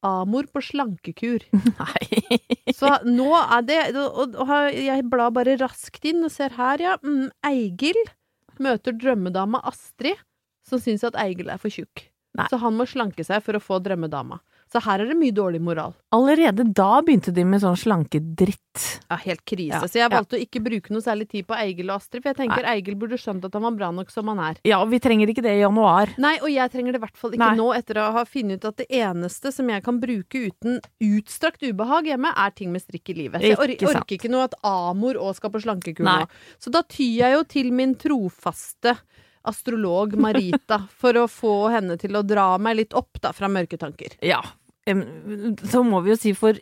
Amor 0.05 0.45
på 0.53 0.61
slankekur. 0.61 1.41
Nei. 1.81 2.37
Så 2.77 2.91
nå 3.09 3.31
er 3.39 3.63
det 3.65 3.79
Og, 3.97 4.35
jeg 4.77 5.07
blar 5.09 5.33
bare 5.33 5.57
raskt 5.57 6.05
inn 6.05 6.21
og 6.27 6.29
ser 6.29 6.53
her, 6.53 6.83
ja. 6.83 6.93
Mm, 7.01 7.31
Eigil 7.49 7.97
møter 8.63 8.95
drømmedama 8.95 9.61
Astrid, 9.67 10.19
som 10.67 10.81
syns 10.83 11.05
at 11.07 11.17
Eigil 11.21 11.49
er 11.53 11.61
for 11.61 11.73
tjukk. 11.73 12.07
Så 12.51 12.59
han 12.61 12.75
må 12.77 12.85
slanke 12.85 13.23
seg 13.25 13.41
for 13.45 13.57
å 13.57 13.63
få 13.63 13.79
drømmedama. 13.81 14.39
Så 14.71 14.81
her 14.83 14.99
er 14.99 15.07
det 15.07 15.15
mye 15.15 15.31
dårlig 15.31 15.61
moral. 15.63 15.93
Allerede 16.15 16.65
da 16.75 17.01
begynte 17.05 17.31
de 17.35 17.43
med 17.47 17.61
sånn 17.63 17.77
slankedritt. 17.79 18.63
Ja, 19.07 19.15
helt 19.23 19.43
krise. 19.47 19.79
Ja, 19.79 19.79
Så 19.87 19.97
jeg 19.99 20.05
ja. 20.05 20.11
valgte 20.11 20.35
å 20.37 20.41
ikke 20.43 20.59
bruke 20.63 20.91
noe 20.93 21.03
særlig 21.03 21.29
tid 21.31 21.47
på 21.47 21.55
Eigil 21.57 21.89
og 21.89 22.01
Astrid, 22.01 22.21
for 22.23 22.31
jeg 22.33 22.39
tenker 22.41 22.67
Eigil 22.67 22.97
burde 22.99 23.19
skjønt 23.19 23.45
at 23.47 23.55
han 23.55 23.63
var 23.63 23.77
bra 23.79 23.89
nok 23.95 24.11
som 24.13 24.27
han 24.31 24.41
er. 24.43 24.59
Ja, 24.67 24.81
og 24.83 24.91
vi 24.91 24.99
trenger 25.03 25.31
ikke 25.31 25.43
det 25.45 25.55
i 25.57 25.61
januar. 25.63 26.11
Nei, 26.21 26.35
og 26.43 26.51
jeg 26.51 26.73
trenger 26.73 26.95
det 26.95 27.01
i 27.01 27.05
hvert 27.05 27.21
fall 27.21 27.35
ikke 27.37 27.43
Nei. 27.45 27.57
nå, 27.59 27.67
etter 27.77 28.01
å 28.03 28.07
ha 28.17 28.23
funnet 28.27 28.59
ut 28.59 28.69
at 28.71 28.83
det 28.83 28.89
eneste 28.99 29.53
som 29.55 29.71
jeg 29.71 29.83
kan 29.87 30.01
bruke 30.03 30.43
uten 30.49 30.81
utstrakt 31.07 31.63
ubehag 31.63 32.11
hjemme, 32.11 32.33
er 32.35 32.55
ting 32.57 32.73
med 32.75 32.83
strikk 32.83 33.13
i 33.13 33.17
livet. 33.23 33.41
Så 33.41 33.53
jeg 33.53 33.59
or 33.61 33.75
Ikke 33.77 33.91
orker 33.93 34.19
ikke 34.19 34.33
noe 34.33 34.47
at 34.49 34.57
Amor 34.67 35.19
òg 35.21 35.37
skal 35.39 35.53
på 35.53 35.63
slankekur 35.63 36.05
nå. 36.07 36.17
Så 36.59 36.73
da 36.73 36.83
tyr 36.83 37.13
jeg 37.23 37.37
jo 37.37 37.47
til 37.47 37.71
min 37.75 37.95
trofaste 37.99 38.97
astrolog 39.49 40.15
Marita 40.19 40.83
for 41.01 41.17
å 41.19 41.27
få 41.31 41.55
henne 41.73 41.97
til 42.01 42.17
å 42.19 42.23
dra 42.27 42.53
meg 42.61 42.81
litt 42.81 42.95
opp 42.97 43.21
da 43.23 43.33
fra 43.35 43.49
mørke 43.51 43.79
tanker. 43.81 44.17
Ja. 44.25 44.41
Så 45.67 45.83
må 45.83 45.99
vi 46.05 46.13
jo 46.13 46.19
si 46.19 46.33
for 46.37 46.59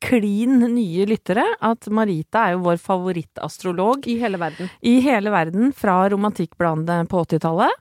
klin 0.00 0.62
nye 0.72 1.04
lyttere 1.06 1.44
at 1.60 1.86
Marita 1.92 2.46
er 2.48 2.56
jo 2.56 2.64
vår 2.64 2.80
favorittastrolog 2.80 4.08
I 4.08 4.16
hele 4.22 4.40
verden. 4.40 4.70
i 4.80 4.96
hele 5.04 5.30
verden 5.30 5.74
fra 5.76 6.00
romantikkbladene 6.10 7.04
på 7.10 7.20
80-tallet. 7.26 7.74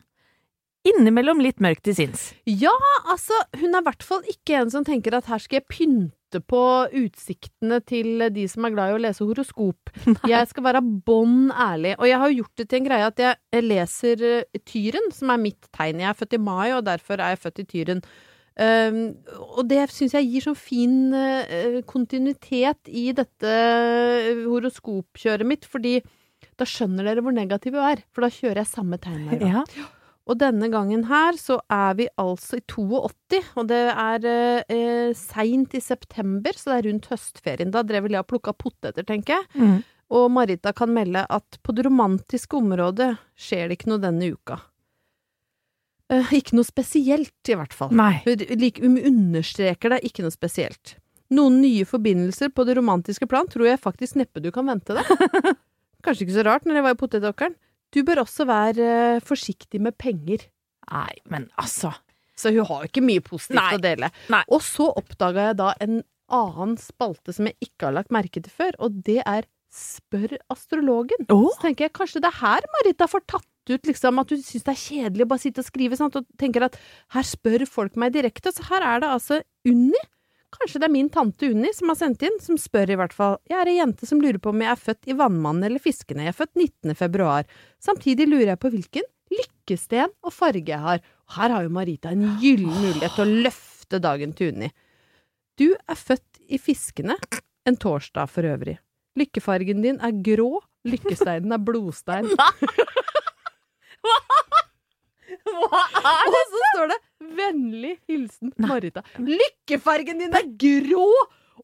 Innimellom 0.89 1.41
litt 1.43 1.59
mørkt 1.63 1.83
til 1.87 1.95
sinns. 1.95 2.29
Ja, 2.47 2.75
altså, 3.11 3.35
hun 3.59 3.73
er 3.73 3.81
i 3.81 3.87
hvert 3.87 4.05
fall 4.05 4.23
ikke 4.31 4.61
en 4.61 4.71
som 4.71 4.85
tenker 4.87 5.15
at 5.17 5.27
her 5.31 5.41
skal 5.43 5.59
jeg 5.59 5.67
pynte 5.71 6.15
på 6.37 6.61
utsiktene 7.01 7.79
til 7.89 8.21
de 8.35 8.45
som 8.51 8.67
er 8.67 8.75
glad 8.75 8.91
i 8.91 8.97
å 8.97 9.01
lese 9.01 9.25
horoskop. 9.25 9.91
Jeg 10.29 10.49
skal 10.51 10.67
være 10.69 10.83
bånn 10.85 11.49
ærlig. 11.49 11.95
Og 11.97 12.05
jeg 12.09 12.21
har 12.21 12.35
gjort 12.35 12.61
det 12.61 12.67
til 12.69 12.79
en 12.79 12.87
greie 12.87 13.07
at 13.09 13.21
jeg 13.23 13.65
leser 13.65 14.25
eh, 14.29 14.61
Tyren, 14.61 15.09
som 15.15 15.33
er 15.33 15.41
mitt 15.41 15.69
tegn. 15.75 16.03
Jeg 16.03 16.11
er 16.11 16.19
født 16.19 16.37
i 16.37 16.41
mai, 16.41 16.67
og 16.75 16.85
derfor 16.85 17.17
er 17.17 17.33
jeg 17.33 17.41
født 17.47 17.63
i 17.63 17.67
Tyren. 17.73 18.03
Um, 18.59 19.13
og 19.55 19.69
det 19.71 19.85
syns 19.93 20.17
jeg 20.17 20.27
gir 20.27 20.43
sånn 20.43 20.57
fin 20.59 20.95
uh, 21.15 21.79
kontinuitet 21.87 22.89
i 22.91 23.05
dette 23.15 23.53
eh, 23.53 24.41
horoskopkjøret 24.43 25.47
mitt, 25.47 25.63
fordi 25.69 26.01
da 26.59 26.67
skjønner 26.67 27.07
dere 27.07 27.23
hvor 27.23 27.35
negativ 27.35 27.77
jeg 27.79 27.95
er. 27.95 28.03
For 28.11 28.25
da 28.25 28.33
kjører 28.35 28.61
jeg 28.63 28.73
samme 28.73 28.99
tegn 28.99 29.29
hver 29.29 29.39
gang. 29.39 29.55
Ja. 29.79 29.87
Og 30.29 30.37
denne 30.37 30.69
gangen 30.69 31.07
her 31.09 31.37
så 31.41 31.57
er 31.73 31.95
vi 31.97 32.05
altså 32.21 32.59
i 32.59 32.65
82, 32.69 33.39
og 33.57 33.69
det 33.71 33.81
er 33.89 34.27
eh, 34.29 35.13
seint 35.17 35.73
i 35.73 35.81
september, 35.81 36.53
så 36.53 36.71
det 36.71 36.75
er 36.77 36.87
rundt 36.91 37.07
høstferien. 37.09 37.71
Da 37.73 37.81
drev 37.81 38.05
vel 38.05 38.17
jeg 38.17 38.25
og 38.25 38.29
plukka 38.29 38.53
poteter, 38.53 39.05
tenker 39.07 39.39
jeg. 39.39 39.49
Mm. 39.57 39.79
Og 40.19 40.29
Marita 40.33 40.73
kan 40.77 40.93
melde 40.93 41.25
at 41.29 41.57
på 41.65 41.73
det 41.77 41.85
romantiske 41.85 42.57
området 42.57 43.15
skjer 43.37 43.69
det 43.69 43.79
ikke 43.79 43.91
noe 43.91 44.03
denne 44.05 44.29
uka. 44.33 44.59
Eh, 46.13 46.33
ikke 46.37 46.57
noe 46.57 46.67
spesielt, 46.67 47.37
i 47.49 47.57
hvert 47.57 47.73
fall. 47.73 47.93
Nei. 47.93 48.19
Hun, 48.25 48.97
understreker 48.97 49.95
det, 49.95 50.03
ikke 50.05 50.25
noe 50.25 50.33
spesielt. 50.33 50.97
Noen 51.33 51.59
nye 51.61 51.85
forbindelser 51.85 52.53
på 52.53 52.65
det 52.65 52.77
romantiske 52.77 53.25
plan 53.29 53.49
tror 53.49 53.69
jeg 53.69 53.81
faktisk 53.81 54.17
neppe 54.17 54.41
du 54.41 54.49
kan 54.53 54.69
vente 54.69 54.97
deg. 54.97 55.09
Kanskje 56.05 56.25
ikke 56.25 56.37
så 56.37 56.45
rart 56.47 56.65
når 56.65 56.79
jeg 56.79 56.85
var 56.87 56.95
i 56.95 57.01
potetåkeren. 57.01 57.57
Du 57.95 58.03
bør 58.05 58.23
også 58.25 58.45
være 58.49 58.91
eh, 59.17 59.23
forsiktig 59.25 59.81
med 59.81 59.97
penger. 59.99 60.47
Nei, 60.89 61.13
men 61.29 61.49
altså 61.61 61.93
Så 62.39 62.53
hun 62.55 62.65
har 62.65 62.83
jo 62.83 62.89
ikke 62.89 63.03
mye 63.05 63.21
positivt 63.25 63.59
Nei. 63.59 63.75
å 63.75 63.83
dele. 63.83 64.09
Nei. 64.31 64.41
Og 64.47 64.63
så 64.63 64.87
oppdaga 64.97 65.49
jeg 65.49 65.59
da 65.59 65.73
en 65.83 66.01
annen 66.29 66.75
spalte 66.79 67.33
som 67.35 67.49
jeg 67.49 67.57
ikke 67.65 67.89
har 67.89 67.97
lagt 67.97 68.13
merke 68.13 68.41
til 68.41 68.53
før, 68.53 68.77
og 68.79 69.01
det 69.05 69.21
er 69.25 69.49
Spør 69.69 70.31
astrologen. 70.49 71.27
Oh. 71.29 71.45
Så 71.53 71.67
tenker 71.67 71.85
jeg 71.85 71.93
kanskje 71.93 72.23
det 72.23 72.31
er 72.31 72.39
her 72.39 72.65
Marita 72.73 73.05
får 73.05 73.21
tatt 73.29 73.45
ut 73.69 73.85
liksom 73.85 74.17
at 74.17 74.31
du 74.31 74.39
syns 74.41 74.65
det 74.65 74.73
er 74.73 74.79
kjedelig 74.81 75.25
å 75.27 75.29
bare 75.29 75.43
sitte 75.43 75.61
og 75.61 75.67
skrive 75.67 75.99
sant? 75.99 76.15
og 76.17 76.25
tenker 76.41 76.65
at 76.65 76.77
her 77.13 77.27
spør 77.27 77.67
folk 77.69 77.99
meg 78.01 78.15
direkte. 78.15 78.49
Så 78.55 78.65
her 78.71 78.81
er 78.81 79.03
det 79.03 79.11
altså 79.13 79.37
Unni. 79.69 80.01
Kanskje 80.49 80.79
det 80.81 80.87
er 80.87 80.93
min 80.93 81.09
tante 81.13 81.51
Unni 81.51 81.69
som 81.77 81.91
har 81.91 81.97
sendt 81.99 82.23
inn, 82.25 82.39
som 82.41 82.57
spør 82.57 82.89
i 82.89 82.97
hvert 82.97 83.13
fall. 83.13 83.37
Jeg 83.49 83.59
er 83.59 83.69
ei 83.69 83.77
jente 83.77 84.07
som 84.09 84.21
lurer 84.21 84.39
på 84.41 84.49
om 84.49 84.63
jeg 84.63 84.71
er 84.71 84.81
født 84.81 85.11
i 85.11 85.15
Vannmannen 85.19 85.67
eller 85.67 85.83
Fiskene. 85.83 86.25
Jeg 86.25 86.33
er 86.33 86.39
født 86.39 86.55
19. 86.57 86.95
februar. 86.97 87.45
Samtidig 87.83 88.25
lurer 88.29 88.53
jeg 88.55 88.61
på 88.63 88.71
hvilken 88.73 89.05
lykkesten 89.29 90.13
og 90.25 90.33
farge 90.33 90.65
jeg 90.65 90.81
har. 90.81 91.03
Og 91.29 91.37
her 91.37 91.53
har 91.53 91.65
jo 91.67 91.73
Marita 91.75 92.13
en 92.15 92.25
gyllen 92.41 92.73
mulighet 92.73 93.13
til 93.13 93.25
å 93.25 93.43
løfte 93.45 94.01
dagen 94.01 94.33
til 94.37 94.53
Unni. 94.53 94.71
Du 95.59 95.67
er 95.75 95.99
født 95.99 96.41
i 96.49 96.57
Fiskene, 96.61 97.17
en 97.67 97.77
torsdag 97.77 98.31
for 98.31 98.47
øvrig. 98.47 98.79
Lykkefargen 99.19 99.83
din 99.83 99.99
er 100.01 100.15
grå, 100.25 100.61
lykkesteinen 100.87 101.53
er 101.53 101.61
blodstein. 101.61 102.29
Hva 103.99 104.58
er 105.49 106.29
Og 106.29 106.43
så 106.53 106.65
står 106.73 106.91
det 106.93 106.99
'Vennlig 107.39 107.95
hilsen 108.09 108.53
Marita'. 108.57 109.03
Lykkefargen 109.19 110.21
din 110.23 110.33
er 110.35 110.47
grå, 110.59 111.07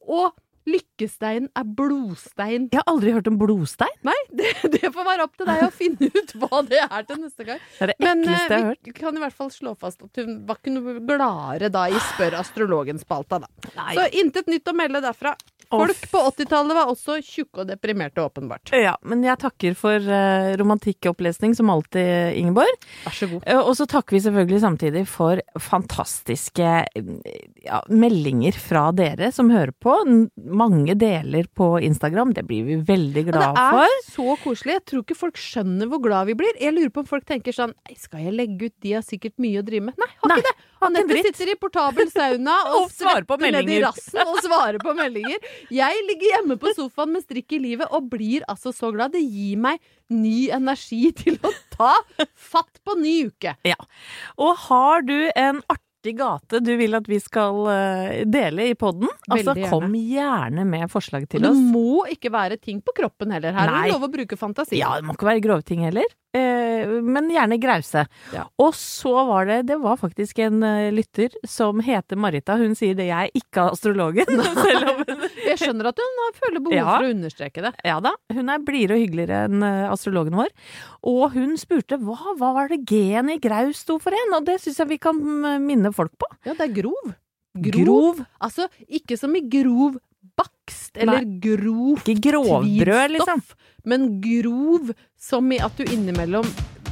og 0.05 0.33
lykkesteinen 0.65 1.49
er 1.55 1.65
blodstein. 1.77 2.67
Jeg 2.73 2.81
har 2.81 2.88
aldri 2.89 3.11
hørt 3.13 3.27
om 3.29 3.38
blodstein. 3.38 3.93
Nei, 4.07 4.15
det, 4.33 4.51
det 4.73 4.89
får 4.93 5.05
være 5.07 5.25
opp 5.27 5.36
til 5.38 5.49
deg 5.49 5.63
å 5.67 5.71
finne 5.73 6.09
ut 6.09 6.33
hva 6.41 6.61
det 6.65 6.81
er 6.86 7.05
til 7.05 7.19
neste 7.21 7.45
gang. 7.47 7.59
Det 7.77 7.86
er 7.86 7.91
det 7.93 7.95
Men 8.01 8.23
jeg 8.25 8.39
har 8.39 8.55
eh, 8.57 8.65
hørt. 8.71 8.81
vi 8.89 8.95
kan 8.97 9.17
i 9.19 9.23
hvert 9.23 9.38
fall 9.38 9.51
slå 9.53 9.75
fast 9.77 10.01
at 10.05 10.21
hun 10.21 10.39
var 10.47 10.57
ikke 10.59 10.73
noe 10.73 10.97
gladere 11.05 11.69
da 11.73 11.86
i 11.93 12.01
Spør 12.09 12.39
astrologen-spalta, 12.41 13.43
da. 13.45 13.51
Nei. 13.77 13.91
Så 13.99 14.07
intet 14.23 14.49
nytt 14.51 14.71
å 14.71 14.75
melde 14.77 15.03
derfra. 15.05 15.36
Folk 15.72 16.05
på 16.11 16.22
80-tallet 16.32 16.78
var 16.78 16.91
også 16.91 17.18
tjukke 17.26 17.63
og 17.63 17.70
deprimerte, 17.70 18.22
åpenbart. 18.24 18.72
Ja, 18.76 18.95
men 19.03 19.24
jeg 19.26 19.38
takker 19.41 19.76
for 19.80 19.97
uh, 19.99 20.53
romantikkopplesning 20.59 21.55
som 21.57 21.70
alltid, 21.74 22.36
Ingeborg. 22.39 22.76
Vær 23.05 23.16
så 23.18 23.30
god. 23.32 23.43
Eh, 23.47 23.59
Og 23.61 23.74
så 23.80 23.88
takker 23.89 24.16
vi 24.18 24.22
selvfølgelig 24.26 24.61
samtidig 24.63 25.05
for 25.09 25.41
fantastiske 25.61 26.70
eh, 26.86 27.09
ja, 27.66 27.82
meldinger 27.89 28.55
fra 28.59 28.88
dere 28.95 29.32
som 29.36 29.49
hører 29.53 29.74
på. 29.82 29.95
Mange 30.45 30.95
deler 30.99 31.47
på 31.55 31.72
Instagram. 31.86 32.34
Det 32.38 32.45
blir 32.47 32.63
vi 32.68 32.80
veldig 32.88 33.26
glad 33.32 33.55
for. 33.55 33.55
det 33.55 33.66
er 33.66 33.95
for. 33.95 34.11
så 34.16 34.38
koselig. 34.43 34.78
Jeg 34.80 34.86
tror 34.91 35.05
ikke 35.05 35.20
folk 35.20 35.41
skjønner 35.41 35.89
hvor 35.91 36.03
glad 36.03 36.30
vi 36.32 36.38
blir. 36.39 36.55
Jeg 36.61 36.76
lurer 36.76 36.93
på 36.93 37.03
om 37.05 37.09
folk 37.09 37.26
tenker 37.30 37.55
sånn 37.55 37.74
skal 37.99 38.26
jeg 38.28 38.36
legge 38.36 38.70
ut? 38.70 38.76
De 38.84 38.95
har 38.97 39.05
sikkert 39.05 39.36
mye 39.41 39.61
å 39.61 39.66
drive 39.66 39.89
med. 39.89 39.97
Nei, 40.01 40.09
har 40.22 40.32
Nei, 40.32 40.39
ikke 40.41 40.51
det! 40.51 40.70
Anette 40.89 41.21
sitter 41.27 41.53
i 41.53 41.57
portabel 41.59 42.09
sauna 42.11 42.55
og, 42.71 42.86
Og 42.86 42.93
svarer 42.93 43.27
på 43.27 43.38
svetter 43.39 43.57
ned 43.57 43.73
i 43.75 43.81
rassen 43.83 44.21
og 44.25 44.41
svarer 44.45 44.79
på 44.81 44.95
meldinger. 44.97 45.51
Jeg 45.73 46.03
ligger 46.09 46.38
hjemme 46.38 46.59
på 46.61 46.73
sofaen 46.77 47.15
med 47.15 47.25
strikk 47.25 47.57
i 47.57 47.61
livet 47.63 47.91
og 47.91 48.09
blir 48.11 48.45
altså 48.51 48.73
så 48.75 48.91
glad. 48.95 49.15
Det 49.15 49.23
gir 49.23 49.59
meg 49.61 49.81
ny 50.13 50.49
energi 50.53 51.09
til 51.17 51.39
å 51.45 51.51
ta 51.73 51.93
fatt 52.33 52.81
på 52.86 52.97
ny 52.99 53.15
uke. 53.31 53.55
Ja. 53.65 53.79
Og 54.38 54.53
har 54.67 55.05
du 55.07 55.17
en 55.33 55.63
artig 55.65 55.84
gate 56.14 56.60
du 56.62 56.76
vil 56.78 56.93
at 56.93 57.08
vi 57.10 57.18
skal 57.20 57.66
eh, 57.72 58.24
dele 58.30 58.70
i 58.70 58.76
podden, 58.76 59.10
altså 59.30 59.56
gjerne. 59.56 59.70
kom 59.72 59.93
gjerne 59.97 60.66
med 60.70 60.91
forslag 60.91 61.24
Og 61.26 61.30
til 61.30 61.41
det 61.41 61.49
oss. 61.49 61.58
må 61.58 62.06
ikke 62.12 62.30
være 62.32 62.58
ting 62.62 62.82
på 62.86 62.93
kroppen 62.95 63.32
heller. 63.32 63.51
Her 63.56 63.68
er 63.72 63.84
det 63.88 63.93
lov 63.95 64.06
å 64.06 64.12
bruke 64.14 64.38
fantasi. 64.38 64.78
Ja, 64.78 64.93
det 64.99 65.06
må 65.08 65.16
ikke 65.18 65.26
være 65.32 65.41
grove 65.41 65.64
ting 65.66 65.82
heller, 65.88 66.06
eh, 66.36 66.86
men 67.01 67.30
gjerne 67.34 67.58
grause. 67.60 68.06
Ja. 68.34 68.45
Og 68.62 68.74
så 68.78 69.14
var 69.28 69.45
det 69.49 69.62
Det 69.68 69.80
var 69.82 69.97
faktisk 69.97 70.39
en 70.45 70.62
eh, 70.64 70.91
lytter 70.91 71.30
som 71.47 71.80
heter 71.82 72.16
Marita. 72.20 72.58
Hun 72.60 72.76
sier 72.76 72.93
det, 72.93 73.08
jeg 73.10 73.32
er 73.32 73.41
ikke 73.41 73.70
astrologen. 73.72 74.26
Jeg 75.45 75.60
skjønner 75.62 75.88
at 75.91 75.99
hun 76.01 76.22
føler 76.36 76.60
behov 76.60 76.76
Ja. 76.76 76.86
for 76.97 77.06
å 77.06 77.12
understreke 77.14 77.62
det. 77.64 77.72
Ja 77.86 77.99
da, 78.03 78.12
hun 78.34 78.49
er 78.49 78.60
blidere 78.66 78.97
og 78.97 79.03
hyggeligere 79.06 79.43
enn 79.47 79.64
astrologen 79.93 80.36
vår. 80.36 80.49
Og 81.06 81.36
hun 81.36 81.53
spurte 81.62 81.99
hva, 82.01 82.34
hva 82.39 82.49
var 82.56 82.72
det 82.72 82.80
G-en 82.89 83.30
i 83.30 83.38
graus 83.39 83.84
sto 83.86 83.99
for 84.01 84.16
en, 84.18 84.34
og 84.39 84.45
det 84.47 84.58
syns 84.64 84.80
jeg 84.82 84.89
vi 84.89 84.97
kan 85.01 85.16
mm, 85.22 85.62
minne 85.64 85.91
folk 85.95 86.13
på. 86.21 86.29
Ja, 86.45 86.53
det 86.57 86.67
er 86.69 86.75
grov. 86.81 87.13
Grov. 87.69 88.19
Altså, 88.43 88.67
ikke 88.87 89.17
som 89.19 89.35
i 89.37 89.41
grov 89.47 89.95
bakst, 90.35 90.97
eller 90.99 91.23
grov 91.39 92.01
Ikke 92.03 92.17
grovbrød, 92.31 93.13
liksom. 93.15 93.43
men 93.87 94.07
grov 94.23 94.89
som 95.21 95.51
i 95.55 95.59
at 95.63 95.77
du 95.79 95.85
innimellom 95.87 96.47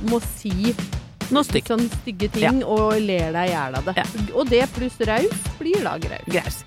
må 0.08 0.22
si 0.38 0.72
Noe 1.34 1.44
stygt. 1.48 1.70
sånn 1.72 1.86
stygge 1.90 2.28
ting 2.34 2.60
og 2.68 2.98
ler 3.02 3.32
deg 3.34 3.48
i 3.48 3.54
hjel 3.54 3.78
av 3.80 3.86
det. 3.88 3.94
Ja. 3.98 4.04
Og 4.36 4.50
det 4.52 4.66
pluss 4.76 4.98
raus 5.08 5.46
blir 5.58 5.80
da 5.82 5.96
graus. 6.04 6.28
Graus. 6.30 6.58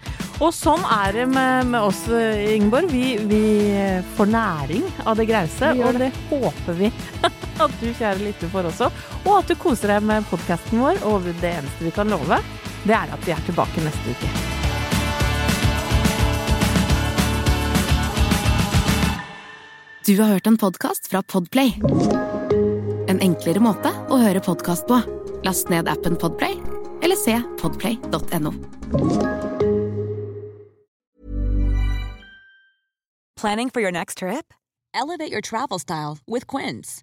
Og 0.42 0.50
sånn 0.52 0.82
er 0.90 1.12
det 1.16 1.26
med, 1.30 1.68
med 1.70 1.80
oss, 1.86 2.02
eh, 2.12 2.56
Ingeborg. 2.56 2.90
Vi, 2.90 3.14
vi 3.28 3.42
får 4.16 4.32
næring 4.32 4.82
av 5.06 5.16
det 5.20 5.28
grause, 5.30 5.70
og 5.80 6.00
det 6.00 6.10
håper 6.32 6.80
vi 6.80 6.90
at 7.60 7.72
du, 7.80 7.88
kjære 7.92 8.22
lytter, 8.22 8.50
får 8.52 8.70
også. 8.72 8.90
Og 9.24 9.32
at 9.38 9.48
du 9.50 9.56
koser 9.60 9.94
deg 9.94 10.06
med 10.06 10.26
podkasten 10.30 10.82
vår. 10.82 11.00
Og 11.08 11.26
det 11.40 11.52
eneste 11.54 11.86
vi 11.86 11.94
kan 11.94 12.10
love, 12.12 12.40
det 12.86 12.94
er 12.96 13.16
at 13.16 13.26
vi 13.26 13.34
er 13.34 13.42
tilbake 13.48 13.84
neste 13.84 14.14
uke. 14.14 14.34
Du 20.06 20.14
har 20.20 20.28
hørt 20.36 20.46
en 20.46 20.58
podkast 20.58 21.08
fra 21.10 21.22
Podplay. 21.22 21.72
En 23.10 23.18
enklere 23.18 23.58
måte 23.58 23.90
å 24.06 24.20
høre 24.20 24.38
podkast 24.38 24.86
på. 24.86 25.00
Last 25.42 25.70
ned 25.72 25.90
appen 25.90 26.14
Podplay, 26.14 26.54
eller 27.02 27.18
se 27.18 27.34
podplay.no. 27.58 28.54
Planning 33.36 33.70
for 33.70 33.80
your 33.80 33.92
next 33.92 34.18
trip? 34.18 34.54
Elevate 34.94 35.30
your 35.30 35.40
travel 35.40 35.78
style 35.78 36.18
with 36.26 36.46
Quince. 36.46 37.02